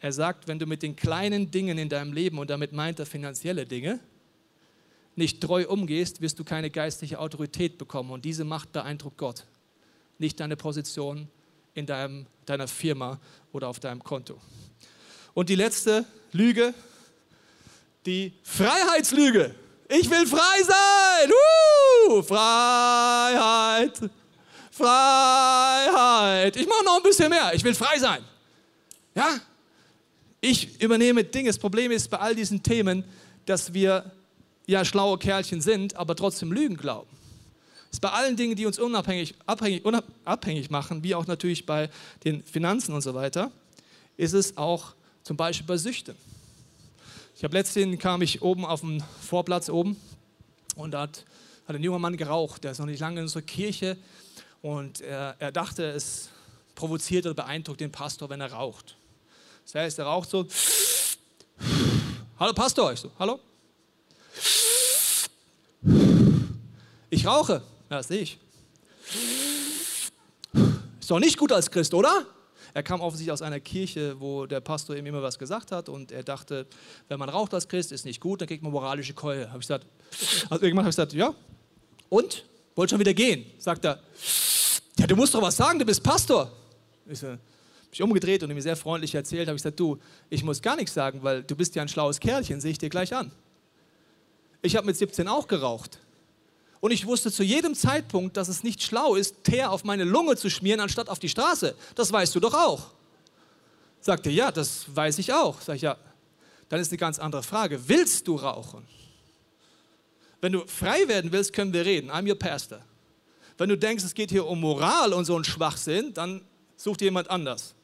Er 0.00 0.12
sagt, 0.12 0.48
wenn 0.48 0.58
du 0.58 0.66
mit 0.66 0.82
den 0.82 0.96
kleinen 0.96 1.50
Dingen 1.50 1.76
in 1.76 1.88
deinem 1.88 2.12
Leben, 2.12 2.38
und 2.38 2.48
damit 2.48 2.72
meint 2.72 2.98
er 2.98 3.06
finanzielle 3.06 3.66
Dinge, 3.66 4.00
nicht 5.14 5.40
treu 5.42 5.68
umgehst, 5.68 6.20
wirst 6.20 6.38
du 6.38 6.44
keine 6.44 6.70
geistliche 6.70 7.18
Autorität 7.18 7.76
bekommen. 7.76 8.10
Und 8.10 8.24
diese 8.24 8.44
Macht 8.44 8.72
beeindruckt 8.72 9.18
Gott, 9.18 9.44
nicht 10.18 10.40
deine 10.40 10.56
Position 10.56 11.28
in 11.74 11.86
deinem, 11.86 12.26
deiner 12.46 12.66
Firma 12.66 13.20
oder 13.52 13.68
auf 13.68 13.80
deinem 13.80 14.02
Konto. 14.02 14.40
Und 15.34 15.48
die 15.48 15.54
letzte 15.54 16.06
Lüge, 16.32 16.74
die 18.10 18.32
Freiheitslüge. 18.42 19.54
Ich 19.88 20.10
will 20.10 20.26
frei 20.26 20.62
sein. 20.66 21.30
Uh, 22.10 22.22
Freiheit. 22.22 24.00
Freiheit. 24.70 26.56
Ich 26.56 26.66
mache 26.66 26.84
noch 26.84 26.96
ein 26.96 27.02
bisschen 27.02 27.30
mehr. 27.30 27.52
Ich 27.54 27.62
will 27.62 27.74
frei 27.74 27.98
sein. 27.98 28.24
Ja? 29.14 29.38
Ich 30.40 30.80
übernehme 30.82 31.22
Dinge. 31.22 31.48
Das 31.50 31.58
Problem 31.58 31.92
ist 31.92 32.08
bei 32.10 32.18
all 32.18 32.34
diesen 32.34 32.62
Themen, 32.62 33.04
dass 33.46 33.72
wir 33.72 34.10
ja 34.66 34.84
schlaue 34.84 35.18
Kerlchen 35.18 35.60
sind, 35.60 35.94
aber 35.96 36.16
trotzdem 36.16 36.50
Lügen 36.52 36.76
glauben. 36.76 37.10
Das 37.90 37.96
ist 37.96 38.00
bei 38.00 38.10
allen 38.10 38.36
Dingen, 38.36 38.56
die 38.56 38.66
uns 38.66 38.78
unabhängig, 38.78 39.34
abhängig, 39.46 39.84
unabhängig 39.84 40.70
machen, 40.70 41.02
wie 41.04 41.14
auch 41.14 41.26
natürlich 41.26 41.66
bei 41.66 41.90
den 42.24 42.42
Finanzen 42.42 42.92
und 42.92 43.02
so 43.02 43.14
weiter, 43.14 43.52
ist 44.16 44.32
es 44.32 44.56
auch 44.56 44.94
zum 45.22 45.36
Beispiel 45.36 45.66
bei 45.66 45.76
Süchten. 45.76 46.16
Ich 47.40 47.44
habe 47.44 47.56
letztens 47.56 47.98
kam 47.98 48.20
ich 48.20 48.42
oben 48.42 48.66
auf 48.66 48.80
dem 48.80 49.02
Vorplatz 49.22 49.70
oben 49.70 49.96
und 50.76 50.90
da 50.90 51.00
hat, 51.00 51.24
hat 51.66 51.74
ein 51.74 51.82
junger 51.82 51.98
Mann 51.98 52.18
geraucht, 52.18 52.64
der 52.64 52.72
ist 52.72 52.80
noch 52.80 52.84
nicht 52.84 53.00
lange 53.00 53.16
in 53.16 53.22
unserer 53.22 53.40
Kirche 53.40 53.96
und 54.60 55.00
er, 55.00 55.36
er 55.38 55.50
dachte, 55.50 55.84
es 55.84 56.28
provoziert 56.74 57.24
oder 57.24 57.32
beeindruckt 57.32 57.80
den 57.80 57.90
Pastor, 57.90 58.28
wenn 58.28 58.42
er 58.42 58.52
raucht. 58.52 58.94
Das 59.64 59.74
heißt, 59.74 59.98
er 60.00 60.04
raucht 60.04 60.28
so. 60.28 60.46
Hallo 62.38 62.52
Pastor, 62.52 62.92
ich 62.92 63.00
so, 63.00 63.10
hallo? 63.18 63.40
Ich 67.08 67.26
rauche. 67.26 67.62
Ja, 67.88 67.96
das 67.96 68.08
sehe 68.08 68.20
ich. 68.20 68.38
Ist 71.00 71.10
doch 71.10 71.18
nicht 71.18 71.38
gut 71.38 71.52
als 71.52 71.70
Christ, 71.70 71.94
oder? 71.94 72.26
Er 72.74 72.82
kam 72.82 73.00
offensichtlich 73.00 73.32
aus 73.32 73.42
einer 73.42 73.60
Kirche, 73.60 74.20
wo 74.20 74.46
der 74.46 74.60
Pastor 74.60 74.96
ihm 74.96 75.06
immer 75.06 75.22
was 75.22 75.38
gesagt 75.38 75.72
hat 75.72 75.88
und 75.88 76.12
er 76.12 76.22
dachte, 76.22 76.66
wenn 77.08 77.18
man 77.18 77.28
raucht 77.28 77.54
als 77.54 77.68
Christ, 77.68 77.92
ist 77.92 78.04
nicht 78.04 78.20
gut, 78.20 78.40
dann 78.40 78.48
kriegt 78.48 78.62
man 78.62 78.72
moralische 78.72 79.14
Keule. 79.14 79.48
Habe 79.48 79.58
ich 79.60 79.66
gesagt, 79.66 79.86
also 80.48 80.64
irgendwann 80.64 80.84
habe 80.84 80.90
ich 80.90 80.96
gesagt, 80.96 81.12
ja. 81.12 81.34
Und? 82.08 82.44
Wollte 82.74 82.90
schon 82.90 83.00
wieder 83.00 83.14
gehen. 83.14 83.46
Sagt 83.58 83.84
er, 83.84 84.00
ja, 84.98 85.06
du 85.06 85.16
musst 85.16 85.34
doch 85.34 85.42
was 85.42 85.56
sagen, 85.56 85.78
du 85.78 85.84
bist 85.84 86.02
Pastor. 86.02 86.50
Ich 87.06 87.18
so, 87.18 87.36
mich 87.90 88.02
umgedreht 88.02 88.42
und 88.42 88.50
ihm 88.50 88.60
sehr 88.60 88.76
freundlich 88.76 89.14
erzählt, 89.14 89.48
habe 89.48 89.56
ich 89.56 89.62
gesagt, 89.62 89.80
du, 89.80 89.98
ich 90.28 90.44
muss 90.44 90.62
gar 90.62 90.76
nichts 90.76 90.94
sagen, 90.94 91.22
weil 91.22 91.42
du 91.42 91.56
bist 91.56 91.74
ja 91.74 91.82
ein 91.82 91.88
schlaues 91.88 92.20
Kerlchen, 92.20 92.60
sehe 92.60 92.70
ich 92.70 92.78
dir 92.78 92.88
gleich 92.88 93.14
an. 93.14 93.32
Ich 94.62 94.76
habe 94.76 94.86
mit 94.86 94.96
17 94.96 95.26
auch 95.26 95.48
geraucht. 95.48 95.98
Und 96.80 96.92
ich 96.92 97.06
wusste 97.06 97.30
zu 97.30 97.42
jedem 97.42 97.74
Zeitpunkt, 97.74 98.36
dass 98.36 98.48
es 98.48 98.62
nicht 98.62 98.82
schlau 98.82 99.14
ist, 99.14 99.44
Teer 99.44 99.70
auf 99.70 99.84
meine 99.84 100.04
Lunge 100.04 100.36
zu 100.36 100.48
schmieren, 100.48 100.80
anstatt 100.80 101.08
auf 101.08 101.18
die 101.18 101.28
Straße. 101.28 101.74
Das 101.94 102.10
weißt 102.10 102.34
du 102.34 102.40
doch 102.40 102.54
auch. 102.54 102.92
Sagte, 104.00 104.30
ja, 104.30 104.50
das 104.50 104.84
weiß 104.94 105.18
ich 105.18 105.32
auch. 105.32 105.60
Sag 105.60 105.76
ich, 105.76 105.82
ja, 105.82 105.96
dann 106.70 106.80
ist 106.80 106.90
eine 106.90 106.98
ganz 106.98 107.18
andere 107.18 107.42
Frage. 107.42 107.86
Willst 107.86 108.26
du 108.26 108.36
rauchen? 108.36 108.86
Wenn 110.40 110.52
du 110.52 110.66
frei 110.66 111.06
werden 111.06 111.32
willst, 111.32 111.52
können 111.52 111.72
wir 111.72 111.84
reden. 111.84 112.10
I'm 112.10 112.26
your 112.26 112.38
pastor. 112.38 112.80
Wenn 113.58 113.68
du 113.68 113.76
denkst, 113.76 114.04
es 114.04 114.14
geht 114.14 114.30
hier 114.30 114.46
um 114.46 114.58
Moral 114.58 115.12
und 115.12 115.26
so 115.26 115.34
einen 115.34 115.44
Schwachsinn, 115.44 116.14
dann 116.14 116.40
such 116.76 116.96
dir 116.96 117.06
jemand 117.06 117.28
anders. 117.28 117.74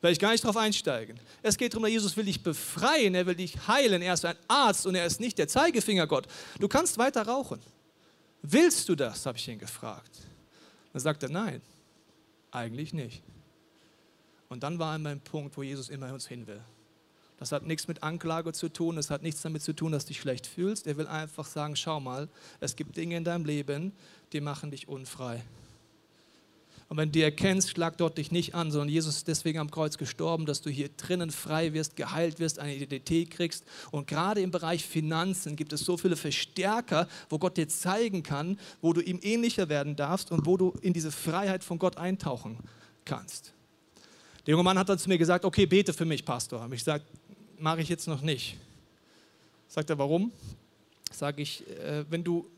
Werde 0.00 0.12
ich 0.12 0.18
gar 0.18 0.32
nicht 0.32 0.42
darauf 0.42 0.56
einsteigen. 0.56 1.20
Es 1.42 1.58
geht 1.58 1.74
darum, 1.74 1.86
Jesus 1.86 2.16
will 2.16 2.24
dich 2.24 2.42
befreien, 2.42 3.14
er 3.14 3.26
will 3.26 3.34
dich 3.34 3.54
heilen. 3.68 4.00
Er 4.00 4.14
ist 4.14 4.24
ein 4.24 4.36
Arzt 4.48 4.86
und 4.86 4.94
er 4.94 5.04
ist 5.04 5.20
nicht 5.20 5.36
der 5.36 5.46
Zeigefinger 5.46 6.06
Gott. 6.06 6.26
Du 6.58 6.68
kannst 6.68 6.96
weiter 6.96 7.26
rauchen. 7.26 7.60
Willst 8.42 8.88
du 8.88 8.94
das? 8.94 9.26
habe 9.26 9.38
ich 9.38 9.48
ihn 9.48 9.58
gefragt. 9.58 10.18
Dann 10.92 11.00
sagt 11.00 11.22
er, 11.22 11.28
nein, 11.28 11.60
eigentlich 12.50 12.92
nicht. 12.92 13.22
Und 14.48 14.62
dann 14.62 14.78
war 14.78 14.94
er 14.94 14.98
mein 14.98 15.20
Punkt, 15.20 15.56
wo 15.56 15.62
Jesus 15.62 15.88
immer 15.88 16.12
uns 16.12 16.26
hin 16.26 16.46
will. 16.46 16.60
Das 17.38 17.52
hat 17.52 17.62
nichts 17.62 17.88
mit 17.88 18.02
Anklage 18.02 18.52
zu 18.52 18.68
tun, 18.68 18.98
es 18.98 19.08
hat 19.08 19.22
nichts 19.22 19.40
damit 19.40 19.62
zu 19.62 19.72
tun, 19.72 19.92
dass 19.92 20.04
du 20.04 20.08
dich 20.08 20.20
schlecht 20.20 20.46
fühlst. 20.46 20.86
Er 20.86 20.98
will 20.98 21.06
einfach 21.06 21.46
sagen, 21.46 21.74
schau 21.74 21.98
mal, 21.98 22.28
es 22.60 22.76
gibt 22.76 22.96
Dinge 22.96 23.16
in 23.16 23.24
deinem 23.24 23.46
Leben, 23.46 23.92
die 24.32 24.42
machen 24.42 24.70
dich 24.70 24.88
unfrei. 24.88 25.42
Und 26.90 26.96
wenn 26.96 27.12
du 27.12 27.22
erkennst, 27.22 27.70
schlag 27.70 27.96
dort 27.98 28.18
dich 28.18 28.32
nicht 28.32 28.56
an, 28.56 28.72
sondern 28.72 28.88
Jesus 28.88 29.18
ist 29.18 29.28
deswegen 29.28 29.60
am 29.60 29.70
Kreuz 29.70 29.96
gestorben, 29.96 30.44
dass 30.44 30.60
du 30.60 30.70
hier 30.70 30.88
drinnen 30.88 31.30
frei 31.30 31.72
wirst, 31.72 31.94
geheilt 31.94 32.40
wirst, 32.40 32.58
eine 32.58 32.74
Identität 32.74 33.30
kriegst. 33.30 33.64
Und 33.92 34.08
gerade 34.08 34.40
im 34.40 34.50
Bereich 34.50 34.84
Finanzen 34.84 35.54
gibt 35.54 35.72
es 35.72 35.82
so 35.82 35.96
viele 35.96 36.16
Verstärker, 36.16 37.06
wo 37.28 37.38
Gott 37.38 37.56
dir 37.58 37.68
zeigen 37.68 38.24
kann, 38.24 38.58
wo 38.80 38.92
du 38.92 39.00
ihm 39.02 39.20
ähnlicher 39.22 39.68
werden 39.68 39.94
darfst 39.94 40.32
und 40.32 40.46
wo 40.46 40.56
du 40.56 40.74
in 40.82 40.92
diese 40.92 41.12
Freiheit 41.12 41.62
von 41.62 41.78
Gott 41.78 41.96
eintauchen 41.96 42.58
kannst. 43.04 43.52
Der 44.44 44.52
junge 44.52 44.64
Mann 44.64 44.76
hat 44.76 44.88
dann 44.88 44.98
zu 44.98 45.08
mir 45.08 45.18
gesagt, 45.18 45.44
okay, 45.44 45.66
bete 45.66 45.92
für 45.92 46.04
mich, 46.04 46.24
Pastor. 46.24 46.62
Und 46.62 46.72
ich 46.72 46.80
gesagt, 46.80 47.06
mache 47.56 47.82
ich 47.82 47.88
jetzt 47.88 48.08
noch 48.08 48.20
nicht. 48.20 48.56
Sagt 49.68 49.90
er, 49.90 49.98
warum? 49.98 50.32
Sage 51.12 51.40
ich, 51.40 51.64
äh, 51.68 52.04
wenn 52.10 52.24
du 52.24 52.48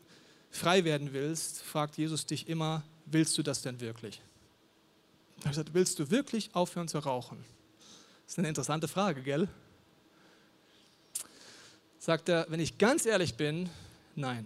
frei 0.49 0.83
werden 0.85 1.13
willst, 1.13 1.61
fragt 1.61 1.99
Jesus 1.99 2.25
dich 2.25 2.49
immer, 2.49 2.81
willst 3.13 3.37
du 3.37 3.43
das 3.43 3.61
denn 3.61 3.79
wirklich? 3.79 4.21
Ich 5.37 5.45
habe 5.45 5.49
gesagt, 5.49 5.73
willst 5.73 5.99
du 5.99 6.09
wirklich 6.09 6.53
aufhören 6.53 6.87
zu 6.87 6.99
rauchen? 6.99 7.43
Das 8.23 8.33
ist 8.33 8.39
eine 8.39 8.49
interessante 8.49 8.87
Frage, 8.87 9.21
gell? 9.21 9.47
Sagt 11.99 12.29
er, 12.29 12.45
wenn 12.49 12.59
ich 12.59 12.77
ganz 12.77 13.05
ehrlich 13.05 13.35
bin, 13.35 13.69
nein. 14.15 14.45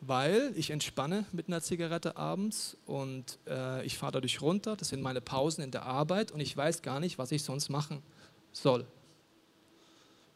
Weil 0.00 0.52
ich 0.54 0.70
entspanne 0.70 1.24
mit 1.32 1.48
einer 1.48 1.60
Zigarette 1.60 2.16
abends 2.16 2.76
und 2.86 3.38
äh, 3.46 3.84
ich 3.84 3.98
fahre 3.98 4.12
dadurch 4.12 4.40
runter. 4.40 4.76
Das 4.76 4.90
sind 4.90 5.02
meine 5.02 5.20
Pausen 5.20 5.62
in 5.62 5.70
der 5.70 5.82
Arbeit 5.82 6.30
und 6.30 6.40
ich 6.40 6.56
weiß 6.56 6.82
gar 6.82 7.00
nicht, 7.00 7.18
was 7.18 7.32
ich 7.32 7.42
sonst 7.42 7.68
machen 7.68 8.02
soll. 8.52 8.86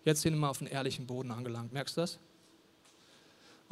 Jetzt 0.05 0.23
sind 0.23 0.35
wir 0.35 0.41
mal 0.41 0.49
auf 0.51 0.59
den 0.59 0.67
ehrlichen 0.67 1.07
Boden 1.07 1.31
angelangt. 1.31 1.73
Merkst 1.73 1.97
du 1.97 2.01
das? 2.01 2.19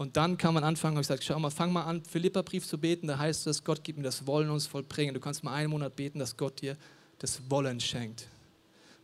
Und 0.01 0.17
dann 0.17 0.39
kann 0.39 0.55
man 0.55 0.65
anfangen, 0.65 0.97
habe 0.97 1.03
ich 1.03 1.09
gesagt, 1.09 1.25
schau 1.25 1.39
mal, 1.39 1.51
fang 1.51 1.75
mal 1.75 1.83
an, 1.83 2.03
Philipperbrief 2.03 2.67
zu 2.67 2.79
beten, 2.79 3.07
da 3.07 3.19
heißt 3.19 3.47
es, 3.49 3.63
Gott 3.63 3.85
gibt 3.85 3.99
mir 3.99 4.05
das 4.05 4.27
Wollen 4.27 4.49
uns 4.49 4.67
vollbringen. 4.67 5.13
Du 5.13 5.21
kannst 5.21 5.45
mal 5.45 5.53
einen 5.53 5.69
Monat 5.69 5.95
beten, 5.95 6.19
dass 6.19 6.35
Gott 6.39 6.63
dir 6.63 6.79
das 7.19 7.51
Wollen 7.51 7.79
schenkt. 7.81 8.27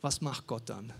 Was 0.01 0.23
macht 0.23 0.47
Gott 0.47 0.63
dann? 0.71 0.95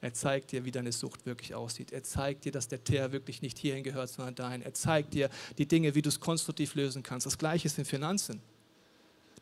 Er 0.00 0.14
zeigt 0.14 0.52
dir, 0.52 0.64
wie 0.64 0.70
deine 0.70 0.92
Sucht 0.92 1.26
wirklich 1.26 1.52
aussieht. 1.52 1.90
Er 1.90 2.04
zeigt 2.04 2.44
dir, 2.44 2.52
dass 2.52 2.68
der 2.68 2.84
Teer 2.84 3.10
wirklich 3.10 3.42
nicht 3.42 3.58
hierhin 3.58 3.82
gehört, 3.82 4.10
sondern 4.10 4.36
dahin. 4.36 4.62
Er 4.62 4.72
zeigt 4.72 5.14
dir 5.14 5.28
die 5.58 5.66
Dinge, 5.66 5.96
wie 5.96 6.02
du 6.02 6.10
es 6.10 6.20
konstruktiv 6.20 6.76
lösen 6.76 7.02
kannst. 7.02 7.26
Das 7.26 7.36
Gleiche 7.36 7.66
ist 7.66 7.76
in 7.76 7.84
Finanzen. 7.84 8.40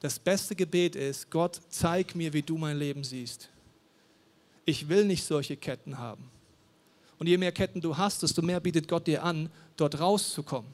Das 0.01 0.19
beste 0.19 0.57
Gebet 0.57 0.97
ist, 0.97 1.31
Gott, 1.31 1.61
zeig 1.69 2.15
mir, 2.15 2.33
wie 2.33 2.41
du 2.41 2.57
mein 2.57 2.79
Leben 2.79 3.05
siehst. 3.05 3.51
Ich 4.65 4.89
will 4.89 5.05
nicht 5.05 5.25
solche 5.25 5.59
Ketten 5.59 5.99
haben. 5.99 6.31
Und 7.19 7.27
je 7.27 7.37
mehr 7.37 7.53
Ketten 7.53 7.81
du 7.81 7.97
hast, 7.97 8.23
desto 8.23 8.43
mehr 8.43 8.61
bietet 8.61 8.89
Gott 8.89 9.07
dir 9.07 9.25
an, 9.25 9.51
dort 9.77 10.01
rauszukommen. 10.01 10.71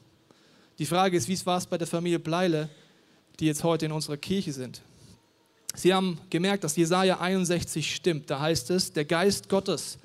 Die 0.77 0.85
Frage 0.85 1.17
ist, 1.17 1.27
wie 1.27 1.45
war 1.45 1.57
es 1.57 1.65
bei 1.65 1.77
der 1.77 1.87
Familie 1.87 2.19
Bleile, 2.19 2.69
die 3.39 3.45
jetzt 3.45 3.63
heute 3.63 3.85
in 3.85 3.91
unserer 3.91 4.17
Kirche 4.17 4.53
sind? 4.53 4.81
Sie 5.73 5.93
haben 5.93 6.19
gemerkt, 6.29 6.63
dass 6.63 6.75
Jesaja 6.75 7.19
61 7.19 7.95
stimmt. 7.95 8.29
Da 8.29 8.39
heißt 8.39 8.69
es: 8.71 8.93
Der 8.93 9.05
Geist 9.05 9.49
Gottes 9.49 9.97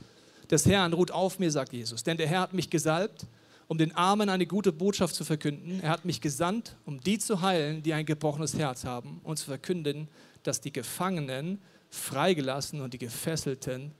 des 0.51 0.67
Herrn 0.67 0.93
ruht 0.93 1.11
auf 1.11 1.39
mir, 1.39 1.51
sagt 1.51 1.73
Jesus. 1.73 2.03
Denn 2.03 2.17
der 2.17 2.27
Herr 2.27 2.41
hat 2.41 2.55
mich 2.55 2.71
gesalbt, 2.71 3.27
um 3.69 3.79
den 3.79 3.95
Armen 3.95 4.29
eine 4.29 4.47
gute 4.47 4.73
Botschaft 4.73 5.15
zu 5.15 5.25
verkünden. 5.25 5.81
Er 5.81 5.91
hat 5.91 6.05
mich 6.05 6.21
gesandt, 6.21 6.75
um 6.87 7.01
die 7.01 7.19
zu 7.19 7.41
heilen, 7.41 7.83
die 7.85 7.95
ein 7.95 8.05
gebrochenes 8.05 8.55
Herz 8.55 8.85
haben, 8.85 9.21
und 9.23 9.39
zu 9.39 9.45
verkünden, 9.47 10.09
dass 10.43 10.61
die 10.61 10.73
Gefangenen 10.73 11.61
freigelassen 11.89 12.81
und 12.81 12.95
die 12.95 12.99
Gefesselten 12.99 13.93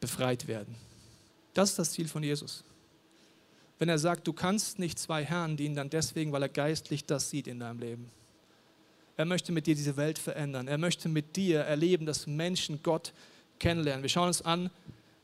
befreit 0.00 0.48
werden. 0.48 0.74
Das 1.56 1.70
ist 1.70 1.78
das 1.78 1.92
Ziel 1.92 2.06
von 2.06 2.22
Jesus. 2.22 2.62
Wenn 3.78 3.88
er 3.88 3.98
sagt, 3.98 4.26
du 4.26 4.34
kannst 4.34 4.78
nicht 4.78 4.98
zwei 4.98 5.24
Herren 5.24 5.56
dienen, 5.56 5.74
dann 5.74 5.88
deswegen, 5.88 6.30
weil 6.30 6.42
er 6.42 6.50
geistlich 6.50 7.06
das 7.06 7.30
sieht 7.30 7.46
in 7.46 7.60
deinem 7.60 7.78
Leben. 7.78 8.10
Er 9.16 9.24
möchte 9.24 9.52
mit 9.52 9.66
dir 9.66 9.74
diese 9.74 9.96
Welt 9.96 10.18
verändern. 10.18 10.68
Er 10.68 10.76
möchte 10.76 11.08
mit 11.08 11.34
dir 11.34 11.60
erleben, 11.60 12.04
dass 12.04 12.26
Menschen 12.26 12.82
Gott 12.82 13.14
kennenlernen. 13.58 14.02
Wir 14.02 14.10
schauen 14.10 14.28
uns 14.28 14.42
an 14.42 14.68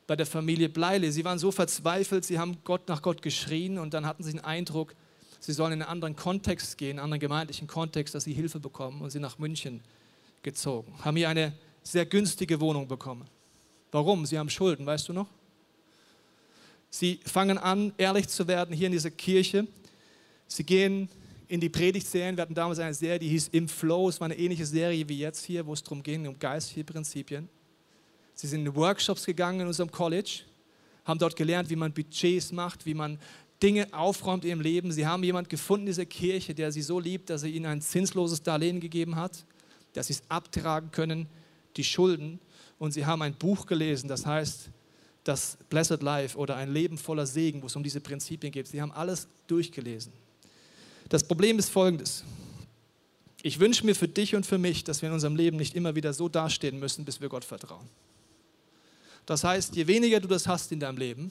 bei 0.07 0.17
der 0.17 0.25
Familie 0.25 0.71
Bleile. 0.71 1.13
Sie 1.13 1.23
waren 1.23 1.39
so 1.39 1.51
verzweifelt, 1.51 2.25
sie 2.25 2.39
haben 2.39 2.57
Gott 2.65 2.89
nach 2.89 3.03
Gott 3.03 3.21
geschrien 3.21 3.79
und 3.79 3.93
dann 3.93 4.07
hatten 4.07 4.23
sie 4.23 4.31
den 4.31 4.41
Eindruck, 4.41 4.95
sie 5.39 5.53
sollen 5.53 5.75
in 5.75 5.83
einen 5.83 5.91
anderen 5.91 6.17
Kontext 6.17 6.79
gehen, 6.79 6.93
einen 6.93 7.05
anderen 7.05 7.21
gemeindlichen 7.21 7.67
Kontext, 7.69 8.15
dass 8.15 8.25
sie 8.25 8.33
Hilfe 8.33 8.59
bekommen 8.59 9.03
und 9.03 9.11
sie 9.11 9.21
nach 9.21 9.39
München 9.39 9.83
gezogen. 10.43 10.95
Haben 11.05 11.19
hier 11.19 11.29
eine 11.29 11.53
sehr 11.83 12.07
günstige 12.07 12.59
Wohnung 12.59 12.89
bekommen. 12.89 13.27
Warum? 13.91 14.25
Sie 14.25 14.39
haben 14.39 14.49
Schulden, 14.49 14.87
weißt 14.87 15.11
du 15.11 15.13
noch? 15.13 15.29
Sie 16.95 17.21
fangen 17.25 17.57
an, 17.57 17.95
ehrlich 17.97 18.29
zu 18.29 18.47
werden 18.47 18.77
hier 18.77 18.87
in 18.87 18.93
dieser 18.93 19.11
Kirche. 19.11 19.67
Sie 20.47 20.63
gehen 20.63 21.09
in 21.49 21.59
die 21.59 21.71
Predigtserien. 21.71 22.37
Wir 22.37 22.43
hatten 22.43 22.55
damals 22.55 22.79
eine 22.81 22.93
Serie, 22.93 23.19
die 23.19 23.31
hieß 23.31 23.49
Im 23.49 23.67
Flow. 23.67 24.11
Es 24.11 24.21
war 24.21 24.27
eine 24.27 24.39
ähnliche 24.39 24.67
Serie 24.67 25.09
wie 25.09 25.19
jetzt 25.19 25.43
hier, 25.43 25.67
wo 25.67 25.73
es 25.73 25.83
darum 25.83 26.03
ging, 26.03 26.27
um 26.29 26.39
geistliche 26.39 26.85
Prinzipien. 26.85 27.49
Sie 28.35 28.47
sind 28.47 28.67
in 28.67 28.77
Workshops 28.77 29.25
gegangen 29.25 29.61
in 29.61 29.67
unserem 29.69 29.91
College, 29.91 30.41
haben 31.07 31.19
dort 31.19 31.35
gelernt, 31.35 31.71
wie 31.71 31.77
man 31.77 31.95
Budgets 31.95 32.53
macht, 32.53 32.85
wie 32.85 32.95
man 32.95 33.19
Dinge 33.63 33.89
aufräumt 33.93 34.45
ihrem 34.45 34.61
Leben. 34.61 34.93
Sie 34.93 35.07
haben 35.07 35.25
jemanden 35.25 35.49
gefunden 35.49 35.87
in 35.87 35.93
dieser 35.93 36.05
Kirche, 36.05 36.55
der 36.55 36.73
sie 36.73 36.83
so 36.83 37.01
liebt, 37.01 37.31
dass 37.31 37.43
er 37.43 37.49
ihnen 37.49 37.67
ein 37.67 37.81
zinsloses 37.81 38.43
Darlehen 38.43 38.81
gegeben 38.81 39.17
hat, 39.17 39.47
dass 39.95 40.09
sie 40.09 40.13
es 40.13 40.23
abtragen 40.29 40.91
können, 40.91 41.27
die 41.79 41.85
Schulden. 41.85 42.39
Und 42.79 42.93
sie 42.93 43.07
haben 43.07 43.23
ein 43.23 43.33
Buch 43.33 43.65
gelesen, 43.65 44.09
das 44.09 44.27
heißt 44.27 44.69
das 45.25 45.57
Blessed 45.69 46.03
Life 46.03 46.37
oder 46.37 46.57
ein 46.57 46.73
Leben 46.73 46.99
voller 46.99 47.27
Segen, 47.27 47.63
wo 47.63 47.67
es 47.67 47.77
um 47.77 47.83
diese 47.83 48.01
Prinzipien 48.01 48.53
geht. 48.53 48.67
Sie 48.67 48.81
haben 48.81 48.93
alles 48.93 49.29
durchgelesen. 49.47 50.13
Das 51.09 51.23
Problem 51.25 51.59
ist 51.59 51.69
folgendes. 51.69 52.25
Ich 53.43 53.59
wünsche 53.59 53.85
mir 53.85 53.95
für 53.95 54.09
dich 54.09 54.35
und 54.35 54.47
für 54.47 54.59
mich, 54.59 54.85
dass 54.85 55.03
wir 55.03 55.09
in 55.09 55.15
unserem 55.15 55.37
Leben 55.37 55.57
nicht 55.57 55.75
immer 55.75 55.95
wieder 55.95 56.13
so 56.13 56.29
dastehen 56.29 56.79
müssen, 56.79 57.05
bis 57.05 57.21
wir 57.21 57.29
Gott 57.29 57.45
vertrauen. 57.45 57.89
Das 59.27 59.45
heißt, 59.45 59.77
je 59.77 59.87
weniger 59.87 60.21
du 60.21 60.29
das 60.29 60.47
hast 60.47 60.73
in 60.73 60.81
deinem 60.81 60.99
Leben, 60.99 61.31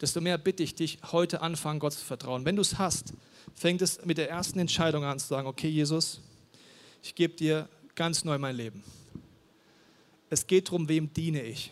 desto 0.00 0.20
mehr 0.20 0.38
bitte 0.38 0.62
ich 0.62 0.74
dich, 0.74 0.98
heute 1.12 1.40
anfangen, 1.40 1.80
Gott 1.80 1.94
zu 1.94 2.04
vertrauen. 2.04 2.44
Wenn 2.44 2.56
du 2.56 2.62
es 2.62 2.78
hast, 2.78 3.14
fängt 3.54 3.82
es 3.82 4.04
mit 4.04 4.18
der 4.18 4.30
ersten 4.30 4.58
Entscheidung 4.58 5.04
an 5.04 5.18
zu 5.18 5.26
sagen, 5.26 5.46
okay 5.46 5.68
Jesus, 5.68 6.20
ich 7.02 7.14
gebe 7.14 7.34
dir 7.34 7.68
ganz 7.94 8.24
neu 8.24 8.38
mein 8.38 8.56
Leben. 8.56 8.82
Es 10.30 10.46
geht 10.46 10.68
darum, 10.68 10.88
wem 10.88 11.12
diene 11.12 11.42
ich. 11.42 11.70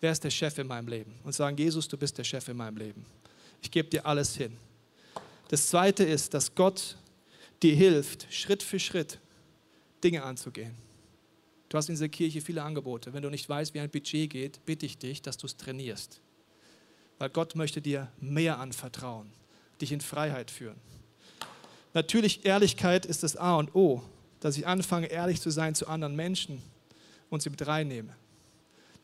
Wer 0.00 0.12
ist 0.12 0.22
der 0.22 0.30
Chef 0.30 0.58
in 0.58 0.66
meinem 0.66 0.88
Leben? 0.88 1.14
Und 1.24 1.32
sagen, 1.32 1.56
Jesus, 1.56 1.88
du 1.88 1.96
bist 1.96 2.16
der 2.18 2.24
Chef 2.24 2.48
in 2.48 2.56
meinem 2.56 2.76
Leben. 2.76 3.04
Ich 3.62 3.70
gebe 3.70 3.88
dir 3.88 4.06
alles 4.06 4.36
hin. 4.36 4.56
Das 5.48 5.68
Zweite 5.68 6.04
ist, 6.04 6.34
dass 6.34 6.54
Gott 6.54 6.96
dir 7.62 7.74
hilft, 7.74 8.32
Schritt 8.32 8.62
für 8.62 8.78
Schritt 8.78 9.18
Dinge 10.04 10.22
anzugehen. 10.22 10.74
Du 11.68 11.76
hast 11.76 11.88
in 11.88 11.94
dieser 11.94 12.08
Kirche 12.08 12.40
viele 12.40 12.62
Angebote. 12.62 13.12
Wenn 13.12 13.22
du 13.22 13.30
nicht 13.30 13.48
weißt, 13.48 13.74
wie 13.74 13.80
ein 13.80 13.90
Budget 13.90 14.30
geht, 14.30 14.64
bitte 14.64 14.86
ich 14.86 14.98
dich, 14.98 15.20
dass 15.20 15.36
du 15.36 15.46
es 15.46 15.56
trainierst. 15.56 16.20
Weil 17.18 17.30
Gott 17.30 17.56
möchte 17.56 17.82
dir 17.82 18.10
mehr 18.20 18.58
anvertrauen, 18.58 19.30
dich 19.80 19.92
in 19.92 20.00
Freiheit 20.00 20.50
führen. 20.50 20.76
Natürlich, 21.94 22.44
Ehrlichkeit 22.44 23.04
ist 23.06 23.22
das 23.22 23.36
A 23.36 23.56
und 23.56 23.74
O, 23.74 24.02
dass 24.40 24.56
ich 24.56 24.66
anfange, 24.66 25.08
ehrlich 25.08 25.40
zu 25.40 25.50
sein 25.50 25.74
zu 25.74 25.88
anderen 25.88 26.14
Menschen 26.14 26.62
und 27.28 27.42
sie 27.42 27.50
mit 27.50 27.66
reinnehme. 27.66 28.14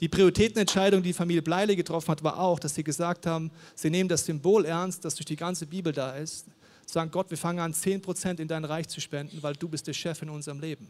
Die 0.01 0.09
Prioritätenentscheidung, 0.09 1.03
die 1.03 1.13
Familie 1.13 1.43
Bleile 1.43 1.77
getroffen 1.77 2.09
hat, 2.09 2.23
war 2.25 2.39
auch, 2.39 2.59
dass 2.59 2.75
sie 2.75 2.83
gesagt 2.83 3.27
haben, 3.27 3.51
sie 3.75 3.91
nehmen 3.91 4.09
das 4.09 4.27
Symbol 4.27 4.65
ernst, 4.65 5.05
das 5.05 5.15
durch 5.15 5.27
die 5.27 5.37
ganze 5.37 5.67
Bibel 5.67 5.93
da 5.93 6.17
ist, 6.17 6.47
sagen, 6.87 7.11
Gott, 7.11 7.31
wir 7.31 7.39
fangen 7.39 7.61
an, 7.61 7.73
10% 7.73 8.41
in 8.41 8.49
dein 8.49 8.65
Reich 8.65 8.89
zu 8.89 9.01
spenden, 9.01 9.43
weil 9.43 9.55
du 9.55 9.69
bist 9.69 9.87
der 9.87 9.93
Chef 9.93 10.21
in 10.23 10.31
unserem 10.31 10.61
Leben. 10.61 10.89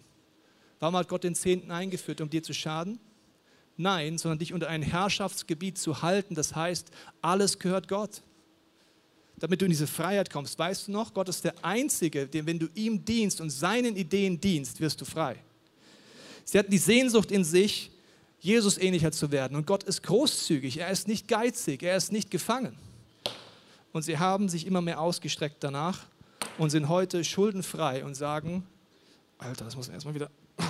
Warum 0.80 0.96
hat 0.96 1.08
Gott 1.08 1.24
den 1.24 1.34
Zehnten 1.34 1.70
eingeführt, 1.70 2.20
um 2.20 2.28
dir 2.28 2.42
zu 2.42 2.52
schaden? 2.52 2.98
Nein, 3.76 4.18
sondern 4.18 4.38
dich 4.38 4.52
unter 4.52 4.68
ein 4.68 4.82
Herrschaftsgebiet 4.82 5.78
zu 5.78 6.02
halten. 6.02 6.34
Das 6.34 6.54
heißt, 6.54 6.90
alles 7.20 7.58
gehört 7.58 7.88
Gott. 7.88 8.22
Damit 9.36 9.60
du 9.60 9.64
in 9.64 9.70
diese 9.70 9.86
Freiheit 9.86 10.30
kommst. 10.30 10.58
Weißt 10.58 10.88
du 10.88 10.92
noch, 10.92 11.12
Gott 11.12 11.28
ist 11.28 11.44
der 11.44 11.54
Einzige, 11.62 12.26
dem, 12.26 12.46
wenn 12.46 12.58
du 12.58 12.68
ihm 12.74 13.04
dienst 13.04 13.40
und 13.40 13.50
seinen 13.50 13.96
Ideen 13.96 14.40
dienst, 14.40 14.80
wirst 14.80 15.00
du 15.00 15.04
frei. 15.04 15.36
Sie 16.44 16.58
hatten 16.58 16.70
die 16.70 16.78
Sehnsucht 16.78 17.32
in 17.32 17.42
sich, 17.42 17.90
Jesus 18.44 18.76
ähnlicher 18.76 19.11
zu 19.11 19.33
werden. 19.33 19.57
Und 19.57 19.66
Gott 19.66 19.85
ist 19.85 20.02
großzügig, 20.02 20.76
er 20.76 20.90
ist 20.90 21.09
nicht 21.09 21.28
geizig, 21.28 21.83
er 21.83 21.96
ist 21.96 22.12
nicht 22.12 22.30
gefangen. 22.30 22.76
Und 23.90 24.02
sie 24.02 24.18
haben 24.18 24.50
sich 24.50 24.66
immer 24.66 24.83
mehr 24.83 25.00
ausgestreckt 25.00 25.64
danach 25.64 26.04
und 26.59 26.68
sind 26.68 26.90
heute 26.90 27.24
schuldenfrei 27.24 28.04
und 28.04 28.14
sagen, 28.14 28.66
Alter, 29.38 29.64
das 29.64 29.76
muss 29.76 29.87
man 29.87 29.94
erstmal 29.94 30.14
wieder 30.14 30.30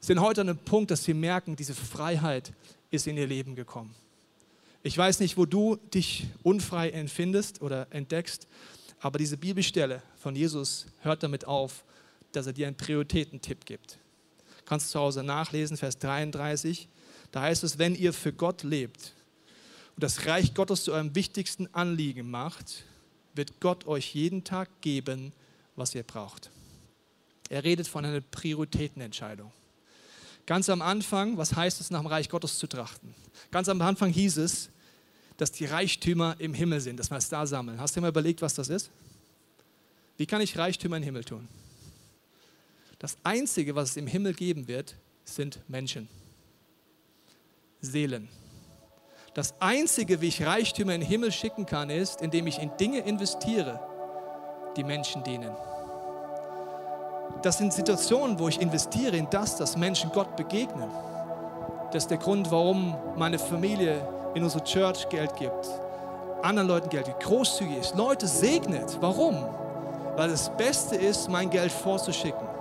sind 0.00 0.20
heute 0.20 0.42
an 0.42 0.48
einem 0.48 0.58
Punkt, 0.58 0.92
dass 0.92 1.02
sie 1.02 1.12
merken, 1.12 1.56
diese 1.56 1.74
Freiheit 1.74 2.52
ist 2.92 3.08
in 3.08 3.16
ihr 3.16 3.26
Leben 3.26 3.56
gekommen. 3.56 3.96
Ich 4.84 4.96
weiß 4.96 5.18
nicht, 5.18 5.36
wo 5.36 5.44
du 5.44 5.74
dich 5.92 6.28
unfrei 6.44 6.90
empfindest 6.90 7.62
oder 7.62 7.88
entdeckst, 7.90 8.46
aber 9.00 9.18
diese 9.18 9.36
Bibelstelle 9.36 10.04
von 10.14 10.36
Jesus 10.36 10.86
hört 11.00 11.24
damit 11.24 11.48
auf, 11.48 11.84
dass 12.30 12.46
er 12.46 12.52
dir 12.52 12.68
einen 12.68 12.76
Prioritätentipp 12.76 13.66
gibt. 13.66 13.98
Kannst 14.72 14.86
du 14.86 14.92
zu 14.92 15.00
Hause 15.00 15.22
nachlesen, 15.22 15.76
Vers 15.76 15.98
33. 15.98 16.88
Da 17.30 17.42
heißt 17.42 17.62
es, 17.62 17.78
wenn 17.78 17.94
ihr 17.94 18.14
für 18.14 18.32
Gott 18.32 18.62
lebt 18.62 19.12
und 19.94 20.02
das 20.02 20.24
Reich 20.24 20.54
Gottes 20.54 20.84
zu 20.84 20.94
eurem 20.94 21.14
wichtigsten 21.14 21.68
Anliegen 21.74 22.30
macht, 22.30 22.84
wird 23.34 23.60
Gott 23.60 23.86
euch 23.86 24.14
jeden 24.14 24.44
Tag 24.44 24.70
geben, 24.80 25.34
was 25.76 25.94
ihr 25.94 26.04
braucht. 26.04 26.48
Er 27.50 27.64
redet 27.64 27.86
von 27.86 28.06
einer 28.06 28.22
Prioritätenentscheidung. 28.22 29.52
Ganz 30.46 30.70
am 30.70 30.80
Anfang, 30.80 31.36
was 31.36 31.54
heißt 31.54 31.78
es, 31.82 31.90
nach 31.90 32.00
dem 32.00 32.06
Reich 32.06 32.30
Gottes 32.30 32.58
zu 32.58 32.66
trachten? 32.66 33.14
Ganz 33.50 33.68
am 33.68 33.78
Anfang 33.82 34.10
hieß 34.10 34.38
es, 34.38 34.70
dass 35.36 35.52
die 35.52 35.66
Reichtümer 35.66 36.36
im 36.38 36.54
Himmel 36.54 36.80
sind, 36.80 36.98
dass 36.98 37.10
wir 37.10 37.18
es 37.18 37.28
da 37.28 37.44
sammeln. 37.44 37.78
Hast 37.78 37.94
du 37.94 38.00
dir 38.00 38.04
mal 38.04 38.08
überlegt, 38.08 38.40
was 38.40 38.54
das 38.54 38.70
ist? 38.70 38.88
Wie 40.16 40.24
kann 40.24 40.40
ich 40.40 40.56
Reichtümer 40.56 40.96
im 40.96 41.02
Himmel 41.02 41.24
tun? 41.24 41.46
Das 43.02 43.16
Einzige, 43.24 43.74
was 43.74 43.90
es 43.90 43.96
im 43.96 44.06
Himmel 44.06 44.32
geben 44.32 44.68
wird, 44.68 44.96
sind 45.24 45.58
Menschen, 45.68 46.08
Seelen. 47.80 48.28
Das 49.34 49.54
Einzige, 49.58 50.20
wie 50.20 50.28
ich 50.28 50.46
Reichtümer 50.46 50.94
in 50.94 51.00
den 51.00 51.10
Himmel 51.10 51.32
schicken 51.32 51.66
kann, 51.66 51.90
ist, 51.90 52.22
indem 52.22 52.46
ich 52.46 52.60
in 52.60 52.70
Dinge 52.78 53.00
investiere, 53.00 53.80
die 54.76 54.84
Menschen 54.84 55.24
dienen. 55.24 55.50
Das 57.42 57.58
sind 57.58 57.72
Situationen, 57.72 58.38
wo 58.38 58.46
ich 58.46 58.60
investiere 58.60 59.16
in 59.16 59.28
das, 59.30 59.56
dass 59.56 59.76
Menschen 59.76 60.10
Gott 60.10 60.36
begegnen. 60.36 60.88
Das 61.90 62.04
ist 62.04 62.10
der 62.10 62.18
Grund, 62.18 62.52
warum 62.52 62.96
meine 63.16 63.40
Familie 63.40 64.06
in 64.34 64.44
unsere 64.44 64.62
Church 64.62 65.08
Geld 65.08 65.34
gibt, 65.34 65.68
anderen 66.42 66.68
Leuten 66.68 66.88
Geld 66.88 67.06
gibt, 67.06 67.20
großzügig 67.20 67.78
ist, 67.78 67.96
Leute 67.96 68.28
segnet. 68.28 68.96
Warum? 69.00 69.44
Weil 70.14 70.28
das 70.28 70.56
Beste 70.56 70.94
ist, 70.94 71.28
mein 71.28 71.50
Geld 71.50 71.72
vorzuschicken. 71.72 72.51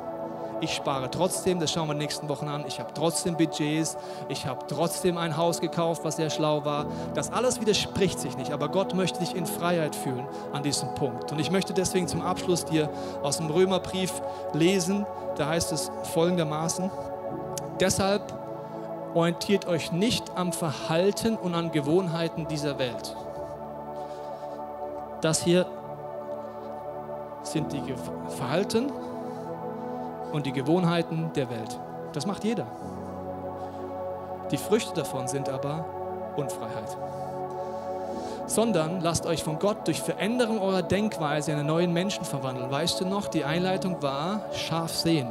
Ich 0.61 0.75
spare 0.75 1.09
trotzdem, 1.09 1.59
das 1.59 1.71
schauen 1.71 1.87
wir 1.87 1.93
in 1.93 1.97
den 1.97 2.05
nächsten 2.05 2.29
Wochen 2.29 2.47
an. 2.47 2.63
Ich 2.67 2.79
habe 2.79 2.93
trotzdem 2.93 3.35
Budgets, 3.35 3.97
ich 4.29 4.45
habe 4.45 4.67
trotzdem 4.67 5.17
ein 5.17 5.35
Haus 5.35 5.59
gekauft, 5.59 6.03
was 6.03 6.17
sehr 6.17 6.29
schlau 6.29 6.63
war. 6.63 6.85
Das 7.15 7.33
alles 7.33 7.59
widerspricht 7.59 8.19
sich 8.19 8.37
nicht, 8.37 8.51
aber 8.51 8.69
Gott 8.69 8.93
möchte 8.93 9.19
dich 9.19 9.35
in 9.35 9.47
Freiheit 9.47 9.95
fühlen 9.95 10.27
an 10.53 10.61
diesem 10.61 10.93
Punkt. 10.93 11.31
Und 11.31 11.39
ich 11.39 11.49
möchte 11.49 11.73
deswegen 11.73 12.07
zum 12.07 12.21
Abschluss 12.21 12.63
dir 12.63 12.91
aus 13.23 13.37
dem 13.37 13.49
Römerbrief 13.49 14.21
lesen. 14.53 15.07
Da 15.35 15.47
heißt 15.47 15.71
es 15.71 15.91
folgendermaßen: 16.13 16.91
Deshalb 17.79 18.21
orientiert 19.15 19.67
euch 19.67 19.91
nicht 19.91 20.37
am 20.37 20.53
Verhalten 20.53 21.37
und 21.37 21.55
an 21.55 21.71
Gewohnheiten 21.71 22.47
dieser 22.47 22.77
Welt. 22.77 23.15
Das 25.21 25.43
hier 25.43 25.65
sind 27.41 27.73
die 27.73 27.81
Verhalten 28.37 28.91
und 30.31 30.45
die 30.45 30.51
Gewohnheiten 30.51 31.31
der 31.35 31.49
Welt. 31.49 31.79
Das 32.13 32.25
macht 32.25 32.43
jeder. 32.43 32.67
Die 34.51 34.57
Früchte 34.57 34.93
davon 34.93 35.27
sind 35.27 35.49
aber 35.49 35.85
Unfreiheit. 36.35 36.97
Sondern 38.47 38.99
lasst 38.99 39.25
euch 39.25 39.43
von 39.43 39.59
Gott 39.59 39.87
durch 39.87 40.01
Veränderung 40.01 40.59
eurer 40.59 40.81
Denkweise 40.81 41.51
in 41.51 41.57
einen 41.57 41.67
neuen 41.67 41.93
Menschen 41.93 42.25
verwandeln. 42.25 42.69
Weißt 42.69 42.99
du 42.99 43.05
noch, 43.05 43.27
die 43.27 43.45
Einleitung 43.45 44.01
war 44.01 44.41
scharf 44.53 44.93
sehen. 44.93 45.29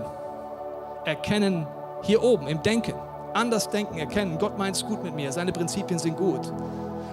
Erkennen 1.05 1.67
hier 2.03 2.23
oben 2.23 2.49
im 2.49 2.63
Denken. 2.63 2.95
Anders 3.35 3.69
denken, 3.69 3.99
erkennen. 3.99 4.39
Gott 4.39 4.57
meint 4.57 4.77
es 4.77 4.87
gut 4.87 5.05
mit 5.05 5.15
mir. 5.15 5.33
Seine 5.33 5.53
Prinzipien 5.53 5.99
sind 5.99 6.17
gut. 6.17 6.51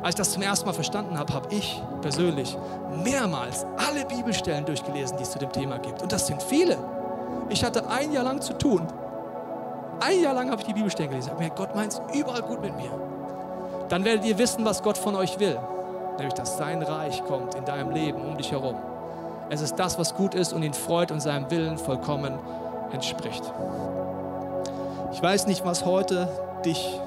Als 0.02 0.10
ich 0.10 0.16
das 0.16 0.32
zum 0.32 0.42
ersten 0.42 0.66
Mal 0.66 0.74
verstanden 0.74 1.18
habe, 1.18 1.34
habe 1.34 1.54
ich 1.54 1.82
persönlich 2.02 2.58
mehrmals 3.04 3.66
alle 3.78 4.06
Bibelstellen 4.06 4.66
durchgelesen, 4.66 5.18
die 5.18 5.24
es 5.24 5.32
zu 5.32 5.40
dem 5.40 5.52
Thema 5.52 5.78
gibt. 5.80 6.02
Und 6.02 6.12
das 6.12 6.28
sind 6.28 6.42
viele. 6.42 6.78
Ich 7.50 7.64
hatte 7.64 7.88
ein 7.90 8.12
Jahr 8.12 8.24
lang 8.24 8.42
zu 8.42 8.54
tun. 8.54 8.86
Ein 10.00 10.22
Jahr 10.22 10.34
lang 10.34 10.52
habe 10.52 10.62
ich 10.62 10.68
die 10.68 10.74
Bibelstellen 10.74 11.10
gelesen. 11.10 11.32
Ich 11.34 11.40
mir 11.40 11.50
Gott 11.50 11.76
meint 11.76 11.94
es 11.94 12.02
überall 12.14 12.42
gut 12.42 12.62
mit 12.62 12.76
mir. 12.76 12.92
Dann 13.90 14.04
werdet 14.04 14.26
ihr 14.26 14.38
wissen, 14.38 14.66
was 14.66 14.84
Gott 14.84 14.98
von 14.98 15.16
euch 15.16 15.40
will. 15.40 15.58
Nämlich, 16.18 16.34
dass 16.34 16.58
sein 16.58 16.84
Reich 16.84 17.24
kommt 17.24 17.56
in 17.56 17.64
deinem 17.66 17.92
Leben, 17.92 18.22
um 18.22 18.38
dich 18.38 18.52
herum. 18.52 18.76
Es 19.50 19.62
ist 19.62 19.76
das, 19.78 19.98
was 19.98 20.14
gut 20.14 20.36
ist 20.36 20.52
und 20.52 20.64
ihn 20.64 20.74
freut 20.74 21.12
und 21.12 21.22
seinem 21.22 21.50
Willen 21.50 21.78
vollkommen 21.78 22.38
entspricht. 22.92 23.44
Ich 25.14 25.22
weiß 25.22 25.48
nicht, 25.48 25.64
was 25.64 25.86
heute 25.86 26.28
dich 26.66 27.00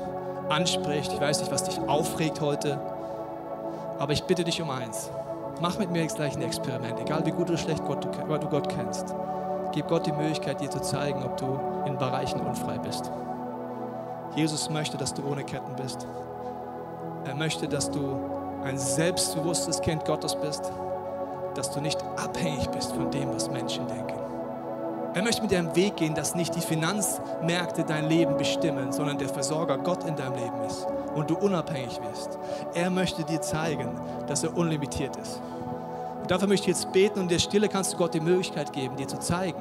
anspricht. 0.49 1.13
Ich 1.13 1.21
weiß 1.21 1.41
nicht, 1.41 1.53
was 1.53 1.65
dich 1.65 1.79
aufregt 1.87 2.41
heute. 2.41 2.81
Aber 3.99 4.13
ich 4.13 4.25
bitte 4.25 4.45
dich 4.45 4.63
um 4.63 4.71
eins. 4.71 5.11
Mach 5.61 5.79
mit 5.79 5.91
mir 5.91 6.03
jetzt 6.03 6.17
gleich 6.17 6.35
ein 6.35 6.43
Experiment, 6.43 6.99
egal 6.99 7.27
wie 7.27 7.33
gut 7.33 7.51
oder 7.51 7.59
schlecht 7.59 7.85
Gott, 7.85 8.05
du 8.05 8.49
Gott 8.49 8.69
kennst. 8.71 9.15
Gib 9.73 9.89
Gott 9.89 10.07
die 10.07 10.13
Möglichkeit, 10.13 10.61
dir 10.61 10.71
zu 10.71 10.81
zeigen, 10.81 11.23
ob 11.25 11.37
du 11.37 11.59
in 11.87 11.97
Bereichen 11.97 12.41
unfrei 12.41 12.79
bist. 12.79 13.11
Jesus 14.35 14.71
möchte, 14.71 14.97
dass 14.97 15.15
du 15.15 15.23
ohne 15.25 15.45
Ketten 15.45 15.75
bist. 15.77 16.07
Er 17.25 17.35
möchte, 17.35 17.69
dass 17.69 17.91
du 17.91 18.19
ein 18.65 18.79
selbstbewusstes 18.79 19.81
Kind 19.81 20.05
Gottes 20.05 20.35
bist, 20.37 20.73
dass 21.55 21.71
du 21.71 21.81
nicht 21.81 22.03
abhängig 22.17 22.69
bist 22.71 22.93
von 22.93 23.11
dem, 23.11 23.33
was 23.35 23.51
Menschen 23.51 23.87
denken. 23.87 24.19
Er 25.13 25.23
möchte 25.23 25.43
mit 25.43 25.51
dir 25.51 25.59
einen 25.59 25.75
Weg 25.75 25.97
gehen, 25.97 26.15
dass 26.15 26.37
nicht 26.37 26.55
die 26.55 26.61
Finanzmärkte 26.61 27.83
dein 27.85 28.09
Leben 28.09 28.37
bestimmen, 28.37 28.93
sondern 28.93 29.19
der 29.19 29.29
Versorger 29.29 29.77
Gott 29.79 30.05
in 30.05 30.15
deinem 30.15 30.35
Leben 30.37 30.63
ist 30.67 30.87
und 31.17 31.29
du 31.31 31.37
unabhängig 31.37 32.01
wirst. 32.01 32.39
Er 32.75 32.91
möchte 32.91 33.25
dir 33.25 33.41
zeigen, 33.41 33.91
dass 34.29 34.45
er 34.45 34.57
unlimitiert 34.57 35.17
ist. 35.17 35.41
Dafür 36.31 36.47
möchte 36.47 36.71
ich 36.71 36.77
jetzt 36.77 36.93
beten 36.93 37.19
und 37.19 37.25
in 37.25 37.29
der 37.29 37.41
Stille 37.41 37.69
kannst 37.69 37.93
du 37.93 37.97
Gott 37.97 38.15
die 38.15 38.21
Möglichkeit 38.21 38.73
geben, 38.73 38.95
dir 38.95 39.09
zu 39.09 39.19
zeigen, 39.19 39.61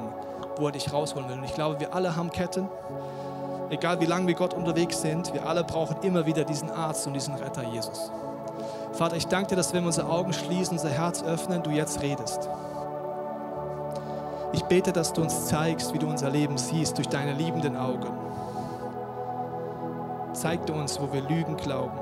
wo 0.56 0.66
er 0.66 0.70
dich 0.70 0.92
rausholen 0.92 1.28
will. 1.28 1.38
Und 1.38 1.42
ich 1.42 1.52
glaube, 1.52 1.80
wir 1.80 1.92
alle 1.92 2.14
haben 2.14 2.30
Ketten. 2.30 2.68
Egal 3.70 4.00
wie 4.00 4.06
lange 4.06 4.28
wir 4.28 4.34
Gott 4.36 4.54
unterwegs 4.54 5.02
sind, 5.02 5.34
wir 5.34 5.44
alle 5.44 5.64
brauchen 5.64 5.96
immer 6.02 6.26
wieder 6.26 6.44
diesen 6.44 6.70
Arzt 6.70 7.08
und 7.08 7.14
diesen 7.14 7.34
Retter 7.34 7.64
Jesus. 7.64 8.12
Vater, 8.92 9.16
ich 9.16 9.26
danke 9.26 9.48
dir, 9.48 9.56
dass 9.56 9.74
wenn 9.74 9.82
wir 9.82 9.88
unsere 9.88 10.08
Augen 10.08 10.32
schließen, 10.32 10.74
unser 10.74 10.90
Herz 10.90 11.24
öffnen, 11.24 11.60
du 11.64 11.70
jetzt 11.70 12.02
redest. 12.02 12.48
Ich 14.52 14.62
bete, 14.62 14.92
dass 14.92 15.12
du 15.12 15.22
uns 15.22 15.46
zeigst, 15.46 15.92
wie 15.92 15.98
du 15.98 16.06
unser 16.06 16.30
Leben 16.30 16.56
siehst 16.56 16.96
durch 16.98 17.08
deine 17.08 17.32
liebenden 17.32 17.76
Augen. 17.76 18.06
Zeig 20.34 20.66
du 20.66 20.74
uns, 20.74 21.00
wo 21.00 21.12
wir 21.12 21.22
Lügen 21.22 21.56
glauben, 21.56 21.98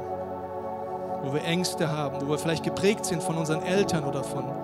wo 1.23 1.33
wir 1.33 1.43
Ängste 1.45 1.91
haben, 1.91 2.21
wo 2.21 2.33
wir 2.33 2.39
vielleicht 2.39 2.65
geprägt 2.65 3.07
sind 3.07 3.23
von 3.23 3.39
unseren 3.39 3.63
Eltern 3.63 4.05
oder 4.05 4.23
von 4.23 4.58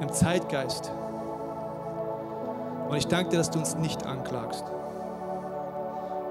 einem 0.00 0.12
Zeitgeist. 0.12 0.92
Und 2.88 2.96
ich 2.96 3.06
danke 3.08 3.30
dir, 3.30 3.38
dass 3.38 3.50
du 3.50 3.58
uns 3.58 3.76
nicht 3.76 4.06
anklagst, 4.06 4.64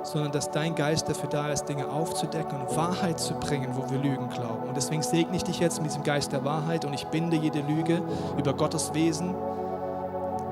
sondern 0.04 0.32
dass 0.32 0.52
dein 0.52 0.76
Geist 0.76 1.10
dafür 1.10 1.30
da 1.30 1.50
ist, 1.50 1.66
Dinge 1.66 1.90
aufzudecken 1.90 2.62
und 2.62 2.76
Wahrheit 2.78 3.20
zu 3.20 3.34
bringen, 3.36 3.70
wo 3.74 3.90
wir 3.90 3.98
Lügen 3.98 4.30
glauben. 4.30 4.68
Und 4.68 4.78
deswegen 4.78 5.02
segne 5.02 5.36
ich 5.36 5.44
dich 5.44 5.60
jetzt 5.60 5.82
mit 5.82 5.92
diesem 5.92 6.04
Geist 6.04 6.32
der 6.32 6.46
Wahrheit 6.46 6.86
und 6.86 6.94
ich 6.94 7.06
binde 7.08 7.36
jede 7.36 7.60
Lüge 7.60 8.02
über 8.38 8.54
Gottes 8.54 8.94
Wesen 8.94 9.36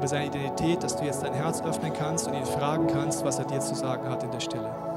über 0.04 0.08
seine 0.10 0.26
Identität, 0.26 0.84
dass 0.84 0.98
du 0.98 1.06
jetzt 1.06 1.24
dein 1.24 1.34
Herz 1.34 1.62
öffnen 1.62 1.94
kannst 1.94 2.28
und 2.28 2.34
ihn 2.34 2.46
fragen 2.46 2.88
kannst, 2.88 3.24
was 3.24 3.40
er 3.40 3.46
dir 3.46 3.62
zu 3.62 3.74
sagen 3.74 4.10
hat 4.10 4.22
in 4.24 4.32
der 4.32 4.42
Stille. 4.42 4.93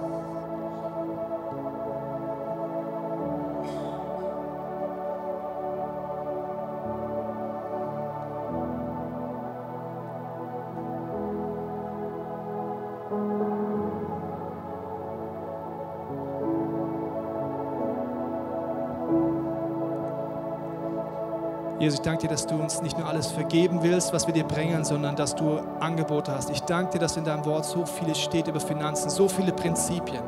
Jesus, 21.87 22.01
ich 22.01 22.05
danke 22.05 22.22
dir, 22.22 22.30
dass 22.30 22.49
du 22.49 22.57
uns 22.57 22.82
nicht 22.82 22.99
nur 22.99 23.07
alles 23.07 23.28
vergeben 23.28 23.78
willst, 23.80 24.12
was 24.12 24.26
wir 24.26 24.34
dir 24.34 24.43
bringen, 24.43 24.84
sondern 24.84 25.14
dass 25.14 25.37
du 25.37 25.61
Angebote 25.78 26.32
hast. 26.32 26.51
Ich 26.51 26.59
danke 26.62 26.95
dir, 26.95 26.99
dass 26.99 27.16
in 27.16 27.22
deinem 27.22 27.45
Wort 27.45 27.64
so 27.64 27.87
vieles 27.87 28.18
steht 28.18 28.49
über 28.49 28.59
Finanzen, 28.59 29.09
so 29.09 29.28
viele 29.28 29.53
Prinzipien, 29.53 30.24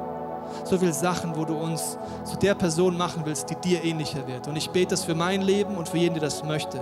so 0.62 0.78
viele 0.78 0.92
Sachen, 0.92 1.36
wo 1.36 1.44
du 1.44 1.56
uns 1.56 1.98
zu 2.22 2.36
der 2.36 2.54
Person 2.54 2.96
machen 2.96 3.22
willst, 3.24 3.50
die 3.50 3.56
dir 3.56 3.82
ähnlicher 3.82 4.24
wird. 4.28 4.46
Und 4.46 4.54
ich 4.54 4.70
bete 4.70 4.90
das 4.90 5.02
für 5.02 5.16
mein 5.16 5.42
Leben 5.42 5.76
und 5.76 5.88
für 5.88 5.96
jeden, 5.96 6.14
der 6.14 6.22
das 6.22 6.44
möchte. 6.44 6.80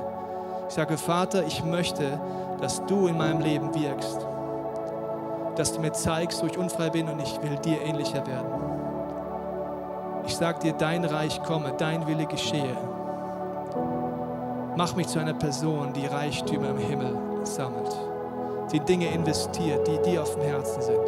Ich 0.68 0.74
sage, 0.74 0.98
Vater, 0.98 1.46
ich 1.46 1.64
möchte, 1.64 2.20
dass 2.60 2.84
du 2.84 3.06
in 3.06 3.16
meinem 3.16 3.40
Leben 3.40 3.74
wirkst. 3.74 4.26
Dass 5.56 5.72
du 5.72 5.80
mir 5.80 5.92
zeigst, 5.92 6.42
wo 6.42 6.48
ich 6.48 6.58
unfrei 6.58 6.90
bin 6.90 7.08
und 7.08 7.18
ich 7.22 7.40
will 7.40 7.56
dir 7.64 7.80
ähnlicher 7.80 8.26
werden. 8.26 8.48
Ich 10.26 10.36
sage 10.36 10.58
dir, 10.58 10.74
dein 10.74 11.06
Reich 11.06 11.42
komme, 11.42 11.72
dein 11.78 12.06
Wille 12.06 12.26
geschehe 12.26 12.76
Mach 14.76 14.94
mich 14.94 15.06
zu 15.06 15.18
einer 15.18 15.32
Person, 15.32 15.94
die 15.94 16.04
Reichtümer 16.04 16.68
im 16.68 16.76
Himmel 16.76 17.16
sammelt, 17.44 17.96
die 18.70 18.80
Dinge 18.80 19.06
investiert, 19.08 19.88
die 19.88 19.98
dir 20.02 20.20
auf 20.20 20.34
dem 20.34 20.42
Herzen 20.42 20.82
sind. 20.82 21.00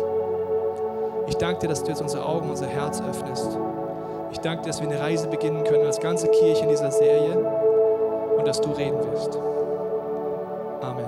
Ich 1.26 1.36
danke 1.36 1.60
dir, 1.60 1.68
dass 1.68 1.84
du 1.84 1.90
jetzt 1.90 2.00
unsere 2.00 2.24
Augen, 2.24 2.48
unser 2.48 2.66
Herz 2.66 3.02
öffnest. 3.02 3.58
Ich 4.32 4.38
danke 4.40 4.62
dir, 4.62 4.68
dass 4.68 4.80
wir 4.80 4.88
eine 4.88 4.98
Reise 4.98 5.28
beginnen 5.28 5.64
können 5.64 5.84
als 5.84 6.00
ganze 6.00 6.28
Kirche 6.28 6.62
in 6.62 6.70
dieser 6.70 6.90
Serie 6.90 7.36
und 8.38 8.48
dass 8.48 8.58
du 8.58 8.70
reden 8.70 8.98
wirst. 9.12 9.38
Amen. 10.80 11.07